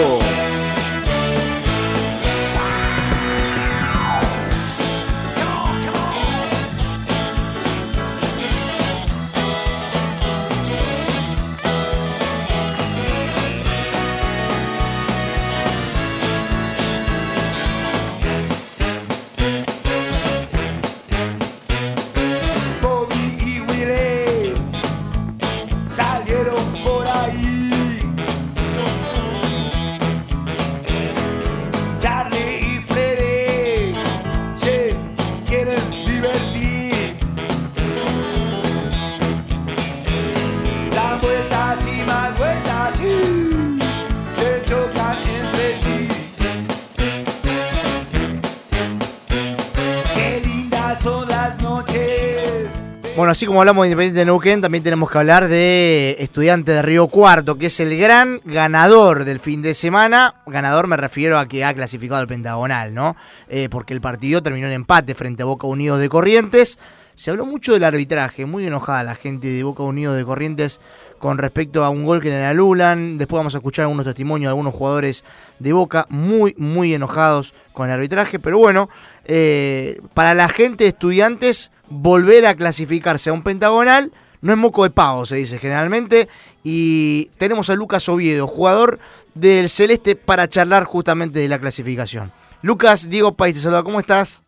Así 53.36 53.44
como 53.44 53.60
hablamos 53.60 53.82
de 53.82 53.88
Independiente 53.88 54.20
de 54.20 54.24
Neuquén, 54.24 54.62
también 54.62 54.82
tenemos 54.82 55.10
que 55.10 55.18
hablar 55.18 55.46
de 55.48 56.16
Estudiante 56.20 56.72
de 56.72 56.80
Río 56.80 57.06
Cuarto, 57.08 57.58
que 57.58 57.66
es 57.66 57.80
el 57.80 57.94
gran 57.98 58.40
ganador 58.46 59.26
del 59.26 59.40
fin 59.40 59.60
de 59.60 59.74
semana. 59.74 60.36
Ganador 60.46 60.86
me 60.86 60.96
refiero 60.96 61.38
a 61.38 61.46
que 61.46 61.62
ha 61.62 61.74
clasificado 61.74 62.22
al 62.22 62.28
Pentagonal, 62.28 62.94
¿no? 62.94 63.14
Eh, 63.50 63.68
porque 63.70 63.92
el 63.92 64.00
partido 64.00 64.42
terminó 64.42 64.68
en 64.68 64.72
empate 64.72 65.14
frente 65.14 65.42
a 65.42 65.44
Boca 65.44 65.66
Unidos 65.66 66.00
de 66.00 66.08
Corrientes. 66.08 66.78
Se 67.14 67.30
habló 67.30 67.44
mucho 67.44 67.74
del 67.74 67.84
arbitraje, 67.84 68.46
muy 68.46 68.66
enojada 68.66 69.02
la 69.02 69.14
gente 69.14 69.48
de 69.48 69.62
Boca 69.62 69.82
Unidos 69.82 70.16
de 70.16 70.24
Corrientes 70.24 70.80
con 71.18 71.36
respecto 71.36 71.84
a 71.84 71.90
un 71.90 72.06
gol 72.06 72.22
que 72.22 72.30
le 72.30 72.42
anulan. 72.42 73.18
Después 73.18 73.38
vamos 73.38 73.54
a 73.54 73.58
escuchar 73.58 73.82
algunos 73.82 74.06
testimonios 74.06 74.48
de 74.48 74.52
algunos 74.52 74.72
jugadores 74.72 75.24
de 75.58 75.74
Boca 75.74 76.06
muy, 76.08 76.54
muy 76.56 76.94
enojados 76.94 77.52
con 77.74 77.88
el 77.88 77.96
arbitraje. 77.96 78.38
Pero 78.38 78.56
bueno, 78.56 78.88
eh, 79.26 80.00
para 80.14 80.32
la 80.32 80.48
gente 80.48 80.84
de 80.84 80.88
estudiantes, 80.88 81.70
volver 81.88 82.46
a 82.46 82.54
clasificarse 82.54 83.30
a 83.30 83.32
un 83.32 83.42
pentagonal 83.42 84.12
no 84.40 84.52
es 84.52 84.58
moco 84.58 84.84
de 84.84 84.90
pavo, 84.90 85.26
se 85.26 85.36
dice 85.36 85.58
generalmente. 85.58 86.28
Y 86.62 87.26
tenemos 87.38 87.70
a 87.70 87.74
Lucas 87.74 88.08
Oviedo, 88.08 88.46
jugador 88.46 88.98
del 89.34 89.68
Celeste, 89.68 90.16
para 90.16 90.48
charlar 90.48 90.84
justamente 90.84 91.40
de 91.40 91.48
la 91.48 91.58
clasificación. 91.58 92.32
Lucas, 92.62 93.08
Diego 93.08 93.32
País, 93.32 93.54
te 93.54 93.60
saluda, 93.60 93.82
¿cómo 93.82 94.00
estás? 94.00 94.42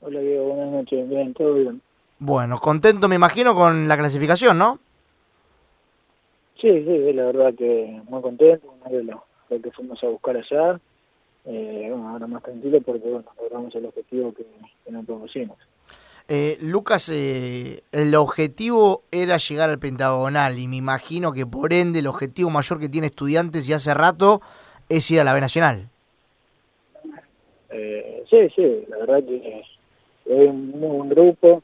Hola 0.00 0.20
Diego, 0.20 0.54
buenas 0.54 0.72
noches, 0.72 1.08
bien, 1.08 1.34
todo 1.34 1.54
bien. 1.54 1.82
Bueno, 2.20 2.58
contento 2.58 3.08
me 3.08 3.16
imagino 3.16 3.54
con 3.54 3.88
la 3.88 3.96
clasificación, 3.96 4.58
¿no? 4.58 4.78
Sí, 6.60 6.84
sí, 6.84 7.12
la 7.12 7.26
verdad 7.26 7.54
que 7.54 8.00
muy 8.08 8.20
contento, 8.20 8.74
lo, 8.90 9.24
lo 9.50 9.62
que 9.62 9.70
fuimos 9.70 10.02
a 10.02 10.08
buscar 10.08 10.36
allá. 10.36 10.80
Eh, 11.44 11.88
bueno, 11.90 12.08
ahora 12.10 12.26
más 12.26 12.42
tranquilo 12.42 12.80
porque 12.80 13.08
bueno, 13.08 13.24
logramos 13.40 13.74
el 13.74 13.86
objetivo 13.86 14.34
que, 14.34 14.44
que 14.84 14.90
nos 14.90 15.06
propusimos. 15.06 15.56
Eh, 16.30 16.58
Lucas, 16.60 17.08
eh, 17.08 17.80
el 17.90 18.14
objetivo 18.14 19.02
era 19.10 19.38
llegar 19.38 19.70
al 19.70 19.78
pentagonal 19.78 20.58
y 20.58 20.68
me 20.68 20.76
imagino 20.76 21.32
que 21.32 21.46
por 21.46 21.72
ende 21.72 22.00
el 22.00 22.06
objetivo 22.06 22.50
mayor 22.50 22.78
que 22.78 22.90
tiene 22.90 23.06
estudiantes 23.06 23.66
y 23.66 23.72
hace 23.72 23.94
rato 23.94 24.42
es 24.90 25.10
ir 25.10 25.20
a 25.20 25.24
la 25.24 25.32
B 25.32 25.40
Nacional. 25.40 25.88
Eh, 27.70 28.24
sí, 28.28 28.48
sí, 28.54 28.84
la 28.88 28.98
verdad 28.98 29.24
que 29.24 29.60
es 29.60 29.66
un 30.26 30.78
buen 30.78 31.08
grupo. 31.08 31.62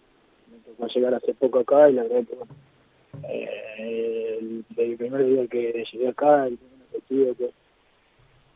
Me 0.51 0.59
tocó 0.61 0.87
llegar 0.87 1.13
hace 1.13 1.35
poco 1.35 1.59
acá 1.59 1.91
y 1.91 1.93
la 1.93 2.05
verdad 2.05 2.25
que 2.27 2.37
eh, 3.29 4.39
el, 4.41 4.65
el 4.79 4.97
primer 4.97 5.27
día 5.27 5.47
que 5.47 5.85
llegué 5.93 6.09
acá, 6.09 6.47
el 6.47 6.57
primer 6.57 6.87
objetivo 6.87 7.35
que, 7.37 7.51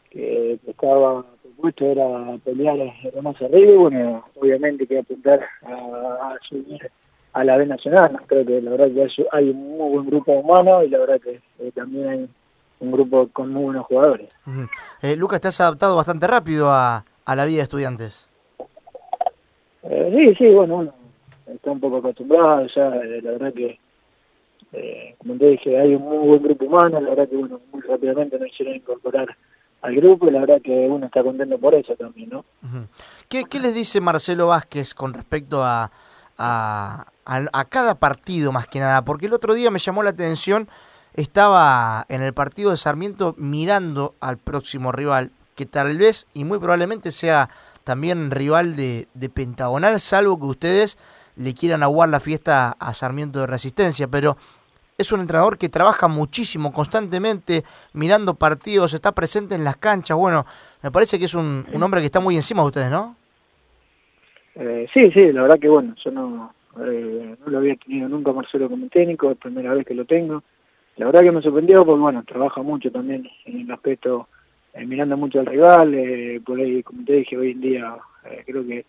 que 0.09 0.59
estaba 0.71 1.27
propuesto 1.59 1.85
era 1.87 2.39
pelear 2.45 2.79
lo 3.15 3.23
más 3.23 3.41
arriba 3.43 3.73
y 3.73 3.77
bueno, 3.77 4.25
obviamente 4.37 4.87
que 4.87 4.99
apuntar 4.99 5.41
a, 5.63 5.73
a 5.73 6.37
subir 6.49 6.91
a 7.33 7.45
la 7.45 7.57
B 7.57 7.67
Nacional. 7.67 8.17
Creo 8.27 8.47
que 8.47 8.63
la 8.63 8.71
verdad 8.71 8.89
que 8.95 9.27
hay- 9.33 9.51
un 9.51 9.77
muy 9.77 9.91
buen 9.93 10.07
grupo 10.07 10.33
humano 10.33 10.83
y 10.85 10.89
la 10.89 10.99
verdad 10.99 11.21
que 11.21 11.41
eh, 11.59 11.73
también 11.75 12.09
hay 12.09 12.29
un 12.81 12.93
grupo 12.93 13.29
con 13.33 13.53
muy 13.53 13.65
buenos 13.65 13.87
jugadores. 13.87 14.29
Eh, 15.03 15.17
Lucas, 15.17 15.41
te 15.41 15.49
has 15.49 15.61
adaptado 15.61 15.97
bastante 15.97 16.27
rápido 16.27 16.71
a, 16.71 17.05
a 17.25 17.35
la 17.37 17.45
vida 17.45 17.57
de 17.59 17.63
estudiantes. 17.65 18.29
Eh, 19.83 20.13
sí, 20.17 20.35
sí, 20.37 20.55
bueno, 20.55 20.77
uno 20.77 20.95
está 21.47 21.71
un 21.73 21.81
poco 21.81 21.97
acostumbrado 21.99 22.67
ya, 22.75 22.89
eh, 22.97 23.21
la 23.23 23.31
verdad 23.33 23.53
que, 23.53 23.79
eh, 24.73 25.15
como 25.19 25.35
te 25.37 25.47
dije, 25.51 25.79
hay 25.79 25.95
un 25.95 26.03
muy 26.03 26.29
buen 26.29 26.43
grupo 26.43 26.67
humano, 26.67 27.01
la 27.01 27.11
verdad 27.11 27.29
que, 27.29 27.37
bueno, 27.37 27.61
muy 27.73 27.81
rápidamente 27.83 28.39
nos 28.39 28.49
hicieron 28.49 28.75
incorporar 28.77 29.29
al 29.83 29.95
grupo 29.95 30.29
y 30.29 30.31
la 30.33 30.41
verdad 30.41 30.61
que 30.63 30.73
uno 30.89 31.07
está 31.07 31.23
contento 31.23 31.59
por 31.59 31.75
eso 31.75 31.95
también, 31.97 32.31
¿no? 32.31 32.45
¿Qué, 33.29 33.45
qué 33.45 33.61
les 33.61 33.75
dice 33.75 34.01
Marcelo 34.01 34.49
Vázquez 34.49 34.95
con 34.95 35.13
respecto 35.15 35.63
a, 35.65 35.91
a, 36.37 37.07
a- 37.25 37.47
a 37.53 37.65
cada 37.67 37.95
partido 37.97 38.53
más 38.53 38.67
que 38.67 38.81
nada? 38.81 39.03
Porque 39.05 39.27
el 39.27 39.35
otro 39.35 39.55
día 39.55 39.71
me 39.71 39.79
llamó 39.79 40.03
la 40.03 40.11
atención, 40.11 40.69
estaba 41.15 42.07
en 42.09 42.23
el 42.23 42.33
partido 42.33 42.71
de 42.71 42.77
Sarmiento 42.77 43.35
mirando 43.39 44.15
al 44.21 44.39
próximo 44.39 44.93
rival, 44.93 45.31
que 45.55 45.67
tal 45.67 45.99
vez 45.99 46.27
y 46.35 46.45
muy 46.45 46.59
probablemente 46.59 47.11
sea 47.11 47.51
también 47.85 48.31
rival 48.31 48.77
de, 48.77 49.09
de 49.15 49.29
Pentagonal, 49.29 50.01
salvo 50.01 50.39
que 50.39 50.47
ustedes 50.47 50.99
le 51.37 51.55
quieran 51.55 51.83
aguar 51.83 52.09
la 52.09 52.21
fiesta 52.21 52.77
a 52.79 52.95
Sarmiento 52.95 53.41
de 53.41 53.47
Resistencia, 53.47 54.09
pero 54.09 54.37
es 54.99 55.13
un 55.13 55.21
entrenador 55.21 55.57
que 55.57 55.69
trabaja 55.69 56.09
muchísimo, 56.09 56.73
constantemente, 56.73 57.63
mirando 57.93 58.35
partidos, 58.35 58.95
está 58.95 59.13
presente 59.13 59.55
en 59.55 59.63
las 59.63 59.77
canchas. 59.77 60.17
Bueno, 60.17 60.45
me 60.83 60.91
parece 60.91 61.21
que 61.21 61.27
es 61.27 61.35
un, 61.35 61.65
un 61.73 61.83
hombre 61.85 62.01
que 62.01 62.07
está 62.07 62.19
muy 62.19 62.35
encima 62.35 62.63
de 62.63 62.67
ustedes, 62.67 62.91
¿no? 62.91 63.17
Eh, 64.57 64.89
sí, 64.93 65.13
sí, 65.13 65.33
la 65.33 65.43
verdad 65.43 65.61
que, 65.61 65.69
bueno, 65.69 65.95
yo 66.05 66.11
no, 66.11 66.53
eh, 66.85 67.37
no 67.39 67.51
lo 67.51 67.59
había 67.59 67.77
tenido 67.77 68.09
nunca 68.09 68.33
Marcelo 68.33 68.69
como 68.69 68.89
técnico, 68.89 69.31
es 69.31 69.39
primera 69.39 69.73
vez 69.73 69.87
que 69.87 69.95
lo 69.95 70.05
tengo. 70.05 70.43
La 70.97 71.07
verdad 71.07 71.23
que 71.23 71.31
me 71.31 71.43
sorprendió 71.43 71.87
porque, 71.87 72.01
bueno, 72.01 72.25
trabaja 72.25 72.61
mucho 72.63 72.91
también 72.91 73.29
en 73.45 73.61
el 73.61 73.71
aspecto, 73.71 74.27
eh, 74.75 74.85
mirando 74.85 75.17
mucho 75.17 75.39
al 75.39 75.47
rival, 75.47 75.95
eh, 75.95 76.41
por 76.45 76.59
ahí, 76.59 76.83
como 76.83 77.05
te 77.05 77.13
dije, 77.13 77.37
hoy 77.39 77.53
en 77.53 77.61
día 77.61 77.97
eh, 78.25 78.43
creo 78.45 78.67
que 78.67 78.85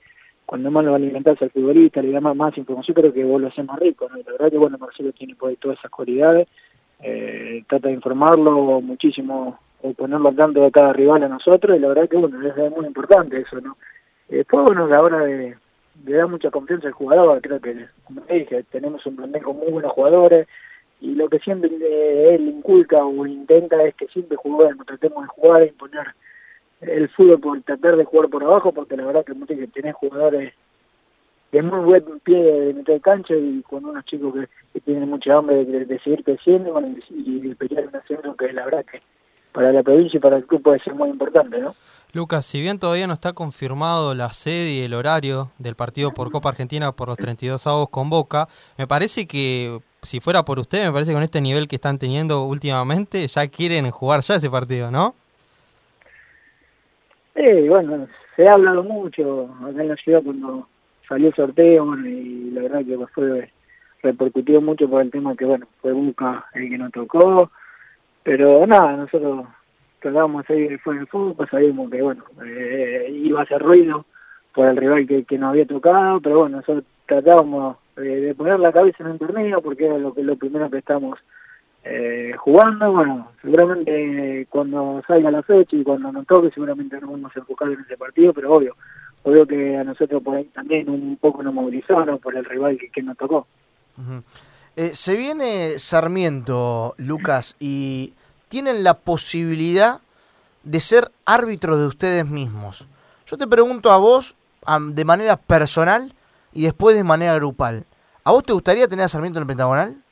cuando 0.49 0.71
más 0.71 0.83
lo 0.83 0.89
va 0.89 0.97
a 0.97 0.99
alimentarse 0.99 1.45
al 1.45 1.51
futbolista, 1.51 2.01
le 2.01 2.11
da 2.11 2.21
más, 2.21 2.35
más 2.35 2.57
información, 2.57 2.95
creo 2.95 3.13
que 3.13 3.23
vos 3.23 3.39
lo 3.39 3.49
haces 3.49 3.63
más 3.63 3.77
rico, 3.77 4.09
¿no? 4.09 4.17
La 4.17 4.31
verdad 4.31 4.49
que, 4.49 4.57
bueno, 4.57 4.79
Marcelo 4.79 5.11
tiene 5.11 5.35
ahí 5.45 5.55
todas 5.57 5.77
esas 5.77 5.91
cualidades, 5.91 6.47
eh, 7.03 7.63
trata 7.69 7.87
de 7.87 7.93
informarlo 7.93 8.81
muchísimo, 8.81 9.59
o 9.83 9.93
ponerlo 9.93 10.29
al 10.29 10.35
tanto 10.35 10.63
de 10.63 10.71
cada 10.71 10.91
rival 10.91 11.21
a 11.21 11.27
nosotros, 11.27 11.77
y 11.77 11.79
la 11.79 11.89
verdad 11.89 12.09
que, 12.09 12.17
bueno, 12.17 12.41
es 12.47 12.71
muy 12.75 12.87
importante 12.87 13.39
eso, 13.39 13.61
¿no? 13.61 13.77
Después, 14.27 14.65
bueno, 14.65 14.87
la 14.87 15.03
hora 15.03 15.19
de, 15.19 15.55
de 15.93 16.13
dar 16.13 16.27
mucha 16.27 16.49
confianza 16.49 16.87
al 16.87 16.93
jugador, 16.93 17.39
creo 17.43 17.59
que, 17.59 17.85
como 18.03 18.21
te 18.21 18.33
dije, 18.33 18.63
tenemos 18.71 19.05
un 19.05 19.17
plantel 19.17 19.43
con 19.43 19.55
muy 19.55 19.71
buenos 19.71 19.91
jugadores 19.91 20.47
y 20.99 21.13
lo 21.13 21.29
que 21.29 21.37
siempre 21.37 21.69
eh, 21.79 22.33
él 22.33 22.47
inculca 22.47 23.05
o 23.05 23.27
intenta 23.27 23.83
es 23.83 23.93
que 23.93 24.07
siempre 24.07 24.35
juguemos, 24.35 24.83
tratemos 24.87 25.21
de 25.21 25.27
jugar, 25.27 25.61
de 25.61 25.67
imponer 25.67 26.07
el 26.81 27.09
fútbol 27.09 27.39
por 27.39 27.61
tratar 27.61 27.95
de 27.97 28.05
jugar 28.05 28.29
por 28.29 28.43
abajo, 28.43 28.71
porque 28.71 28.95
la 28.95 29.05
verdad 29.05 29.25
que, 29.25 29.33
te 29.33 29.55
dije, 29.55 29.67
tenés 29.67 29.95
jugadores 29.95 30.53
de 31.51 31.61
muy 31.61 31.79
buen 31.79 32.19
pie 32.19 32.37
de 32.37 32.73
meter 32.73 32.95
de 32.95 33.01
cancha 33.01 33.33
y 33.35 33.61
con 33.63 33.83
unos 33.85 34.05
chicos 34.05 34.33
que, 34.33 34.47
que 34.73 34.81
tienen 34.81 35.09
mucha 35.09 35.35
hambre 35.35 35.65
de, 35.65 35.85
de 35.85 35.99
seguir 35.99 36.23
creciendo 36.23 36.79
y 37.09 37.39
de 37.39 37.55
pelear 37.55 37.87
un 37.87 37.95
ascenso 37.95 38.35
que 38.35 38.53
la 38.53 38.65
verdad 38.65 38.85
que 38.85 39.01
para 39.51 39.71
la 39.71 39.81
provincia 39.81 40.17
y 40.17 40.19
para 40.19 40.37
el 40.37 40.45
club 40.45 40.61
puede 40.61 40.79
ser 40.79 40.93
muy 40.93 41.09
importante, 41.09 41.59
¿no? 41.59 41.75
Lucas, 42.11 42.45
si 42.45 42.59
bien 42.59 42.79
todavía 42.79 43.05
no 43.05 43.13
está 43.13 43.33
confirmado 43.33 44.15
la 44.15 44.33
sede 44.33 44.71
y 44.71 44.81
el 44.81 44.95
horario 44.95 45.51
del 45.59 45.75
partido 45.75 46.11
por 46.11 46.31
Copa 46.31 46.49
Argentina 46.49 46.91
por 46.91 47.07
los 47.07 47.17
32 47.17 47.67
avos 47.67 47.89
con 47.89 48.09
Boca, 48.09 48.47
me 48.77 48.87
parece 48.87 49.27
que 49.27 49.79
si 50.01 50.19
fuera 50.19 50.43
por 50.43 50.59
usted, 50.59 50.85
me 50.85 50.91
parece 50.91 51.11
que 51.11 51.15
con 51.15 51.23
este 51.23 51.41
nivel 51.41 51.67
que 51.67 51.75
están 51.75 51.99
teniendo 51.99 52.45
últimamente, 52.45 53.27
ya 53.27 53.47
quieren 53.47 53.91
jugar 53.91 54.21
ya 54.21 54.35
ese 54.35 54.49
partido, 54.49 54.89
¿no? 54.89 55.13
Sí, 57.39 57.69
bueno, 57.69 58.05
se 58.35 58.49
ha 58.49 58.55
hablado 58.55 58.83
mucho 58.83 59.49
acá 59.61 59.81
en 59.81 59.87
la 59.87 59.95
ciudad 59.95 60.21
cuando 60.21 60.67
salió 61.07 61.29
el 61.29 61.33
sorteo 61.33 61.85
bueno, 61.85 62.05
y 62.05 62.51
la 62.51 62.63
verdad 62.63 62.85
que 62.85 62.97
fue 63.13 63.49
repercutió 64.03 64.59
mucho 64.59 64.89
por 64.89 65.01
el 65.01 65.09
tema 65.09 65.37
que, 65.37 65.45
bueno, 65.45 65.65
fue 65.81 65.93
Boca 65.93 66.47
el 66.53 66.69
que 66.69 66.77
nos 66.77 66.91
tocó, 66.91 67.49
pero 68.23 68.67
nada, 68.67 68.97
nosotros 68.97 69.47
tratábamos 70.01 70.45
de 70.47 70.53
seguir 70.53 70.79
fuera 70.79 70.99
del 70.99 71.07
fútbol, 71.07 71.47
sabíamos 71.49 71.89
que, 71.89 72.01
bueno, 72.01 72.25
eh, 72.45 73.07
iba 73.09 73.39
a 73.39 73.43
hacer 73.43 73.61
ruido 73.61 74.05
por 74.53 74.67
el 74.67 74.75
rival 74.75 75.07
que, 75.07 75.23
que 75.23 75.37
nos 75.37 75.51
había 75.51 75.65
tocado, 75.65 76.19
pero 76.19 76.39
bueno, 76.39 76.57
nosotros 76.57 76.83
tratábamos 77.05 77.77
eh, 77.95 78.01
de 78.01 78.35
poner 78.35 78.59
la 78.59 78.73
cabeza 78.73 79.01
en 79.05 79.11
un 79.11 79.17
torneo 79.17 79.61
porque 79.61 79.85
era 79.85 79.97
lo, 79.97 80.13
que, 80.13 80.23
lo 80.23 80.35
primero 80.35 80.69
que 80.69 80.79
estamos 80.79 81.17
eh, 81.91 82.33
jugando. 82.37 82.91
Bueno, 82.91 83.31
seguramente 83.41 84.45
cuando 84.49 85.01
salga 85.07 85.31
la 85.31 85.41
fecha 85.41 85.75
y 85.75 85.83
cuando 85.83 86.11
nos 86.11 86.27
toque, 86.27 86.51
seguramente 86.51 86.99
nos 87.01 87.09
vamos 87.11 87.31
a 87.35 87.39
enfocar 87.39 87.69
en 87.69 87.79
ese 87.81 87.97
partido, 87.97 88.31
pero 88.31 88.53
obvio, 88.53 88.75
obvio 89.23 89.47
que 89.47 89.75
a 89.75 89.83
nosotros 89.83 90.21
por 90.21 90.35
ahí 90.35 90.45
también 90.45 90.87
un 90.89 91.17
poco 91.19 91.41
nos 91.41 91.53
movilizaron 91.53 92.19
por 92.19 92.35
el 92.35 92.45
rival 92.45 92.77
que, 92.77 92.89
que 92.89 93.01
nos 93.01 93.17
tocó. 93.17 93.47
Eh, 94.75 94.91
se 94.93 95.15
viene 95.15 95.79
Sarmiento, 95.79 96.93
Lucas, 96.97 97.55
y 97.59 98.13
tienen 98.49 98.83
la 98.83 98.93
posibilidad 98.93 99.99
de 100.63 100.79
ser 100.79 101.11
árbitros 101.25 101.79
de 101.79 101.87
ustedes 101.87 102.25
mismos. 102.27 102.85
Yo 103.25 103.37
te 103.37 103.47
pregunto 103.47 103.91
a 103.91 103.97
vos 103.97 104.35
de 104.91 105.05
manera 105.05 105.37
personal 105.37 106.13
y 106.53 106.63
después 106.63 106.95
de 106.95 107.03
manera 107.03 107.33
grupal. 107.35 107.85
¿A 108.23 108.31
vos 108.31 108.43
te 108.43 108.53
gustaría 108.53 108.87
tener 108.87 109.05
a 109.05 109.09
Sarmiento 109.09 109.39
en 109.39 109.43
el 109.43 109.47
Pentagonal? 109.47 110.03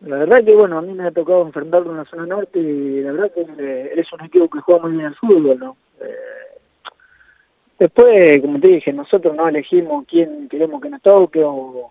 La 0.00 0.18
verdad 0.18 0.44
que, 0.44 0.54
bueno, 0.54 0.78
a 0.78 0.82
mí 0.82 0.92
me 0.92 1.06
ha 1.06 1.10
tocado 1.10 1.42
enfrentarlo 1.42 1.92
en 1.92 1.98
la 1.98 2.04
zona 2.04 2.26
norte 2.26 2.58
y 2.58 3.00
la 3.00 3.12
verdad 3.12 3.32
que 3.32 3.46
eh, 3.58 3.92
es 3.96 4.12
un 4.12 4.24
equipo 4.24 4.48
que 4.48 4.60
juega 4.60 4.82
muy 4.82 4.92
bien 4.92 5.06
al 5.06 5.14
fútbol, 5.14 5.58
¿no? 5.58 5.76
Eh, 6.00 6.58
después, 7.78 8.40
como 8.42 8.60
te 8.60 8.68
dije, 8.68 8.92
nosotros 8.92 9.34
no 9.34 9.48
elegimos 9.48 10.04
quién 10.06 10.48
queremos 10.48 10.82
que 10.82 10.90
nos 10.90 11.02
toque 11.02 11.42
o, 11.42 11.90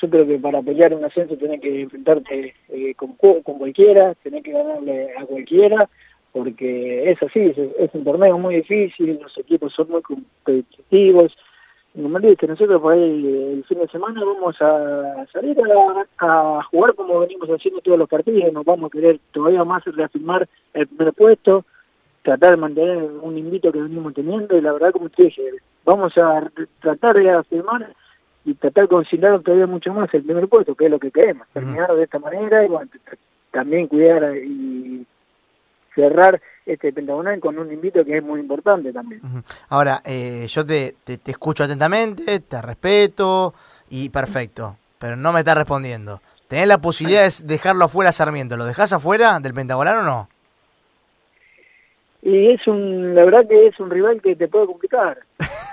yo 0.00 0.08
creo 0.08 0.26
que 0.26 0.38
para 0.38 0.62
pelear 0.62 0.94
un 0.94 1.04
ascenso 1.04 1.36
tenés 1.36 1.60
que 1.60 1.82
enfrentarte 1.82 2.54
eh, 2.68 2.94
con, 2.94 3.14
con 3.14 3.58
cualquiera, 3.58 4.14
tenés 4.22 4.44
que 4.44 4.52
ganarle 4.52 5.12
a 5.16 5.24
cualquiera, 5.24 5.88
porque 6.32 7.10
es 7.10 7.20
así, 7.22 7.52
es 7.78 7.90
un 7.92 8.04
torneo 8.04 8.38
muy 8.38 8.56
difícil, 8.56 9.18
los 9.20 9.36
equipos 9.38 9.72
son 9.72 9.90
muy 9.90 10.02
competitivos, 10.02 11.36
como 11.94 12.18
dije, 12.20 12.46
nosotros 12.46 12.80
por 12.80 12.92
ahí 12.92 13.54
el 13.54 13.64
fin 13.64 13.78
de 13.78 13.88
semana 13.88 14.24
vamos 14.24 14.54
a 14.60 15.26
salir 15.32 15.56
a, 15.60 16.58
a 16.58 16.62
jugar 16.64 16.94
como 16.94 17.20
venimos 17.20 17.48
haciendo 17.48 17.80
todos 17.80 17.98
los 17.98 18.08
partidos, 18.08 18.52
nos 18.52 18.64
vamos 18.64 18.88
a 18.88 18.90
querer 18.90 19.18
todavía 19.32 19.64
más 19.64 19.84
reafirmar 19.84 20.48
el 20.72 20.86
primer 20.86 21.12
puesto, 21.14 21.64
tratar 22.22 22.52
de 22.52 22.56
mantener 22.58 23.02
un 23.02 23.36
invito 23.36 23.72
que 23.72 23.82
venimos 23.82 24.14
teniendo 24.14 24.56
y 24.56 24.60
la 24.60 24.72
verdad 24.72 24.92
como 24.92 25.08
te 25.08 25.24
dije, 25.24 25.42
vamos 25.84 26.16
a 26.16 26.48
tratar 26.80 27.16
de 27.16 27.30
afirmar 27.30 27.92
y 28.44 28.54
tratar 28.54 28.84
de 28.84 28.88
conciliar 28.88 29.40
todavía 29.40 29.66
mucho 29.66 29.92
más 29.92 30.12
el 30.14 30.22
primer 30.22 30.48
puesto, 30.48 30.74
que 30.74 30.84
es 30.84 30.90
lo 30.90 30.98
que 30.98 31.10
queremos, 31.10 31.46
terminar 31.52 31.92
de 31.94 32.04
esta 32.04 32.18
manera 32.20 32.64
y 32.64 32.68
bueno, 32.68 32.90
también 33.50 33.88
cuidar 33.88 34.36
y 34.36 35.04
cerrar 35.94 36.40
este 36.66 36.92
pentagonal 36.92 37.40
con 37.40 37.58
un 37.58 37.72
invito 37.72 38.04
que 38.04 38.18
es 38.18 38.22
muy 38.22 38.40
importante 38.40 38.92
también. 38.92 39.20
Ahora, 39.68 40.02
eh, 40.04 40.46
yo 40.48 40.64
te, 40.64 40.94
te, 41.04 41.18
te 41.18 41.30
escucho 41.30 41.64
atentamente, 41.64 42.40
te 42.40 42.62
respeto 42.62 43.54
y 43.88 44.08
perfecto, 44.08 44.76
pero 44.98 45.16
no 45.16 45.32
me 45.32 45.40
estás 45.40 45.56
respondiendo. 45.56 46.20
¿Tenés 46.48 46.66
la 46.66 46.78
posibilidad 46.78 47.22
de 47.22 47.46
dejarlo 47.46 47.84
afuera 47.84 48.10
a 48.10 48.12
Sarmiento? 48.12 48.56
¿Lo 48.56 48.64
dejás 48.64 48.92
afuera 48.92 49.38
del 49.38 49.54
Pentagonal 49.54 49.98
o 49.98 50.02
no? 50.02 50.28
Y 52.22 52.50
es 52.50 52.66
un, 52.66 53.14
la 53.14 53.24
verdad 53.24 53.46
que 53.48 53.68
es 53.68 53.78
un 53.80 53.88
rival 53.88 54.20
que 54.20 54.36
te 54.36 54.48
puede 54.48 54.66
complicar. 54.66 55.18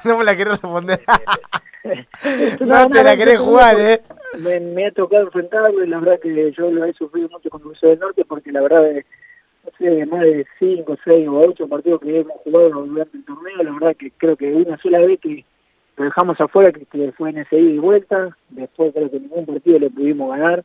no 0.04 0.18
me 0.18 0.24
la 0.24 0.36
querés 0.36 0.62
responder. 0.62 1.02
No 2.60 2.90
te 2.90 3.02
la 3.02 3.16
querés 3.16 3.40
jugar, 3.40 3.80
¿eh? 3.80 4.02
Me, 4.40 4.60
me 4.60 4.88
ha 4.88 4.92
tocado 4.92 5.24
enfrentarlo 5.24 5.84
y 5.84 5.88
la 5.88 6.00
verdad 6.00 6.20
que 6.20 6.52
yo 6.52 6.70
lo 6.70 6.84
he 6.84 6.94
sufrido 6.94 7.30
mucho 7.30 7.50
con 7.50 7.62
Dulce 7.62 7.88
del 7.88 8.00
Norte 8.00 8.26
porque 8.26 8.52
la 8.52 8.62
verdad 8.62 8.84
de, 8.84 9.06
no 9.68 9.78
sé, 9.78 10.06
más 10.06 10.22
de 10.22 10.46
5, 10.60 10.98
6 11.04 11.28
o 11.28 11.40
8 11.40 11.68
partidos 11.68 12.02
que 12.02 12.20
hemos 12.20 12.38
jugado 12.44 12.86
durante 12.86 13.18
el 13.18 13.26
torneo, 13.26 13.64
la 13.64 13.72
verdad 13.72 13.96
que 13.96 14.12
creo 14.12 14.36
que 14.38 14.54
una 14.54 14.78
sola 14.78 15.00
vez 15.00 15.20
que 15.20 15.44
lo 15.98 16.06
dejamos 16.06 16.40
afuera, 16.40 16.72
que, 16.72 16.86
que 16.86 17.12
fue 17.12 17.32
en 17.32 17.40
ese 17.40 17.60
ida 17.60 17.72
y 17.72 17.78
vuelta, 17.80 18.38
después 18.50 18.94
creo 18.94 19.12
que 19.12 19.20
ningún 19.20 19.46
partido 19.46 19.80
le 19.80 19.90
pudimos 19.90 20.30
ganar, 20.30 20.64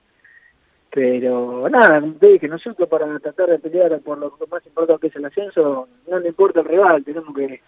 pero 0.91 1.69
nada, 1.69 2.01
como 2.01 2.15
te 2.15 2.29
dije, 2.29 2.49
nosotros 2.49 2.89
para 2.89 3.19
tratar 3.19 3.49
de 3.49 3.59
pelear 3.59 3.99
por 4.01 4.19
lo 4.19 4.37
más 4.51 4.65
importante 4.67 5.01
que 5.01 5.07
es 5.09 5.17
el 5.17 5.25
ascenso, 5.25 5.89
no 6.09 6.19
le 6.19 6.29
importa 6.29 6.61
el 6.61 6.67
rival, 6.67 7.05
tenemos 7.05 7.35
que 7.35 7.61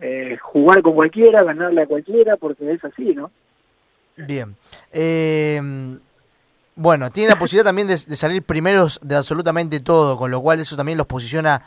eh, 0.00 0.36
jugar 0.40 0.82
con 0.82 0.94
cualquiera, 0.94 1.44
ganarle 1.44 1.82
a 1.82 1.86
cualquiera, 1.86 2.36
porque 2.36 2.72
es 2.72 2.84
así, 2.84 3.14
¿no? 3.14 3.30
Bien. 4.16 4.56
Eh, 4.92 5.60
bueno, 6.74 7.10
tiene 7.10 7.30
la 7.30 7.38
posibilidad 7.38 7.66
también 7.66 7.88
de, 7.88 7.96
de 7.96 8.16
salir 8.16 8.42
primeros 8.42 8.98
de 9.02 9.16
absolutamente 9.16 9.80
todo, 9.80 10.16
con 10.16 10.30
lo 10.30 10.40
cual 10.40 10.60
eso 10.60 10.76
también 10.76 10.98
los 10.98 11.06
posiciona 11.06 11.62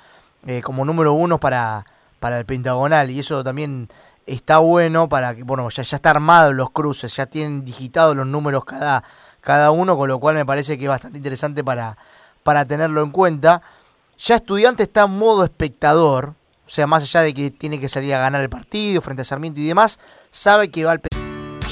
eh, 0.48 0.62
como 0.62 0.86
número 0.86 1.14
uno 1.14 1.40
para, 1.40 1.86
para 2.20 2.40
el 2.40 2.46
pentagonal 2.46 3.10
y 3.10 3.20
eso 3.20 3.44
también 3.44 3.90
está 4.26 4.58
bueno 4.60 5.08
para 5.10 5.36
que, 5.36 5.44
bueno, 5.44 5.70
ya, 5.70 5.84
ya 5.84 5.98
está 5.98 6.10
armado 6.12 6.54
los 6.54 6.72
cruces, 6.72 7.16
ya 7.16 7.26
tienen 7.26 7.66
digitados 7.66 8.16
los 8.16 8.28
números 8.28 8.66
cada, 8.66 9.04
cada 9.42 9.72
uno, 9.72 9.98
con 9.98 10.10
lo 10.10 10.20
cual 10.20 10.36
me 10.36 10.46
parece 10.46 10.78
que 10.78 10.86
es 10.86 10.90
bastante 10.90 11.18
interesante 11.18 11.64
para, 11.64 11.98
para 12.44 12.66
tenerlo 12.66 13.04
en 13.04 13.12
cuenta. 13.12 13.62
Ya 14.18 14.36
estudiante 14.36 14.84
está 14.84 15.04
en 15.04 15.12
modo 15.12 15.44
espectador, 15.44 16.34
o 16.66 16.70
sea, 16.70 16.88
más 16.88 17.04
allá 17.04 17.22
de 17.22 17.34
que 17.34 17.52
tiene 17.52 17.80
que 17.80 17.90
salir 17.90 18.14
a 18.14 18.20
ganar 18.20 18.42
el 18.42 18.50
partido 18.50 19.02
frente 19.02 19.22
a 19.22 19.26
Sarmiento 19.26 19.60
y 19.60 19.68
demás, 19.68 20.00
sabe 20.32 20.70
que 20.70 20.86
va 20.86 20.92
al 20.92 21.02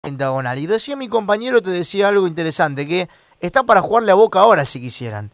Pentagonal. 0.00 0.58
Y 0.58 0.66
recién 0.66 0.98
mi 0.98 1.08
compañero 1.08 1.60
te 1.60 1.70
decía 1.70 2.08
algo 2.08 2.26
interesante, 2.26 2.86
que 2.86 3.08
está 3.40 3.62
para 3.62 3.82
jugarle 3.82 4.12
a 4.12 4.14
Boca 4.16 4.40
ahora 4.40 4.64
si 4.64 4.80
quisieran. 4.80 5.30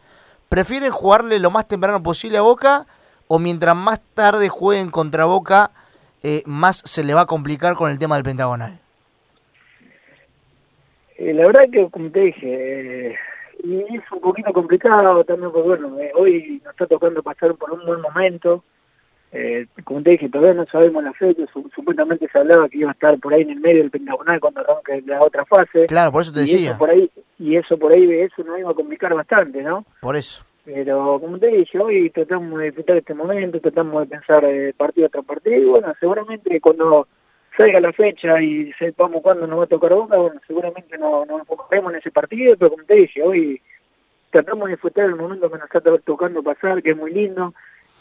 ¿Prefieren 0.49 0.91
jugarle 0.91 1.39
lo 1.39 1.51
más 1.51 1.67
temprano 1.69 2.03
posible 2.03 2.39
a 2.39 2.43
Boca 2.43 2.87
o 3.29 3.39
mientras 3.39 3.75
más 3.75 4.01
tarde 4.15 4.49
jueguen 4.49 4.91
contra 4.91 5.25
Boca, 5.25 5.71
eh, 6.23 6.43
más 6.47 6.83
se 6.85 7.05
le 7.05 7.15
va 7.15 7.23
a 7.23 7.27
complicar 7.27 7.75
con 7.75 7.91
el 7.91 7.99
tema 7.99 8.17
del 8.17 8.25
pentagonal? 8.25 8.79
Eh, 11.17 11.33
la 11.33 11.47
verdad 11.47 11.63
que, 11.73 11.89
como 11.91 12.11
te 12.11 12.21
dije, 12.21 13.11
eh, 13.11 13.17
es 13.59 14.13
un 14.13 14.21
poquito 14.21 14.53
complicado 14.53 15.25
también, 15.25 15.51
porque 15.51 15.69
bueno, 15.69 15.99
eh, 15.99 16.13
hoy 16.15 16.61
nos 16.65 16.73
está 16.73 16.87
tocando 16.87 17.23
pasar 17.23 17.55
por 17.55 17.73
un 17.73 17.85
buen 17.87 18.01
momento. 18.01 18.63
Eh, 19.33 19.67
como 19.85 20.03
te 20.03 20.11
dije, 20.11 20.29
todavía 20.29 20.55
no 20.55 20.67
sabemos 20.67 21.03
la 21.05 21.13
fecha, 21.13 21.43
su- 21.53 21.69
supuestamente 21.75 22.29
se 22.33 22.39
hablaba 22.39 22.69
que 22.69 22.79
iba 22.79 22.91
a 22.91 22.93
estar 22.93 23.19
por 23.19 23.35
ahí 23.35 23.43
en 23.43 23.51
el 23.51 23.61
medio 23.61 23.79
del 23.83 23.91
pentagonal 23.91 24.41
cuando 24.41 24.61
arranque 24.61 25.03
la 25.07 25.23
otra 25.23 25.45
fase. 25.45 25.87
Claro, 25.87 26.13
por 26.13 26.23
eso 26.23 26.33
te 26.33 26.41
y 26.41 26.43
decía. 26.43 26.71
Eso 26.71 26.79
por 26.79 26.91
ahí, 26.91 27.11
y 27.39 27.57
eso 27.57 27.79
por 27.79 27.93
ahí, 27.93 28.11
eso 28.13 28.43
nos 28.45 28.59
iba 28.59 28.71
a 28.71 28.75
complicar 28.75 29.13
bastante, 29.15 29.63
¿no? 29.63 29.85
Por 30.01 30.17
eso. 30.17 30.45
Pero 30.65 31.19
como 31.21 31.39
te 31.39 31.49
dije, 31.49 31.79
hoy 31.79 32.11
tratamos 32.11 32.59
de 32.59 32.67
disfrutar 32.67 32.97
este 32.97 33.15
momento, 33.15 33.61
tratamos 33.61 34.01
de 34.03 34.07
pensar 34.17 34.45
eh, 34.45 34.73
partido 34.77 35.09
tras 35.09 35.25
partido, 35.25 35.57
y 35.57 35.65
bueno, 35.65 35.93
seguramente 36.01 36.61
cuando 36.61 37.07
salga 37.57 37.81
la 37.81 37.93
fecha 37.93 38.41
y 38.43 38.73
sepamos 38.79 39.23
cuándo 39.23 39.47
nos 39.47 39.59
va 39.61 39.65
a 39.65 39.69
tocar 39.69 39.93
Boca, 39.95 40.17
bueno, 40.17 40.41
seguramente 40.47 40.99
no- 40.99 41.25
nos 41.27 41.41
enfocaremos 41.41 41.93
en 41.93 41.99
ese 41.99 42.11
partido, 42.11 42.57
pero 42.57 42.71
como 42.71 42.85
te 42.85 42.95
dije, 42.95 43.23
hoy 43.23 43.61
tratamos 44.31 44.67
de 44.67 44.73
disfrutar 44.73 45.05
el 45.07 45.17
momento 45.17 45.51
que 45.51 45.57
nos 45.59 45.65
está 45.67 45.81
to- 45.81 45.99
tocando 45.99 46.43
pasar, 46.43 46.83
que 46.83 46.91
es 46.91 46.97
muy 46.97 47.13
lindo, 47.13 47.55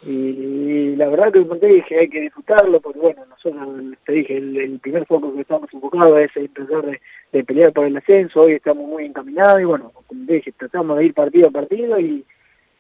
y 0.04 0.96
la 0.96 1.08
verdad 1.08 1.32
que 1.32 1.42
como 1.42 1.58
te 1.58 1.68
dije, 1.68 2.00
hay 2.00 2.10
que 2.10 2.22
disfrutarlo, 2.22 2.80
porque 2.80 3.00
bueno, 3.00 3.26
nosotros, 3.26 3.68
te 4.06 4.14
dije, 4.14 4.38
el, 4.38 4.56
el 4.58 4.80
primer 4.80 5.06
foco 5.06 5.34
que 5.34 5.42
estamos 5.42 5.74
enfocados 5.74 6.20
es 6.20 6.54
tratar 6.54 7.00
de, 7.32 7.44
pelear 7.44 7.74
por 7.74 7.86
el 7.86 7.98
ascenso, 7.98 8.42
hoy 8.42 8.54
estamos 8.54 8.88
muy 8.88 9.06
encaminados, 9.06 9.62
y 9.62 9.66
bueno, 9.66 9.92
como 10.08 10.26
te 10.26 10.34
dije, 10.34 10.52
tratamos 10.52 10.98
de 10.98 11.06
ir 11.06 11.14
partido 11.14 11.48
a 11.48 11.52
partido, 11.52 12.00
y 12.00 12.24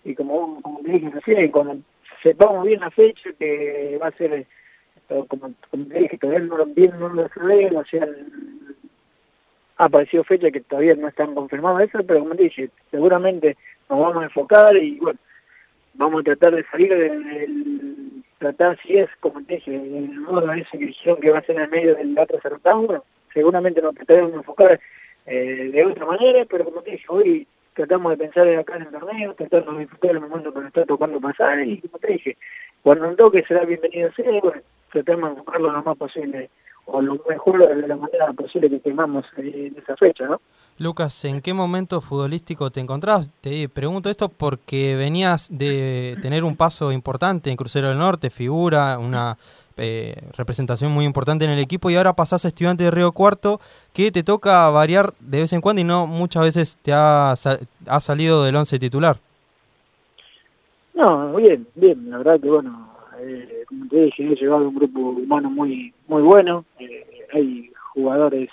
y 0.07 0.13
como, 0.13 0.61
como 0.61 0.81
te 0.81 0.91
dije 0.91 1.09
recién, 1.09 1.49
cuando 1.49 1.77
sepamos 2.21 2.63
bien 2.67 2.79
la 2.79 2.91
fecha, 2.91 3.31
que 3.39 3.97
va 3.99 4.09
a 4.09 4.11
ser, 4.11 4.33
eh, 4.33 4.45
como, 5.27 5.51
como 5.71 5.85
te 5.87 5.99
dije, 5.99 6.17
todavía 6.19 6.41
no, 6.45 6.63
bien 6.67 6.91
no 6.99 7.09
lo 7.09 7.27
sabemos, 7.29 7.85
o 7.85 7.89
sea, 7.89 8.03
el- 8.03 8.27
ha 9.77 9.85
aparecido 9.85 10.23
fechas 10.23 10.51
que 10.51 10.61
todavía 10.61 10.95
no 10.95 11.07
están 11.07 11.33
confirmadas 11.33 11.89
eso, 11.89 12.03
pero 12.05 12.19
como 12.19 12.35
te 12.35 12.43
dije, 12.43 12.69
seguramente 12.91 13.57
nos 13.89 13.99
vamos 13.99 14.21
a 14.21 14.25
enfocar 14.25 14.77
y 14.77 14.97
bueno, 14.99 15.19
vamos 15.95 16.21
a 16.21 16.23
tratar 16.23 16.55
de 16.55 16.63
salir 16.65 16.89
del, 16.89 18.23
tratar 18.37 18.77
si 18.81 18.97
es, 18.97 19.09
como 19.19 19.43
te 19.43 19.55
dije, 19.55 19.75
el 19.75 20.19
modo 20.19 20.51
ese 20.53 20.77
que 20.77 20.85
dijeron 20.87 21.19
que 21.19 21.31
va 21.31 21.39
a 21.39 21.43
ser 21.43 21.55
en 21.55 21.63
el 21.63 21.69
medio 21.69 21.95
del 21.95 22.17
otro 22.17 22.39
certamen, 22.41 23.01
seguramente 23.33 23.81
nos 23.81 23.95
trataremos 23.95 24.31
de 24.31 24.37
enfocar 24.37 24.79
eh, 25.25 25.69
de 25.73 25.85
otra 25.85 26.05
manera, 26.05 26.45
pero 26.45 26.65
como 26.65 26.81
te 26.81 26.91
dije, 26.91 27.05
hoy 27.09 27.47
tratamos 27.73 28.11
de 28.11 28.17
pensar 28.17 28.47
acá 28.47 28.77
en 28.77 28.83
el 28.83 28.89
torneo, 28.89 29.33
tratando 29.33 29.73
de 29.73 29.79
disfrutar 29.79 30.11
el 30.11 30.21
momento 30.21 30.53
que 30.53 30.59
nos 30.59 30.67
está 30.67 30.85
tocando 30.85 31.19
pasar 31.19 31.59
y 31.61 31.81
como 31.81 31.99
te 31.99 32.13
dije, 32.13 32.37
cuando 32.85 33.09
un 33.09 33.15
toque 33.15 33.43
será 33.47 33.65
bienvenido 33.65 34.11
sea, 34.15 34.29
bueno, 34.43 34.61
tratamos 34.91 35.31
de 35.31 35.35
buscarlo 35.37 35.71
lo 35.71 35.81
más 35.81 35.97
posible 35.97 36.51
o 36.85 37.01
lo 37.01 37.19
mejor 37.27 37.67
de 37.67 37.87
la 37.87 37.95
manera 37.95 38.31
posible 38.33 38.69
que 38.69 38.77
tengamos 38.77 39.25
en 39.37 39.75
esa 39.75 39.97
fecha, 39.97 40.27
¿no? 40.27 40.39
Lucas, 40.77 41.25
¿en 41.25 41.41
qué 41.41 41.51
momento 41.51 41.99
futbolístico 41.99 42.69
te 42.69 42.81
encontrabas? 42.81 43.31
Te 43.41 43.67
pregunto 43.69 44.11
esto 44.11 44.29
porque 44.29 44.95
venías 44.95 45.47
de 45.49 46.15
tener 46.21 46.43
un 46.43 46.55
paso 46.55 46.91
importante 46.91 47.49
en 47.49 47.57
Crucero 47.57 47.89
del 47.89 47.97
Norte, 47.97 48.29
figura, 48.29 48.99
una 48.99 49.35
eh, 49.77 50.21
representación 50.37 50.91
muy 50.91 51.05
importante 51.05 51.43
en 51.43 51.49
el 51.49 51.59
equipo 51.59 51.89
y 51.89 51.95
ahora 51.95 52.13
pasás 52.13 52.45
a 52.45 52.49
estudiante 52.49 52.83
de 52.83 52.91
Río 52.91 53.13
Cuarto 53.13 53.59
que 53.93 54.11
te 54.11 54.21
toca 54.21 54.69
variar 54.69 55.15
de 55.21 55.39
vez 55.39 55.53
en 55.53 55.61
cuando 55.61 55.81
y 55.81 55.85
no 55.85 56.05
muchas 56.05 56.43
veces 56.43 56.77
te 56.83 56.93
ha 56.93 57.35
salido 57.99 58.43
del 58.43 58.55
once 58.57 58.77
titular. 58.77 59.17
No, 60.95 61.35
bien, 61.35 61.67
bien, 61.75 62.09
la 62.09 62.19
verdad 62.19 62.39
que 62.39 62.49
bueno, 62.49 62.89
eh, 63.19 63.65
como 63.67 63.87
te 63.89 63.97
dije, 64.05 64.23
he 64.23 64.35
llegado 64.35 64.63
a 64.63 64.69
un 64.69 64.75
grupo 64.75 64.99
humano 64.99 65.49
muy 65.49 65.93
muy 66.07 66.21
bueno, 66.21 66.63
eh, 66.79 67.27
hay 67.33 67.69
jugadores, 67.93 68.49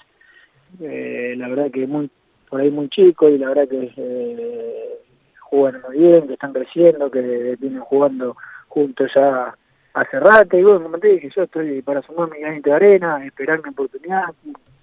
eh, 0.80 1.34
la 1.36 1.48
verdad 1.48 1.70
que 1.70 1.86
muy 1.86 2.10
por 2.50 2.60
ahí 2.60 2.70
muy 2.70 2.88
chicos 2.88 3.30
y 3.30 3.38
la 3.38 3.48
verdad 3.48 3.68
que 3.68 3.92
eh, 3.96 4.98
juegan 5.40 5.82
muy 5.86 5.98
bien, 5.98 6.26
que 6.26 6.32
están 6.34 6.52
creciendo, 6.52 7.10
que 7.10 7.56
vienen 7.60 7.80
jugando 7.80 8.36
juntos 8.68 9.10
ya 9.14 9.56
hace 9.94 10.20
rato. 10.20 10.58
Y 10.58 10.64
bueno, 10.64 10.82
como 10.82 10.98
te 10.98 11.08
dije, 11.08 11.30
yo 11.34 11.44
estoy 11.44 11.80
para 11.82 12.02
sumar 12.02 12.28
mi 12.28 12.40
granito 12.40 12.70
de 12.70 12.76
arena, 12.76 13.24
esperar 13.24 13.62
mi 13.62 13.70
oportunidad, 13.70 14.34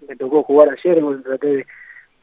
me 0.07 0.15
tocó 0.15 0.43
jugar 0.43 0.69
ayer 0.69 1.01
bueno, 1.01 1.21
traté 1.21 1.47
de, 1.47 1.65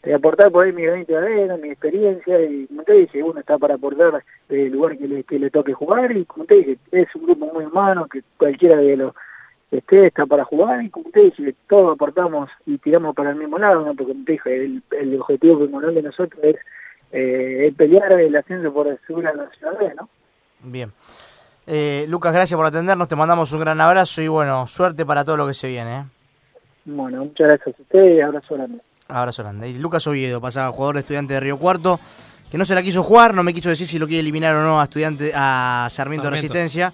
de 0.07 0.15
aportar 0.15 0.53
por 0.53 0.65
ahí 0.65 0.73
mi 0.73 0.85
granito 0.85 1.15
de 1.15 1.19
arena, 1.19 1.57
mi 1.57 1.69
experiencia 1.71 2.41
y 2.41 2.69
como 2.69 2.85
te 2.85 2.93
dije, 2.93 3.25
uno 3.25 3.41
está 3.41 3.59
para 3.59 3.75
aportar 3.75 4.23
el 4.49 4.71
lugar 4.71 4.97
que 4.97 5.09
le, 5.09 5.25
que 5.25 5.37
le 5.37 5.51
toque 5.51 5.73
jugar 5.73 6.17
y 6.17 6.25
como 6.25 6.45
te 6.45 6.55
dije, 6.55 6.79
es 6.93 7.13
un 7.17 7.25
grupo 7.25 7.47
muy 7.53 7.65
humano 7.65 8.07
que 8.07 8.23
cualquiera 8.37 8.77
de 8.77 8.97
los 8.97 9.13
que 9.69 9.79
esté 9.79 10.07
está 10.07 10.25
para 10.25 10.45
jugar 10.45 10.85
y 10.85 10.91
como 10.91 11.11
te 11.11 11.23
dije, 11.23 11.57
todos 11.69 11.95
aportamos 11.95 12.49
y 12.67 12.79
tiramos 12.79 13.17
para 13.17 13.31
el 13.31 13.37
mismo 13.37 13.59
lado, 13.59 13.85
¿no? 13.85 13.97
porque 13.97 14.13
como 14.13 14.25
te 14.25 14.33
dije, 14.33 14.65
el, 14.65 14.83
el 14.93 15.21
objetivo 15.21 15.59
primordial 15.59 15.95
de 15.97 16.03
nosotros 16.03 16.45
es, 16.45 16.57
eh, 17.11 17.67
es 17.67 17.75
pelear 17.75 18.13
el 18.13 18.37
ascenso 18.37 18.73
por 18.73 18.97
subir 19.09 19.27
a 19.27 19.35
la 19.35 19.51
ciudad, 19.51 19.93
¿no? 19.97 20.09
Bien. 20.61 20.93
Eh, 21.67 22.07
Lucas, 22.09 22.33
gracias 22.33 22.57
por 22.57 22.67
atendernos, 22.67 23.09
te 23.09 23.17
mandamos 23.17 23.53
un 23.53 23.59
gran 23.59 23.81
abrazo 23.81 24.23
y 24.23 24.29
bueno, 24.29 24.69
suerte 24.69 25.05
para 25.05 25.25
todo 25.25 25.37
lo 25.37 25.49
que 25.49 25.55
se 25.55 25.67
viene. 25.67 25.97
¿eh? 25.97 26.05
Bueno, 26.85 27.25
muchas 27.25 27.49
gracias 27.49 27.77
a 27.77 27.83
ustedes 27.83 28.19
y 28.19 28.21
abrazo 28.21 28.55
grande. 28.55 28.79
Abrazo 29.09 29.43
grande. 29.43 29.69
Y 29.69 29.75
Lucas 29.75 30.07
Oviedo, 30.07 30.41
pasaba 30.41 30.73
jugador 30.73 30.97
de 30.97 31.01
estudiante 31.01 31.35
de 31.35 31.41
Río 31.41 31.59
Cuarto, 31.59 32.01
que 32.51 32.59
no 32.59 32.65
se 32.65 32.75
la 32.75 32.83
quiso 32.83 33.03
jugar, 33.03 33.35
no 33.35 33.43
me 33.43 33.55
quiso 33.55 33.69
decir 33.69 33.87
si 33.87 33.99
lo 33.99 34.07
quiere 34.07 34.21
eliminar 34.21 34.55
o 34.55 34.63
no 34.63 34.81
a 34.81 34.85
estudiante 34.85 35.33
a 35.35 35.89
Sarmiento, 35.91 36.29
de. 36.29 36.31
Resistencia, 36.37 36.93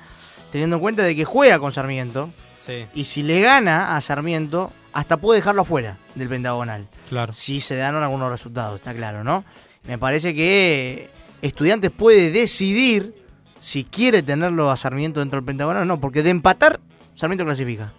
teniendo 0.51 0.77
en 0.77 0.83
cuenta 0.83 1.03
de 1.03 1.15
que 1.17 1.25
juega 1.25 1.59
con 1.59 1.73
Sarmiento. 1.73 2.31
Sí. 2.57 2.87
Y 2.95 3.05
si 3.05 3.23
le 3.23 3.41
gana 3.41 3.97
a 3.97 4.01
Sarmiento, 4.01 4.73
hasta 4.93 5.17
puede 5.17 5.41
dejarlo 5.41 5.63
afuera 5.63 5.99
del 6.15 6.29
pentagonal. 6.29 6.87
Claro. 7.09 7.33
Si 7.33 7.61
se 7.61 7.77
dan 7.77 7.97
algunos 7.97 8.31
resultados, 8.31 8.77
está 8.77 8.95
claro, 8.95 9.25
¿no? 9.25 9.45
Me 9.85 9.99
parece 9.99 10.35
que 10.35 11.11
Estudiantes 11.43 11.91
puede 11.91 12.31
decidir 12.31 13.15
si 13.59 13.83
quiere 13.83 14.23
tenerlo 14.23 14.71
a 14.71 14.77
Sarmiento 14.77 15.19
dentro 15.19 15.39
del 15.39 15.45
pentagonal 15.45 15.83
o 15.83 15.87
no, 15.87 16.01
porque 16.01 16.23
de 16.23 16.31
empatar, 16.31 16.79
Sarmiento 17.17 17.45
clasifica. 17.45 17.93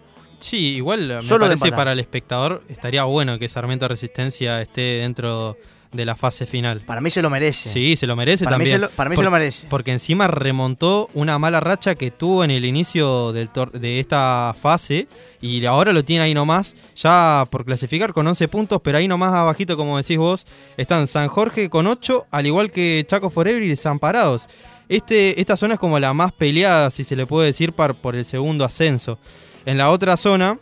Sí, 0.44 0.76
igual 0.76 1.08
me 1.08 1.22
Solo 1.22 1.46
parece 1.46 1.72
para 1.72 1.94
el 1.94 2.00
espectador 2.00 2.64
estaría 2.70 3.04
bueno 3.06 3.39
que 3.39 3.48
Sarmiento 3.50 3.88
Resistencia 3.88 4.62
esté 4.62 4.82
dentro 5.02 5.58
de 5.91 6.06
la 6.06 6.16
fase 6.16 6.48
final. 6.48 6.82
Para 6.82 7.02
mí 7.02 7.12
se 7.12 7.22
lo 7.22 7.30
merece. 7.30 7.70
Sí, 7.70 7.96
se 7.96 8.08
lo 8.08 8.16
merece 8.16 8.46
Para 8.46 8.58
mí 8.58 8.64
también. 8.66 8.78
se 8.78 8.82
lo- 8.82 8.89
para 8.89 9.10
mí 9.12 9.16
se 9.16 9.22
lo 9.22 9.30
merece. 9.30 9.68
Porque 9.70 9.91
encima 9.91 10.26
remontó 10.28 11.08
una 11.14 11.38
mala 11.38 11.60
racha 11.60 11.94
que 11.94 12.10
tuvo 12.10 12.44
en 12.44 12.50
el 12.50 12.66
inicio 12.66 13.32
del 13.32 13.50
tor- 13.50 13.72
de 13.72 14.00
esta 14.00 14.56
fase 14.60 15.08
y 15.39 15.64
ahora 15.68 15.94
lo 15.94 16.04
tiene 16.04 16.24
ahí 16.26 16.34
nomás, 16.34 16.76
ya 16.96 17.46
por 17.52 17.64
clasificar 17.64 18.12
con 18.12 18.26
11 18.26 18.48
puntos, 18.48 18.82
pero 18.84 18.98
ahí 18.98 19.08
nomás 19.08 19.34
abajito, 19.36 19.78
como 19.78 19.98
decís 19.98 20.18
vos, 20.18 20.48
están 20.78 21.06
San 21.06 21.28
Jorge 21.28 21.70
con 21.70 21.86
8, 21.86 22.26
al 22.32 22.48
igual 22.48 22.72
que 22.72 23.06
Chaco 23.08 23.30
Forever 23.30 23.62
y 23.62 23.68
Desamparados. 23.68 24.50
Este, 24.89 25.39
esta 25.39 25.56
zona 25.58 25.76
es 25.76 25.80
como 25.80 26.00
la 26.00 26.12
más 26.14 26.34
peleada, 26.34 26.89
si 26.89 27.04
se 27.04 27.16
le 27.16 27.28
puede 27.28 27.48
decir, 27.48 27.72
par- 27.72 27.94
por 27.96 28.16
el 28.16 28.26
segundo 28.26 28.66
ascenso. 28.66 29.20
En 29.66 29.78
la 29.78 29.91
otra 29.91 30.18
zona, 30.18 30.59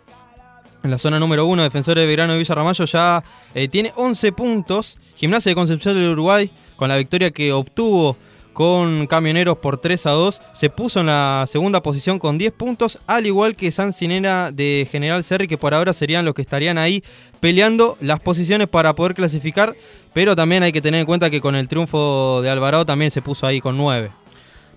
en 0.84 0.91
la 0.91 0.97
zona 0.97 1.20
número 1.20 1.45
1, 1.45 1.64
Defensores 1.64 2.04
de 2.04 2.08
Verano 2.08 2.34
de 2.34 2.39
Villa 2.39 2.56
Ramallo 2.56 2.86
ya 2.86 3.24
eh, 3.56 3.68
tiene 3.68 3.91
11 3.95 4.32
puntos. 4.32 4.97
Gimnasia 5.16 5.52
de 5.52 5.56
Concepción 5.56 5.95
del 5.95 6.10
Uruguay, 6.10 6.52
con 6.76 6.89
la 6.89 6.97
victoria 6.97 7.32
que 7.32 7.52
obtuvo 7.54 8.18
con 8.54 9.08
Camioneros 9.08 9.58
por 9.58 9.80
3 9.80 10.06
a 10.08 10.12
2, 10.12 10.41
se 10.54 10.70
puso 10.70 10.99
en 10.99 11.06
la 11.08 11.45
segunda 11.47 11.82
posición 11.82 12.20
con 12.20 12.38
10 12.38 12.54
puntos, 12.54 12.99
al 13.08 13.26
igual 13.26 13.56
que 13.56 13.72
San 13.72 13.93
Sinera 13.93 14.52
de 14.52 14.88
General 14.91 15.24
Serri, 15.24 15.47
que 15.47 15.58
por 15.58 15.74
ahora 15.74 15.93
serían 15.93 16.26
los 16.26 16.36
que 16.36 16.41
estarían 16.41 16.78
ahí 16.78 17.04
peleando 17.39 17.97
las 18.02 18.20
posiciones 18.20 18.68
para 18.68 18.93
poder 18.93 19.16
clasificar. 19.16 19.76
Pero 20.14 20.36
también 20.36 20.64
hay 20.64 20.74
que 20.74 20.82
tener 20.82 20.99
en 20.99 21.06
cuenta 21.06 21.30
que 21.30 21.41
con 21.41 21.56
el 21.56 21.68
triunfo 21.68 22.41
de 22.41 22.49
Alvarado 22.49 22.86
también 22.86 23.12
se 23.12 23.22
puso 23.22 23.47
ahí 23.47 23.62
con 23.62 23.78
9. 23.78 24.12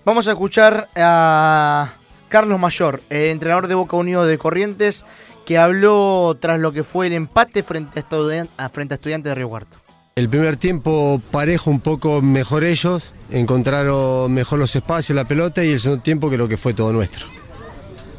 Vamos 0.05 0.27
a 0.27 0.31
escuchar 0.31 0.87
a 0.95 1.93
Carlos 2.29 2.59
Mayor, 2.59 3.01
el 3.09 3.29
entrenador 3.31 3.67
de 3.67 3.75
Boca 3.75 3.95
Unido 3.97 4.25
de 4.25 4.37
Corrientes, 4.37 5.05
que 5.45 5.57
habló 5.57 6.35
tras 6.39 6.59
lo 6.59 6.71
que 6.71 6.83
fue 6.83 7.07
el 7.07 7.13
empate 7.13 7.63
frente 7.63 7.99
a, 7.99 8.03
Estudian- 8.03 8.49
a- 8.57 8.69
frente 8.69 8.93
a 8.93 8.95
Estudiantes 8.95 9.29
de 9.31 9.35
Río 9.35 9.49
Cuarto. 9.49 9.77
El 10.15 10.29
primer 10.29 10.55
tiempo 10.57 11.21
parejo 11.29 11.69
un 11.69 11.81
poco 11.81 12.21
mejor 12.21 12.63
ellos, 12.63 13.13
encontraron 13.31 14.33
mejor 14.33 14.59
los 14.59 14.75
espacios, 14.75 15.15
la 15.15 15.25
pelota 15.25 15.63
y 15.63 15.71
el 15.73 15.79
segundo 15.79 16.03
tiempo 16.03 16.29
creo 16.29 16.47
que 16.47 16.57
fue 16.57 16.73
todo 16.73 16.91
nuestro. 16.93 17.27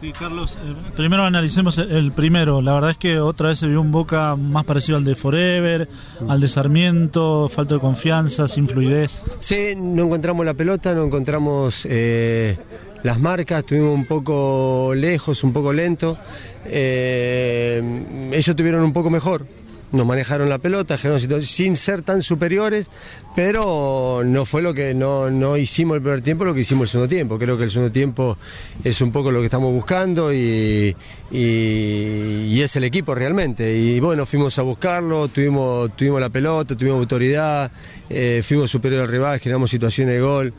Y 0.02 0.12
Carlos, 0.12 0.58
eh, 0.62 0.74
primero 0.94 1.24
analicemos 1.24 1.78
el, 1.78 1.90
el 1.90 2.12
primero. 2.12 2.60
La 2.60 2.74
verdad 2.74 2.90
es 2.90 2.98
que 2.98 3.18
otra 3.18 3.48
vez 3.48 3.58
se 3.58 3.66
vio 3.66 3.80
un 3.80 3.90
Boca 3.92 4.36
más 4.36 4.66
parecido 4.66 4.98
al 4.98 5.04
de 5.04 5.14
Forever, 5.16 5.88
al 6.28 6.38
de 6.38 6.48
Sarmiento, 6.48 7.48
falta 7.48 7.74
de 7.76 7.80
confianza, 7.80 8.46
sin 8.46 8.68
fluidez. 8.68 9.24
Sí, 9.38 9.72
no 9.74 10.04
encontramos 10.04 10.44
la 10.44 10.52
pelota, 10.52 10.94
no 10.94 11.02
encontramos 11.04 11.86
eh, 11.88 12.58
las 13.02 13.18
marcas, 13.20 13.60
estuvimos 13.60 13.94
un 13.94 14.04
poco 14.06 14.92
lejos, 14.94 15.44
un 15.44 15.52
poco 15.52 15.72
lento. 15.72 16.18
Eh, 16.66 18.30
ellos 18.32 18.56
tuvieron 18.56 18.82
un 18.82 18.92
poco 18.92 19.10
mejor. 19.10 19.46
Nos 19.92 20.04
manejaron 20.04 20.48
la 20.48 20.58
pelota, 20.58 20.98
sin 21.42 21.76
ser 21.76 22.02
tan 22.02 22.20
superiores, 22.20 22.90
pero 23.36 24.22
no 24.26 24.44
fue 24.44 24.60
lo 24.60 24.74
que 24.74 24.92
no, 24.94 25.30
no 25.30 25.56
hicimos 25.56 25.96
el 25.96 26.02
primer 26.02 26.22
tiempo, 26.22 26.44
lo 26.44 26.52
que 26.54 26.60
hicimos 26.62 26.88
el 26.88 26.92
segundo 26.92 27.08
tiempo. 27.08 27.38
Creo 27.38 27.56
que 27.56 27.64
el 27.64 27.70
segundo 27.70 27.92
tiempo 27.92 28.36
es 28.82 29.00
un 29.00 29.12
poco 29.12 29.30
lo 29.30 29.38
que 29.38 29.44
estamos 29.46 29.72
buscando 29.72 30.34
y, 30.34 30.94
y- 31.30 32.60
es 32.60 32.74
el 32.74 32.82
equipo 32.82 33.14
realmente. 33.14 33.76
Y 33.78 34.00
bueno, 34.00 34.26
fuimos 34.26 34.58
a 34.58 34.62
buscarlo, 34.62 35.28
tuvimos, 35.28 35.96
tuvimos 35.96 36.20
la 36.20 36.30
pelota, 36.30 36.76
tuvimos 36.76 36.98
autoridad, 36.98 37.70
eh, 38.10 38.42
fuimos 38.44 38.68
superior 38.68 39.02
al 39.02 39.08
rival, 39.08 39.38
generamos 39.38 39.70
situaciones 39.70 40.14
de 40.16 40.20
gol. 40.20 40.52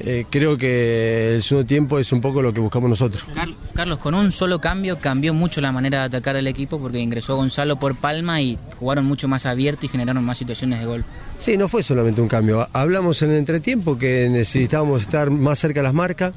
Eh, 0.00 0.24
creo 0.28 0.58
que 0.58 1.36
el 1.36 1.42
segundo 1.42 1.66
tiempo 1.66 1.98
es 2.00 2.10
un 2.12 2.20
poco 2.20 2.42
lo 2.42 2.52
que 2.52 2.58
buscamos 2.60 2.90
nosotros. 2.90 3.24
Car- 3.34 3.48
Carlos, 3.74 3.98
con 4.00 4.14
un 4.14 4.32
solo 4.32 4.60
cambio 4.60 4.98
cambió 4.98 5.32
mucho 5.34 5.60
la 5.60 5.70
manera 5.70 6.00
de 6.00 6.04
atacar 6.06 6.34
al 6.36 6.46
equipo 6.48 6.80
porque 6.80 6.98
ingresó 6.98 7.36
Gonzalo 7.36 7.78
por 7.78 7.94
Palma 7.94 8.40
y 8.42 8.58
jugaron 8.80 9.04
mucho 9.04 9.28
más 9.28 9.46
abierto 9.46 9.86
y 9.86 9.88
generaron 9.88 10.24
más 10.24 10.36
situaciones 10.38 10.80
de 10.80 10.86
gol. 10.86 11.04
Sí, 11.38 11.56
no 11.56 11.68
fue 11.68 11.82
solamente 11.82 12.20
un 12.20 12.28
cambio. 12.28 12.68
Hablamos 12.72 13.22
en 13.22 13.30
el 13.30 13.36
entretiempo 13.36 13.96
que 13.96 14.28
necesitábamos 14.30 15.02
estar 15.02 15.30
más 15.30 15.58
cerca 15.60 15.80
de 15.80 15.84
las 15.84 15.94
marcas, 15.94 16.32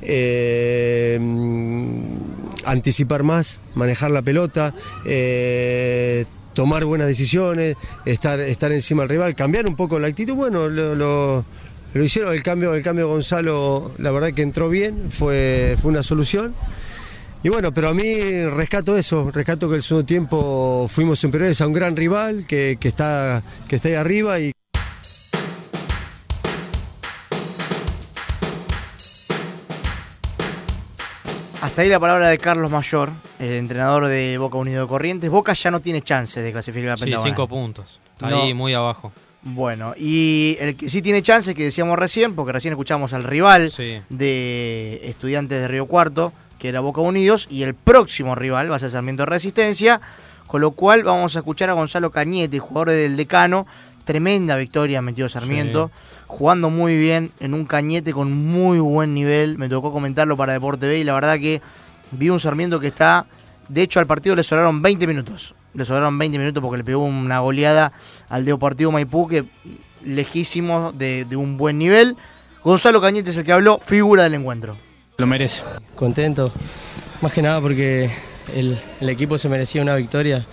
eh, 0.00 1.18
anticipar 2.64 3.22
más, 3.22 3.60
manejar 3.74 4.10
la 4.10 4.22
pelota, 4.22 4.74
eh, 5.04 6.24
tomar 6.54 6.84
buenas 6.84 7.06
decisiones, 7.08 7.76
estar, 8.04 8.40
estar 8.40 8.72
encima 8.72 9.02
del 9.02 9.10
rival, 9.10 9.34
cambiar 9.34 9.66
un 9.66 9.76
poco 9.76 9.98
la 9.98 10.08
actitud. 10.08 10.34
Bueno, 10.34 10.68
lo, 10.68 10.94
lo- 10.94 11.44
lo 11.94 12.04
hicieron, 12.04 12.32
el 12.32 12.42
cambio, 12.42 12.74
el 12.74 12.82
cambio 12.82 13.06
de 13.06 13.12
Gonzalo, 13.12 13.92
la 13.98 14.10
verdad 14.10 14.32
que 14.32 14.42
entró 14.42 14.68
bien, 14.68 15.10
fue, 15.10 15.76
fue 15.80 15.90
una 15.90 16.02
solución. 16.02 16.54
Y 17.42 17.48
bueno, 17.50 17.72
pero 17.72 17.88
a 17.88 17.94
mí 17.94 18.44
rescato 18.46 18.96
eso, 18.96 19.30
rescato 19.32 19.68
que 19.70 19.76
el 19.76 19.82
segundo 19.82 20.04
tiempo 20.06 20.86
fuimos 20.90 21.20
superiores 21.20 21.60
a 21.60 21.66
un 21.66 21.72
gran 21.72 21.94
rival 21.96 22.46
que, 22.48 22.76
que 22.80 22.88
está, 22.88 23.42
que 23.68 23.76
está 23.76 23.88
ahí 23.88 23.94
arriba 23.94 24.40
y 24.40 24.52
Hasta 31.60 31.82
ahí 31.82 31.88
la 31.88 31.98
palabra 31.98 32.28
de 32.28 32.38
Carlos 32.38 32.70
Mayor, 32.70 33.10
el 33.40 33.52
entrenador 33.52 34.06
de 34.06 34.38
Boca 34.38 34.58
Unido 34.58 34.82
de 34.82 34.88
Corrientes. 34.88 35.28
Boca 35.28 35.52
ya 35.54 35.70
no 35.72 35.80
tiene 35.80 36.02
chance 36.02 36.40
de 36.40 36.52
clasificar 36.52 36.96
Sí, 36.96 37.04
pentagonal. 37.04 37.32
5 37.34 37.48
puntos. 37.48 38.00
Está 38.12 38.30
No. 38.30 38.42
ahí 38.42 38.54
muy 38.54 38.74
abajo. 38.74 39.12
Bueno, 39.54 39.94
y 39.96 40.56
el 40.60 40.76
que 40.76 40.88
sí 40.88 41.00
tiene 41.02 41.22
chance, 41.22 41.54
que 41.54 41.64
decíamos 41.64 41.98
recién, 41.98 42.34
porque 42.34 42.52
recién 42.52 42.72
escuchamos 42.72 43.12
al 43.12 43.24
rival 43.24 43.70
Sí. 43.70 44.00
de 44.08 45.00
Estudiantes 45.04 45.60
de 45.60 45.68
Río 45.68 45.86
Cuarto, 45.86 46.32
que 46.58 46.68
era 46.68 46.80
Boca 46.80 47.00
Unidos, 47.00 47.46
y 47.50 47.62
el 47.62 47.74
próximo 47.74 48.34
rival 48.34 48.70
va 48.70 48.76
a 48.76 48.78
ser 48.78 48.90
Sarmiento 48.90 49.22
de 49.22 49.26
Resistencia, 49.26 50.00
con 50.46 50.60
lo 50.60 50.72
cual 50.72 51.02
vamos 51.04 51.36
a 51.36 51.38
escuchar 51.40 51.70
a 51.70 51.74
Gonzalo 51.74 52.10
Cañete, 52.10 52.58
jugador 52.58 52.90
del 52.90 53.16
Decano, 53.16 53.66
tremenda 54.04 54.56
victoria 54.56 55.02
metió 55.02 55.28
Sarmiento, 55.28 55.90
jugando 56.26 56.70
muy 56.70 56.96
bien 56.98 57.30
en 57.40 57.52
un 57.54 57.64
cañete 57.66 58.12
con 58.12 58.32
muy 58.32 58.78
buen 58.78 59.12
nivel. 59.14 59.58
Me 59.58 59.68
tocó 59.68 59.92
comentarlo 59.92 60.36
para 60.36 60.54
Deporte 60.54 60.86
B 60.86 60.98
y 60.98 61.04
la 61.04 61.12
verdad 61.14 61.38
que 61.38 61.60
vi 62.12 62.30
un 62.30 62.40
Sarmiento 62.40 62.80
que 62.80 62.86
está, 62.86 63.26
de 63.68 63.82
hecho 63.82 64.00
al 64.00 64.06
partido 64.06 64.34
le 64.34 64.42
sobraron 64.42 64.80
20 64.80 65.06
minutos. 65.06 65.54
Le 65.78 65.84
sobraron 65.84 66.18
20 66.18 66.38
minutos 66.38 66.60
porque 66.60 66.78
le 66.78 66.84
pegó 66.84 67.04
una 67.04 67.38
goleada 67.38 67.92
al 68.28 68.44
Deportivo 68.44 68.90
Maipú 68.90 69.28
que 69.28 69.44
lejísimo 70.04 70.92
de, 70.92 71.24
de 71.24 71.36
un 71.36 71.56
buen 71.56 71.78
nivel. 71.78 72.16
Gonzalo 72.64 73.00
Cañete 73.00 73.30
es 73.30 73.36
el 73.36 73.44
que 73.44 73.52
habló, 73.52 73.78
figura 73.78 74.24
del 74.24 74.34
encuentro. 74.34 74.76
Lo 75.18 75.26
merece. 75.28 75.62
Contento, 75.94 76.50
más 77.20 77.32
que 77.32 77.42
nada 77.42 77.60
porque 77.60 78.10
el, 78.52 78.76
el 79.00 79.08
equipo 79.08 79.38
se 79.38 79.48
merecía 79.48 79.80
una 79.80 79.94
victoria. 79.94 80.44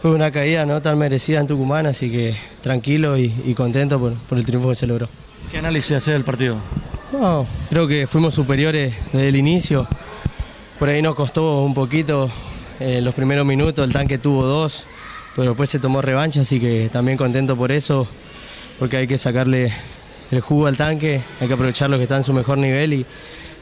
Fue 0.00 0.10
una 0.10 0.30
caída 0.30 0.64
no 0.64 0.80
tan 0.80 0.96
merecida 0.98 1.40
en 1.40 1.46
Tucumán, 1.46 1.84
así 1.84 2.10
que 2.10 2.34
tranquilo 2.62 3.18
y, 3.18 3.34
y 3.44 3.52
contento 3.54 4.00
por, 4.00 4.14
por 4.14 4.38
el 4.38 4.46
triunfo 4.46 4.70
que 4.70 4.74
se 4.74 4.86
logró. 4.86 5.08
¿Qué 5.50 5.58
análisis 5.58 5.96
hace 5.98 6.12
del 6.12 6.24
partido? 6.24 6.56
No, 7.12 7.46
creo 7.68 7.86
que 7.86 8.06
fuimos 8.06 8.34
superiores 8.34 8.94
desde 9.12 9.28
el 9.28 9.36
inicio. 9.36 9.86
Por 10.78 10.88
ahí 10.88 11.02
nos 11.02 11.14
costó 11.14 11.62
un 11.62 11.74
poquito 11.74 12.30
eh, 12.80 13.00
los 13.00 13.14
primeros 13.14 13.46
minutos, 13.46 13.84
el 13.86 13.92
tanque 13.92 14.18
tuvo 14.18 14.44
dos, 14.46 14.86
pero 15.34 15.50
después 15.50 15.68
se 15.70 15.78
tomó 15.78 16.00
revancha, 16.02 16.40
así 16.42 16.58
que 16.60 16.88
también 16.92 17.16
contento 17.18 17.56
por 17.56 17.72
eso, 17.72 18.06
porque 18.78 18.96
hay 18.98 19.06
que 19.06 19.18
sacarle 19.18 19.72
el 20.30 20.40
jugo 20.40 20.66
al 20.66 20.76
tanque, 20.76 21.20
hay 21.40 21.48
que 21.48 21.54
aprovechar 21.54 21.88
lo 21.90 21.96
que 21.98 22.04
está 22.04 22.16
en 22.16 22.24
su 22.24 22.32
mejor 22.32 22.58
nivel 22.58 22.92
y, 22.94 23.06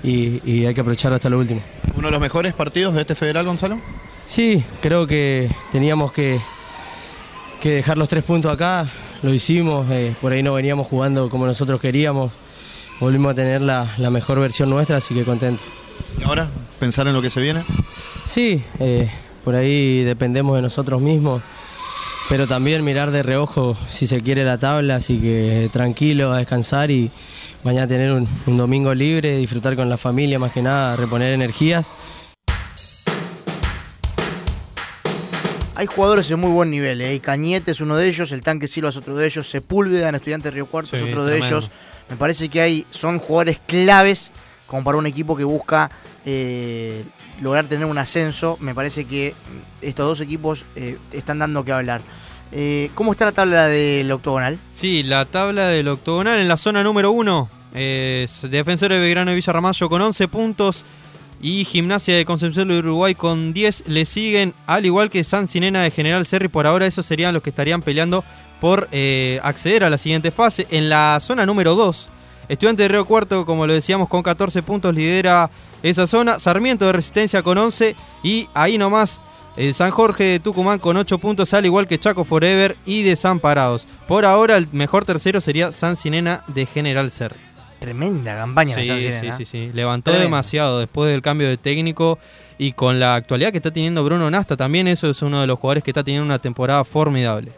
y- 0.03 0.41
y 0.45 0.67
hay 0.67 0.75
que 0.75 0.81
aprovecharlo 0.81 1.17
hasta 1.17 1.29
lo 1.31 1.39
último. 1.39 1.61
¿Uno 1.97 2.09
de 2.09 2.13
los 2.13 2.21
mejores 2.21 2.53
partidos 2.55 2.95
de 2.95 3.03
este 3.03 3.15
federal, 3.15 3.45
Gonzalo? 3.47 3.79
Sí, 4.27 4.65
creo 4.81 5.07
que 5.07 5.51
teníamos 5.73 6.13
que, 6.13 6.41
que 7.61 7.71
dejar 7.71 7.99
los 7.99 8.09
tres 8.09 8.25
puntos 8.25 8.53
acá, 8.53 8.89
lo 9.23 9.33
hicimos, 9.33 9.87
eh, 9.91 10.15
por 10.21 10.33
ahí 10.33 10.43
no 10.43 10.55
veníamos 10.55 10.87
jugando 10.87 11.29
como 11.29 11.47
nosotros 11.47 11.81
queríamos, 11.81 12.33
volvimos 13.01 13.33
a 13.33 13.35
tener 13.35 13.61
la, 13.61 13.95
la 13.99 14.11
mejor 14.11 14.41
versión 14.41 14.71
nuestra, 14.71 14.97
así 14.99 15.15
que 15.15 15.25
contento. 15.25 15.63
¿Y 16.19 16.25
ahora 16.25 16.49
pensar 16.81 17.07
en 17.09 17.15
lo 17.15 17.23
que 17.23 17.31
se 17.31 17.41
viene? 17.41 17.65
Sí, 18.27 18.63
eh, 18.81 19.09
por 19.45 19.55
ahí 19.55 20.03
dependemos 20.03 20.57
de 20.57 20.63
nosotros 20.63 21.01
mismos, 21.01 21.43
pero 22.29 22.47
también 22.47 22.83
mirar 22.85 23.11
de 23.11 23.23
reojo 23.23 23.77
si 23.91 24.07
se 24.07 24.23
quiere 24.23 24.45
la 24.45 24.59
tabla, 24.59 24.97
así 24.97 25.21
que 25.21 25.69
tranquilo, 25.73 26.33
a 26.33 26.39
descansar 26.39 26.91
y 26.91 27.11
mañana 27.63 27.87
tener 27.87 28.13
un, 28.13 28.27
un 28.47 28.57
domingo 28.57 28.95
libre, 28.95 29.37
disfrutar 29.37 29.77
con 29.77 29.89
la 29.91 29.97
familia 29.99 30.39
más 30.39 30.53
que 30.53 30.63
nada, 30.63 30.97
reponer 30.97 31.33
energías. 31.33 31.93
Hay 35.77 35.87
jugadores 35.87 36.29
de 36.29 36.37
muy 36.37 36.51
buen 36.51 36.71
nivel, 36.71 37.01
¿eh? 37.01 37.15
Y 37.17 37.21
Cañete 37.21 37.73
es 37.73 37.81
uno 37.81 37.97
de 37.97 38.09
ellos, 38.09 38.31
el 38.33 38.43
Tanque 38.43 38.69
Silva 38.69 38.91
es 38.91 38.97
otro 38.97 39.17
de 39.17 39.27
ellos, 39.27 39.51
Sepúlveda 39.51 40.09
en 40.09 40.15
Estudiante 40.15 40.51
Río 40.51 40.67
Cuarto 40.67 40.97
es 40.97 41.03
otro 41.03 41.25
de 41.25 41.33
tremendo. 41.33 41.59
ellos. 41.59 41.71
Me 42.09 42.17
parece 42.17 42.49
que 42.49 42.61
hay 42.61 42.87
son 42.91 43.19
jugadores 43.19 43.59
claves 43.67 44.31
como 44.69 44.85
para 44.85 44.99
un 44.99 45.07
equipo 45.07 45.37
que 45.37 45.43
busca 45.45 45.91
eh, 46.25 47.03
lograr 47.41 47.65
tener 47.67 47.87
un 47.87 47.99
ascenso. 47.99 48.57
Me 48.61 48.75
parece 48.75 49.05
que 49.05 49.35
estos 49.83 50.07
dos 50.07 50.21
equipos 50.21 50.65
eh, 50.77 50.99
están 51.13 51.39
dando 51.39 51.65
que 51.65 51.73
hablar. 51.73 52.01
Eh, 52.53 52.91
¿Cómo 52.95 53.13
está 53.13 53.25
la 53.25 53.33
tabla 53.33 53.67
del 53.69 54.11
octogonal? 54.13 54.59
Sí, 54.73 55.03
la 55.03 55.25
tabla 55.25 55.69
del 55.69 55.89
octogonal 55.89 56.39
en 56.39 56.49
la 56.49 56.57
zona 56.57 56.83
número 56.83 57.11
1. 57.11 57.49
Defensores 57.73 58.99
de 58.99 59.03
Belgrano 59.03 59.33
y 59.33 59.35
Villarramayo 59.35 59.89
con 59.89 60.01
11 60.01 60.29
puntos. 60.29 60.85
Y 61.41 61.65
Gimnasia 61.67 62.17
de 62.17 62.25
Concepción 62.25 62.69
de 62.69 62.79
Uruguay 62.79 63.15
con 63.15 63.53
10 63.53 63.85
le 63.89 64.07
siguen, 64.07 64.55
al 64.67 64.87
igual 64.87 65.11
que 65.11 65.25
San 65.25 65.47
Sinena 65.47 65.83
de 65.83 65.91
General 65.91 66.25
Serri. 66.27 66.49
Por 66.49 66.67
ahora, 66.67 66.87
esos 66.87 67.05
serían 67.05 67.35
los 67.35 67.43
que 67.43 67.51
estarían 67.51 67.83
peleando 67.83 68.25
por 68.63 68.89
eh, 68.93 69.41
acceder 69.43 69.85
a 69.85 69.91
la 69.91 69.99
siguiente 69.99 70.31
fase. 70.31 70.67
En 70.71 70.89
la 70.89 71.19
zona 71.21 71.45
número 71.45 71.75
2, 71.75 72.09
Estudiante 72.49 72.85
de 72.85 72.89
Río 72.89 73.05
Cuarto, 73.05 73.45
como 73.45 73.67
lo 73.67 73.73
decíamos, 73.73 74.09
con 74.09 74.23
14 74.23 74.63
puntos 74.63 74.95
lidera 74.95 75.51
esa 75.85 76.09
zona. 76.09 76.41
Sarmiento 76.41 76.85
de 76.87 76.93
Resistencia 76.93 77.45
con 77.45 77.57
11. 77.59 77.95
Y 78.25 78.49
ahí 78.55 78.77
nomás, 78.79 79.21
el 79.57 79.73
San 79.75 79.93
Jorge 79.93 80.25
de 80.25 80.41
Tucumán 80.41 80.81
con 80.81 80.97
8 80.97 81.19
puntos, 81.19 81.55
al 81.55 81.65
igual 81.67 81.87
que 81.87 82.01
Chaco 82.01 82.25
Forever 82.25 82.77
y 82.85 83.03
Desamparados. 83.03 83.87
Por 84.09 84.25
ahora, 84.25 84.57
el 84.57 84.67
mejor 84.73 85.05
tercero 85.05 85.41
sería 85.41 85.73
San 85.73 85.95
Sinena 85.97 86.43
de 86.49 86.67
General 86.67 87.09
Serri. 87.11 87.39
Tremenda 87.79 88.35
campaña 88.37 88.77
de 88.77 88.83
Sí, 88.83 88.89
San 88.89 88.99
sí, 89.23 89.31
sí, 89.37 89.45
sí. 89.45 89.71
Levantó 89.75 90.11
Tremendo. 90.11 90.25
demasiado 90.25 90.79
después 90.81 91.11
del 91.11 91.21
cambio 91.21 91.49
de 91.49 91.59
técnico 91.59 92.19
y 92.57 92.73
con 92.73 92.99
la 92.99 93.15
actualidad 93.15 93.51
que 93.51 93.59
está 93.59 93.73
teniendo 93.73 94.03
Bruno 94.05 94.31
Nasta 94.31 94.57
también 94.57 94.89
eso 94.89 95.11
es 95.11 95.21
uno 95.21 95.41
de 95.41 95.47
los 95.47 95.59
jugadores 95.59 95.85
que 95.85 95.91
está 95.91 96.03
teniendo 96.03 96.25
una 96.25 96.39
temporada 96.39 96.83
formidable. 96.85 97.53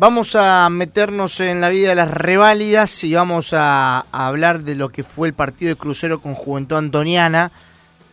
Vamos 0.00 0.34
a 0.34 0.66
meternos 0.70 1.40
en 1.40 1.60
la 1.60 1.68
vida 1.68 1.90
de 1.90 1.94
las 1.94 2.10
reválidas 2.10 3.04
y 3.04 3.12
vamos 3.12 3.52
a, 3.52 4.06
a 4.10 4.26
hablar 4.28 4.62
de 4.62 4.74
lo 4.74 4.88
que 4.88 5.04
fue 5.04 5.28
el 5.28 5.34
partido 5.34 5.68
de 5.68 5.76
crucero 5.76 6.22
con 6.22 6.34
Juventud 6.34 6.76
Antoniana. 6.76 7.50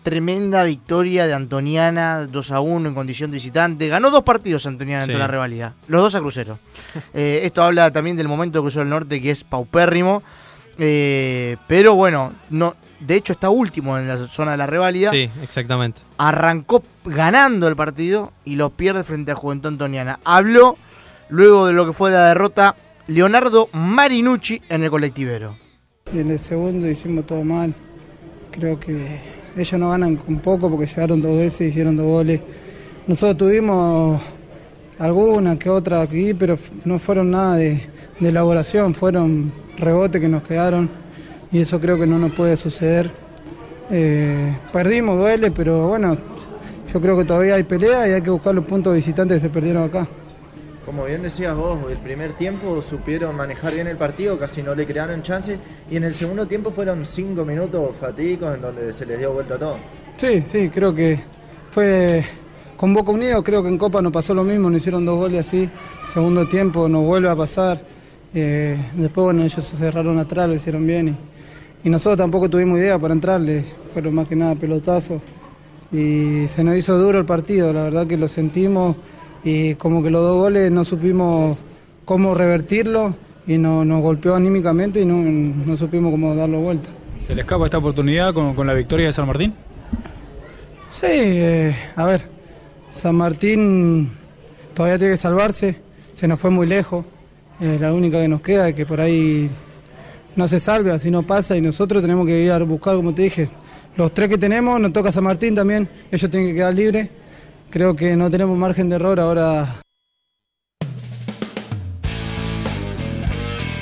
Tremenda 0.04 0.66
victoria 0.66 1.28
de 1.28 1.34
Antoniana, 1.34 2.26
2 2.26 2.52
a 2.52 2.60
1 2.60 2.90
en 2.90 2.94
condición 2.94 3.32
de 3.32 3.36
visitante. 3.36 3.88
Ganó 3.88 4.12
dos 4.12 4.24
partidos 4.24 4.66
Antoniana 4.66 5.06
en 5.06 5.12
toda 5.12 5.20
la 5.20 5.28
rivalidad, 5.30 5.76
los 5.88 6.02
dos 6.02 6.16
a 6.16 6.20
crucero. 6.20 6.60
Eh, 7.14 7.40
esto 7.44 7.64
habla 7.64 7.90
también 7.90 8.18
del 8.18 8.28
momento 8.28 8.58
de 8.58 8.64
Crucero 8.64 8.82
del 8.82 8.90
Norte 8.90 9.22
que 9.22 9.32
es 9.32 9.46
paupérrimo. 9.46 10.24
Eh, 10.78 11.56
pero 11.68 11.96
bueno, 11.96 12.34
no, 12.50 12.76
de 13.00 13.16
hecho 13.16 13.32
está 13.32 13.50
último 13.50 13.98
en 13.98 14.10
la 14.10 14.28
zona 14.28 14.52
de 14.52 14.58
la 14.58 14.66
reválida. 14.66 15.12
Sí, 15.12 15.32
exactamente. 15.42 16.02
Arrancó 16.18 16.84
ganando 17.06 17.66
el 17.70 17.78
partido 17.78 18.34
y 18.44 18.58
lo 18.58 18.72
pierde 18.72 19.06
frente 19.06 19.32
a 19.32 19.36
Juventud 19.36 19.70
Antoniana. 19.70 20.20
Habló 20.26 20.78
luego 21.30 21.68
de 21.68 21.74
lo 21.74 21.86
que 21.86 21.94
fue 21.94 22.12
la 22.12 22.30
derrota 22.30 22.76
Leonardo 23.08 23.70
Marinucci 23.74 24.62
en 24.70 24.84
el 24.84 24.90
colectivero. 24.90 25.56
Y 26.14 26.20
en 26.20 26.32
el 26.32 26.40
segundo 26.40 26.90
hicimos 26.90 27.26
todo 27.26 27.44
mal. 27.44 27.74
Creo 28.52 28.80
que 28.80 29.20
ellos 29.56 29.80
no 29.80 29.90
ganan 29.90 30.16
con 30.18 30.40
poco 30.40 30.70
porque 30.70 30.86
llegaron 30.86 31.22
dos 31.22 31.38
veces, 31.38 31.70
hicieron 31.70 31.96
dos 31.96 32.06
goles. 32.06 32.42
Nosotros 33.08 33.38
tuvimos 33.38 34.22
alguna 35.00 35.58
que 35.58 35.70
otra 35.70 36.02
aquí, 36.02 36.34
pero 36.34 36.58
no 36.86 37.00
fueron 37.00 37.32
nada 37.32 37.56
de, 37.56 37.82
de 38.20 38.30
elaboración, 38.30 38.94
fueron 38.94 39.52
rebotes 39.78 40.20
que 40.20 40.28
nos 40.28 40.44
quedaron 40.44 40.90
y 41.52 41.60
eso 41.60 41.80
creo 41.80 41.98
que 41.98 42.08
no 42.08 42.18
nos 42.20 42.34
puede 42.34 42.58
suceder. 42.58 43.10
Eh, 43.90 44.58
perdimos, 44.74 45.18
duele, 45.18 45.52
pero 45.52 45.88
bueno, 45.88 46.18
yo 46.92 47.02
creo 47.02 47.18
que 47.18 47.26
todavía 47.26 47.56
hay 47.56 47.64
pelea 47.64 48.08
y 48.08 48.12
hay 48.12 48.22
que 48.22 48.30
buscar 48.30 48.54
los 48.54 48.66
puntos 48.66 48.94
visitantes 48.94 49.38
que 49.38 49.48
se 49.48 49.50
perdieron 49.50 49.84
acá. 49.84 50.08
Como 50.88 51.04
bien 51.04 51.22
decías 51.22 51.54
vos, 51.54 51.80
el 51.92 51.98
primer 51.98 52.32
tiempo 52.32 52.82
supieron 52.82 53.36
manejar 53.36 53.74
bien 53.74 53.88
el 53.88 53.98
partido, 53.98 54.40
casi 54.40 54.64
no 54.64 54.74
le 54.74 54.86
crearon 54.86 55.22
chances, 55.22 55.60
y 55.92 55.98
en 55.98 56.06
el 56.06 56.14
segundo 56.14 56.48
tiempo 56.48 56.72
fueron 56.72 57.06
cinco 57.06 57.44
minutos 57.44 57.94
fatídicos 58.00 58.56
en 58.56 58.62
donde 58.62 58.94
se 58.94 59.06
les 59.06 59.20
dio 59.20 59.34
vuelta 59.34 59.60
todo. 59.60 59.76
Sí, 60.16 60.42
sí, 60.48 60.70
creo 60.70 60.96
que 60.96 61.20
fue 61.72 62.24
con 62.78 62.94
Boca 62.94 63.12
Unido, 63.12 63.44
creo 63.44 63.62
que 63.62 63.68
en 63.68 63.78
Copa 63.78 64.02
nos 64.02 64.14
pasó 64.14 64.34
lo 64.34 64.46
mismo, 64.46 64.70
nos 64.70 64.80
hicieron 64.80 65.06
dos 65.06 65.18
goles 65.18 65.46
así, 65.46 65.70
segundo 66.08 66.48
tiempo 66.48 66.88
nos 66.88 67.04
vuelve 67.04 67.30
a 67.30 67.36
pasar, 67.36 67.82
eh, 68.34 68.80
después 68.94 69.26
bueno, 69.26 69.44
ellos 69.44 69.62
se 69.62 69.76
cerraron 69.76 70.18
atrás, 70.20 70.48
lo 70.48 70.56
hicieron 70.56 70.88
bien 70.88 71.10
y, 71.10 71.88
y 71.88 71.90
nosotros 71.90 72.18
tampoco 72.18 72.50
tuvimos 72.50 72.80
idea 72.80 72.98
para 72.98 73.14
entrarle, 73.14 73.66
fueron 73.92 74.16
más 74.16 74.30
que 74.30 74.38
nada 74.38 74.56
pelotazos 74.56 75.22
y 75.92 76.48
se 76.48 76.64
nos 76.64 76.78
hizo 76.78 76.98
duro 76.98 77.20
el 77.20 77.26
partido, 77.26 77.74
la 77.74 77.84
verdad 77.84 78.08
que 78.08 78.16
lo 78.16 78.30
sentimos 78.30 78.96
y 79.48 79.76
como 79.76 80.04
que 80.04 80.10
los 80.10 80.22
dos 80.22 80.36
goles 80.36 80.70
no 80.72 80.84
supimos 80.84 81.58
cómo 82.04 82.36
revertirlo 82.36 83.16
y 83.48 83.58
no- 83.58 83.86
nos 83.86 84.02
golpeó 84.02 84.36
anímicamente 84.36 85.00
y 85.02 85.06
no, 85.06 85.16
no 85.16 85.78
supimos 85.78 86.12
cómo 86.12 86.36
darlo 86.36 86.60
vuelta. 86.60 86.90
¿Se 87.26 87.34
le 87.34 87.42
escapa 87.42 87.64
esta 87.66 87.78
oportunidad 87.78 88.34
con, 88.34 88.54
con 88.56 88.68
la 88.68 88.74
victoria 88.74 89.06
de 89.06 89.14
San 89.14 89.26
Martín? 89.28 89.54
Sí, 90.90 91.06
eh, 91.10 91.76
a 91.96 92.06
ver, 92.06 92.22
San 92.92 93.16
Martín 93.16 94.10
todavía 94.74 94.98
tiene 94.98 95.14
que 95.14 95.18
salvarse, 95.18 95.78
se 96.14 96.28
nos 96.28 96.40
fue 96.40 96.50
muy 96.50 96.68
lejos, 96.68 97.06
eh, 97.60 97.78
la 97.80 97.94
única 97.94 98.22
que 98.22 98.28
nos 98.28 98.42
queda 98.42 98.70
es 98.70 98.74
que 98.76 98.86
por 98.86 99.00
ahí 99.02 99.50
no 100.36 100.48
se 100.48 100.60
salve, 100.60 100.92
así 100.92 101.10
no 101.12 101.24
pasa 101.24 101.56
y 101.58 101.62
nosotros 101.62 102.02
tenemos 102.02 102.26
que 102.26 102.42
ir 102.44 102.52
a 102.52 102.60
buscar, 102.60 102.96
como 102.96 103.14
te 103.14 103.24
dije, 103.24 103.50
los 103.96 104.14
tres 104.14 104.30
que 104.30 104.38
tenemos, 104.38 104.80
nos 104.80 104.94
toca 104.94 105.12
San 105.12 105.24
Martín 105.24 105.56
también, 105.56 105.88
ellos 106.12 106.30
tienen 106.30 106.50
que 106.50 106.56
quedar 106.56 106.74
libres, 106.74 107.10
creo 107.70 107.96
que 107.96 108.16
no 108.16 108.30
tenemos 108.30 108.58
margen 108.58 108.90
de 108.90 108.96
error 108.96 109.20
ahora. 109.20 109.68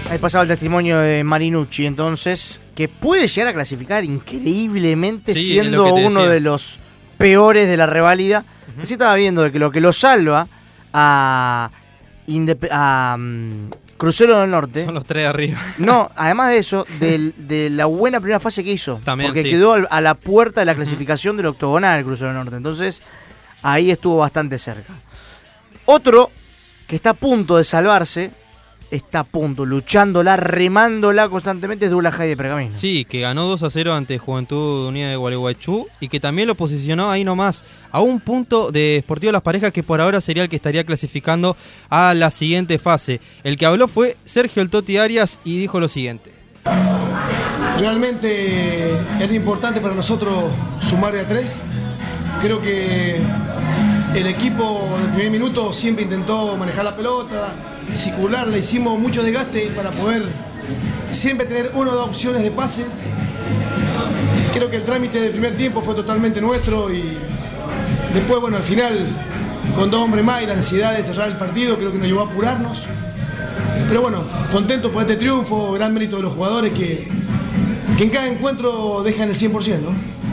Ahí 0.09 0.19
pasaba 0.19 0.43
el 0.43 0.47
testimonio 0.49 0.99
de 0.99 1.23
Marinucci, 1.23 1.85
entonces, 1.85 2.61
que 2.75 2.87
puede 2.87 3.27
llegar 3.27 3.49
a 3.49 3.53
clasificar 3.53 4.03
increíblemente 4.03 5.33
Sí, 5.33 5.45
siendo 5.47 5.93
uno 5.95 6.19
decía. 6.21 6.33
de 6.33 6.39
los 6.41 6.79
peores 7.17 7.67
de 7.67 7.75
la 7.77 7.85
reválida. 7.87 8.45
Así 8.81 8.93
estaba 8.93 9.15
viendo 9.15 9.41
de 9.41 9.51
que 9.51 9.57
lo 9.59 9.71
que 9.71 9.81
lo 9.81 9.93
salva 9.93 10.47
a, 10.93 11.71
Indep- 12.27 12.67
a, 12.71 13.15
mm, 13.17 13.69
Crucero 13.97 14.39
del 14.41 14.51
Norte. 14.51 14.85
Son 14.85 14.93
los 14.93 15.05
tres 15.05 15.23
de 15.23 15.27
arriba. 15.27 15.59
No, 15.79 16.11
además 16.15 16.49
de 16.49 16.57
eso, 16.59 16.85
del- 16.99 17.33
de 17.37 17.69
la 17.71 17.85
buena 17.85 18.19
primera 18.19 18.39
fase 18.39 18.63
que 18.63 18.71
hizo. 18.71 19.01
También, 19.03 19.29
porque 19.29 19.41
sí. 19.43 19.49
quedó 19.49 19.75
a 19.89 20.01
la 20.01 20.13
puerta 20.15 20.61
de 20.61 20.65
la 20.65 20.75
clasificación 20.75 21.35
del 21.37 21.47
octogonal 21.47 22.03
Crucero 22.03 22.27
del 22.27 22.37
Norte. 22.37 22.57
Entonces, 22.57 23.01
ahí 23.65 23.89
estuvo 23.89 24.17
bastante 24.17 24.59
cerca. 24.59 24.93
Otro 25.85 26.29
que 26.87 26.95
está 26.95 27.11
a 27.11 27.13
punto 27.15 27.57
de 27.57 27.63
salvarse 27.63 28.31
está 28.91 29.21
a 29.21 29.23
punto, 29.23 29.65
luchándola, 29.65 30.37
remándola 30.37 31.27
constantemente 31.27 31.85
es 31.85 31.91
Douglas 31.91 32.13
High 32.13 32.29
de 32.29 32.37
Pergamino. 32.37 32.77
Sí, 32.77 33.03
que 33.05 33.21
ganó 33.21 33.47
2 33.47 33.63
a 33.63 33.69
0 33.71 33.93
ante 33.95 34.19
Juventud 34.19 34.87
Unida 34.87 35.09
de 35.09 35.15
Gualeguaychú 35.15 35.87
y 35.99 36.07
que 36.07 36.19
también 36.19 36.47
lo 36.47 36.53
posicionó 36.53 37.09
ahí 37.09 37.23
nomás 37.23 37.63
a 37.91 38.01
un 38.01 38.19
punto 38.19 38.71
de 38.71 38.99
Sportivo 39.03 39.31
Las 39.31 39.41
Parejas 39.41 39.73
que 39.73 39.81
por 39.81 39.99
ahora 39.99 40.21
sería 40.21 40.43
el 40.43 40.49
que 40.49 40.55
estaría 40.55 40.83
clasificando 40.83 41.57
a 41.89 42.13
la 42.13 42.29
siguiente 42.29 42.77
fase. 42.77 43.19
El 43.43 43.57
que 43.57 43.65
habló 43.65 43.87
fue 43.87 44.15
Sergio 44.25 44.61
El 44.61 44.69
Toti 44.69 44.97
Arias 44.97 45.39
y 45.43 45.59
dijo 45.59 45.79
lo 45.79 45.87
siguiente. 45.87 46.31
Realmente 47.79 48.91
era 49.19 49.33
importante 49.33 49.81
para 49.81 49.95
nosotros 49.95 50.45
sumar 50.81 51.13
de 51.13 51.21
a 51.21 51.27
tres. 51.27 51.59
Creo 52.41 52.61
que 52.61 53.17
el 54.15 54.27
equipo 54.27 54.87
del 55.01 55.09
primer 55.09 55.31
minuto 55.31 55.73
siempre 55.73 56.03
intentó 56.03 56.55
manejar 56.57 56.85
la 56.85 56.95
pelota, 56.95 57.53
circularla, 57.93 58.57
hicimos 58.57 58.99
mucho 58.99 59.23
desgaste 59.23 59.71
para 59.75 59.91
poder 59.91 60.23
siempre 61.11 61.45
tener 61.45 61.71
una 61.73 61.91
o 61.91 61.95
dos 61.95 62.07
opciones 62.07 62.43
de 62.43 62.51
pase. 62.51 62.85
Creo 64.53 64.69
que 64.69 64.77
el 64.77 64.83
trámite 64.83 65.19
del 65.19 65.31
primer 65.31 65.55
tiempo 65.55 65.81
fue 65.81 65.95
totalmente 65.95 66.39
nuestro 66.39 66.91
y 66.93 67.17
después, 68.13 68.39
bueno, 68.39 68.57
al 68.57 68.63
final, 68.63 69.07
con 69.75 69.89
dos 69.91 70.01
hombres 70.01 70.23
más 70.23 70.41
y 70.41 70.45
la 70.45 70.53
ansiedad 70.53 70.95
de 70.95 71.03
cerrar 71.03 71.29
el 71.29 71.37
partido, 71.37 71.77
creo 71.77 71.91
que 71.91 71.97
nos 71.97 72.07
llevó 72.07 72.21
a 72.21 72.25
apurarnos. 72.25 72.87
Pero 73.87 74.01
bueno, 74.01 74.23
contento 74.51 74.91
por 74.91 75.01
este 75.01 75.15
triunfo, 75.15 75.73
gran 75.73 75.93
mérito 75.93 76.17
de 76.17 76.23
los 76.23 76.33
jugadores 76.33 76.71
que, 76.71 77.07
que 77.97 78.03
en 78.03 78.09
cada 78.09 78.27
encuentro 78.27 79.03
dejan 79.03 79.29
el 79.29 79.35
100%, 79.35 79.79
¿no? 79.81 80.24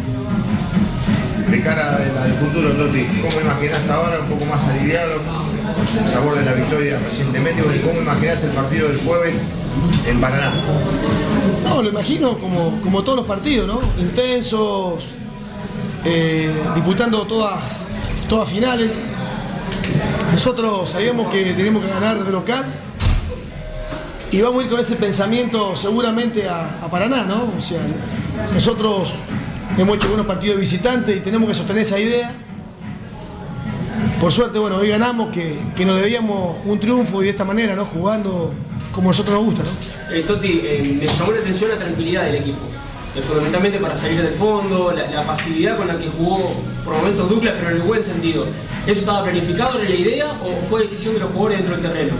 De 1.51 1.61
cara 1.61 1.97
al, 1.97 2.35
futuro, 2.35 2.73
Toti, 2.73 3.05
¿cómo 3.21 3.41
imaginas 3.41 3.89
ahora 3.89 4.21
un 4.21 4.29
poco 4.29 4.45
más 4.47 4.63
aliviado 4.65 5.21
el 6.05 6.11
sabor 6.13 6.39
de 6.39 6.45
la 6.45 6.53
victoria 6.53 6.99
recientemente? 6.99 7.63
y 7.63 7.79
¿Cómo 7.81 8.01
imaginas 8.01 8.43
el 8.45 8.51
partido 8.51 8.89
del 8.89 8.99
jueves 8.99 9.41
en 10.07 10.21
Paraná? 10.21 10.53
No, 11.65 11.83
lo 11.83 11.89
imagino 11.89 12.39
como, 12.39 12.81
como 12.83 13.03
todos 13.03 13.19
los 13.19 13.27
partidos, 13.27 13.67
¿no? 13.67 13.81
Intensos, 13.99 15.05
eh, 16.05 16.53
disputando 16.75 17.27
todas, 17.27 17.87
todas 18.29 18.49
finales. 18.49 19.01
Nosotros 20.33 20.91
sabíamos 20.91 21.31
que 21.31 21.53
teníamos 21.53 21.85
que 21.85 21.91
ganar 21.91 22.25
de 22.25 22.33
local 22.33 22.65
y 24.31 24.41
vamos 24.41 24.63
a 24.63 24.65
ir 24.65 24.71
con 24.71 24.81
ese 24.81 24.97
pensamiento 24.97 25.77
seguramente 25.77 26.49
a 26.49 26.89
Paraná, 26.91 27.25
¿no? 27.25 27.53
O 27.59 27.61
sea, 27.61 27.81
nosotros 28.55 29.15
hemos 29.79 29.97
hecho 29.97 30.09
buenos 30.09 30.27
partidos 30.27 30.57
de 30.57 30.61
visitantes 30.61 31.17
y 31.17 31.21
tenemos 31.21 31.49
que 31.49 31.55
sostener 31.55 31.83
esa 31.83 31.99
idea. 31.99 32.33
Por 34.21 34.31
suerte, 34.31 34.59
bueno, 34.59 34.77
hoy 34.77 34.89
ganamos, 34.89 35.31
que, 35.33 35.59
que 35.75 35.85
nos 35.85 35.97
debíamos 35.97 36.57
un 36.65 36.79
triunfo 36.79 37.23
y 37.23 37.25
de 37.25 37.31
esta 37.31 37.45
manera, 37.45 37.75
¿no? 37.75 37.85
Jugando 37.85 38.53
como 38.93 39.09
a 39.09 39.13
nosotros 39.13 39.37
nos 39.37 39.45
gusta, 39.45 39.63
¿no? 39.65 40.15
Eh, 40.15 40.23
Toti, 40.23 40.61
eh, 40.63 40.99
me 41.01 41.07
llamó 41.07 41.33
la 41.33 41.41
atención 41.41 41.71
la 41.71 41.79
tranquilidad 41.79 42.25
del 42.25 42.37
equipo. 42.37 42.59
Eh, 43.17 43.21
fundamentalmente 43.21 43.79
para 43.79 43.97
salir 43.97 44.23
del 44.23 44.35
fondo, 44.35 44.93
la, 44.93 45.11
la, 45.11 45.27
pasividad 45.27 45.77
con 45.77 45.89
la 45.89 45.99
que 45.99 46.09
jugó 46.09 46.51
por 46.85 46.95
momentos 46.95 47.29
Douglas, 47.29 47.55
pero 47.59 47.71
en 47.71 47.77
el 47.77 47.83
buen 47.83 48.05
sentido. 48.05 48.47
¿Eso 48.87 49.01
estaba 49.01 49.25
planificado 49.25 49.81
en 49.81 49.89
la 49.89 49.95
idea 49.95 50.33
o 50.43 50.63
fue 50.67 50.83
decisión 50.83 51.15
de 51.15 51.21
los 51.21 51.31
jugadores 51.31 51.59
dentro 51.59 51.77
del 51.77 51.83
terreno? 51.83 52.15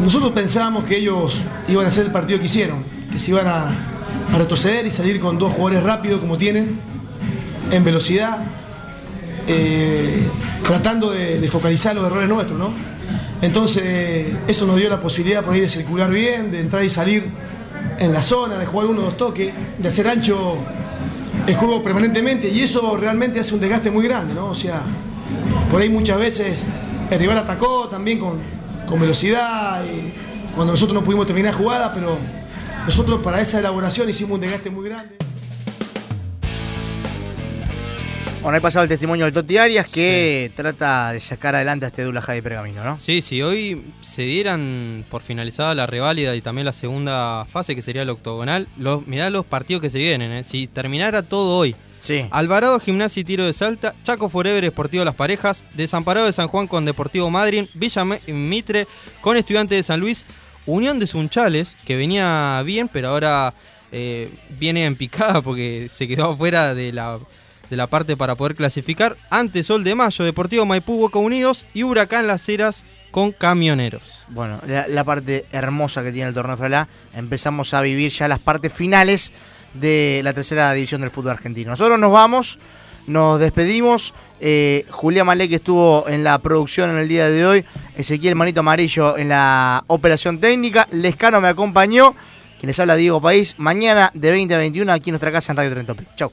Nosotros 0.00 0.32
pensábamos 0.32 0.84
que 0.84 0.98
ellos 0.98 1.40
iban 1.68 1.84
a 1.84 1.88
hacer 1.88 2.06
el 2.06 2.12
partido 2.12 2.38
que 2.38 2.46
hicieron, 2.46 2.84
que 3.10 3.18
se 3.18 3.30
iban 3.30 3.46
a, 3.46 3.68
a 4.32 4.38
retroceder 4.38 4.86
y 4.86 4.90
salir 4.90 5.20
con 5.20 5.38
dos 5.38 5.52
jugadores 5.52 5.82
rápidos 5.82 6.20
como 6.20 6.36
tienen, 6.36 6.78
en 7.70 7.84
velocidad, 7.84 8.38
eh, 9.48 10.26
tratando 10.64 11.10
de, 11.10 11.46
focalizar 11.48 11.94
los 11.94 12.06
errores 12.06 12.28
nuestros, 12.28 12.58
¿no? 12.58 12.72
Entonces, 13.42 14.26
eso 14.48 14.66
nos 14.66 14.76
dio 14.76 14.88
la 14.88 15.00
posibilidad 15.00 15.44
por 15.44 15.54
ahí 15.54 15.60
de 15.60 15.68
circular 15.68 16.10
bien, 16.10 16.50
de 16.50 16.60
entrar 16.60 16.84
y 16.84 16.90
salir 16.90 17.24
en 17.98 18.12
la 18.12 18.22
zona, 18.22 18.58
de 18.58 18.66
jugar 18.66 18.88
uno 18.88 19.02
o 19.02 19.04
dos 19.04 19.16
toques, 19.16 19.52
de 19.78 19.88
hacer 19.88 20.08
ancho 20.08 20.56
el 21.46 21.54
juego 21.54 21.82
permanentemente, 21.82 22.48
y 22.48 22.60
eso 22.60 22.96
realmente 22.96 23.38
hace 23.38 23.54
un 23.54 23.60
desgaste 23.60 23.90
muy 23.90 24.04
grande, 24.04 24.34
¿no? 24.34 24.46
O 24.46 24.54
sea, 24.54 24.82
por 25.70 25.80
ahí 25.80 25.88
muchas 25.88 26.18
veces 26.18 26.66
el 27.10 27.18
rival 27.18 27.38
atacó 27.38 27.88
también 27.88 28.18
con, 28.18 28.38
con 28.88 29.00
velocidad, 29.00 29.82
cuando 30.54 30.72
nosotros 30.72 30.94
no 30.94 31.04
pudimos 31.04 31.26
terminar 31.26 31.54
jugada, 31.54 31.92
pero 31.92 32.18
nosotros 32.86 33.18
para 33.18 33.40
esa 33.40 33.58
elaboración 33.58 34.08
hicimos 34.08 34.36
un 34.36 34.40
desgaste 34.40 34.70
muy 34.70 34.88
grande. 34.88 35.25
Bueno, 38.46 38.58
he 38.58 38.60
pasado 38.60 38.84
el 38.84 38.88
testimonio 38.88 39.24
del 39.24 39.34
Toti 39.34 39.58
Arias 39.58 39.90
que 39.90 40.50
sí. 40.50 40.54
trata 40.54 41.12
de 41.12 41.18
sacar 41.18 41.56
adelante 41.56 41.84
a 41.84 41.88
este 41.88 42.04
Dulaja 42.04 42.32
de 42.32 42.44
Pergamino, 42.44 42.84
¿no? 42.84 43.00
Sí, 43.00 43.20
sí, 43.20 43.42
hoy 43.42 43.82
se 44.02 44.22
dieran 44.22 45.04
por 45.10 45.22
finalizada 45.22 45.74
la 45.74 45.88
reválida 45.88 46.32
y 46.36 46.40
también 46.40 46.64
la 46.64 46.72
segunda 46.72 47.44
fase, 47.46 47.74
que 47.74 47.82
sería 47.82 48.02
el 48.02 48.08
octogonal. 48.08 48.68
Los, 48.78 49.04
mirá 49.08 49.30
los 49.30 49.44
partidos 49.46 49.82
que 49.82 49.90
se 49.90 49.98
vienen, 49.98 50.30
¿eh? 50.30 50.44
Si 50.44 50.68
terminara 50.68 51.24
todo 51.24 51.58
hoy. 51.58 51.74
Sí. 51.98 52.24
Alvarado, 52.30 52.78
Gimnasia 52.78 53.22
y 53.22 53.24
Tiro 53.24 53.44
de 53.44 53.52
Salta, 53.52 53.96
Chaco 54.04 54.28
Forever, 54.28 54.62
Esportivo 54.62 55.04
Las 55.04 55.16
Parejas, 55.16 55.64
Desamparado 55.74 56.26
de 56.26 56.32
San 56.32 56.46
Juan 56.46 56.68
con 56.68 56.84
Deportivo 56.84 57.28
Madryn, 57.28 57.68
Villa 57.74 58.04
Mitre 58.28 58.86
con 59.22 59.36
Estudiante 59.36 59.74
de 59.74 59.82
San 59.82 59.98
Luis, 59.98 60.24
Unión 60.66 61.00
de 61.00 61.08
Sunchales, 61.08 61.76
que 61.84 61.96
venía 61.96 62.62
bien, 62.64 62.86
pero 62.86 63.08
ahora 63.08 63.54
eh, 63.90 64.30
viene 64.50 64.84
en 64.84 64.94
picada 64.94 65.42
porque 65.42 65.88
se 65.90 66.06
quedó 66.06 66.26
afuera 66.26 66.76
de 66.76 66.92
la 66.92 67.18
de 67.70 67.76
la 67.76 67.86
parte 67.86 68.16
para 68.16 68.34
poder 68.34 68.54
clasificar. 68.54 69.16
Ante 69.30 69.62
Sol 69.62 69.84
de 69.84 69.94
Mayo, 69.94 70.24
Deportivo 70.24 70.64
Maipú, 70.64 70.98
Boca 70.98 71.18
Unidos 71.18 71.66
y 71.74 71.82
Huracán 71.82 72.26
Las 72.26 72.48
Heras 72.48 72.84
con 73.10 73.32
Camioneros. 73.32 74.24
Bueno, 74.28 74.60
la, 74.66 75.04
parte 75.04 75.46
hermosa 75.50 76.02
que 76.02 76.12
tiene 76.12 76.28
el 76.28 76.34
torneo 76.34 76.86
empezamos 77.14 77.72
a 77.72 77.80
vivir 77.80 78.12
ya 78.12 78.28
las 78.28 78.40
partes 78.40 78.72
finales 78.72 79.32
de 79.72 80.20
la 80.22 80.32
tercera 80.32 80.72
división 80.72 81.00
del 81.00 81.10
fútbol 81.10 81.32
argentino. 81.32 81.70
Nosotros 81.70 81.98
nos 81.98 82.12
vamos, 82.12 82.58
nos 83.06 83.40
despedimos. 83.40 84.12
Eh, 84.38 84.84
Julián 84.90 85.26
Malek 85.26 85.52
estuvo 85.52 86.06
en 86.08 86.24
la 86.24 86.38
producción 86.40 86.90
en 86.90 86.98
el 86.98 87.08
día 87.08 87.28
de 87.28 87.46
hoy. 87.46 87.64
Ezequiel 87.96 88.34
Manito 88.34 88.60
Amarillo 88.60 89.16
en 89.16 89.30
la 89.30 89.84
operación 89.86 90.38
técnica. 90.38 90.86
Lescano 90.90 91.40
me 91.40 91.48
acompañó. 91.48 92.14
Quien 92.58 92.68
les 92.68 92.78
habla 92.80 92.96
Diego 92.96 93.20
País. 93.20 93.54
Mañana 93.58 94.10
de 94.14 94.30
20 94.30 94.54
a 94.54 94.58
21 94.58 94.92
aquí 94.92 95.10
en 95.10 95.14
nuestra 95.14 95.32
casa 95.32 95.52
en 95.52 95.56
Radio 95.56 95.70
Trentope. 95.70 96.04
Chau. 96.16 96.32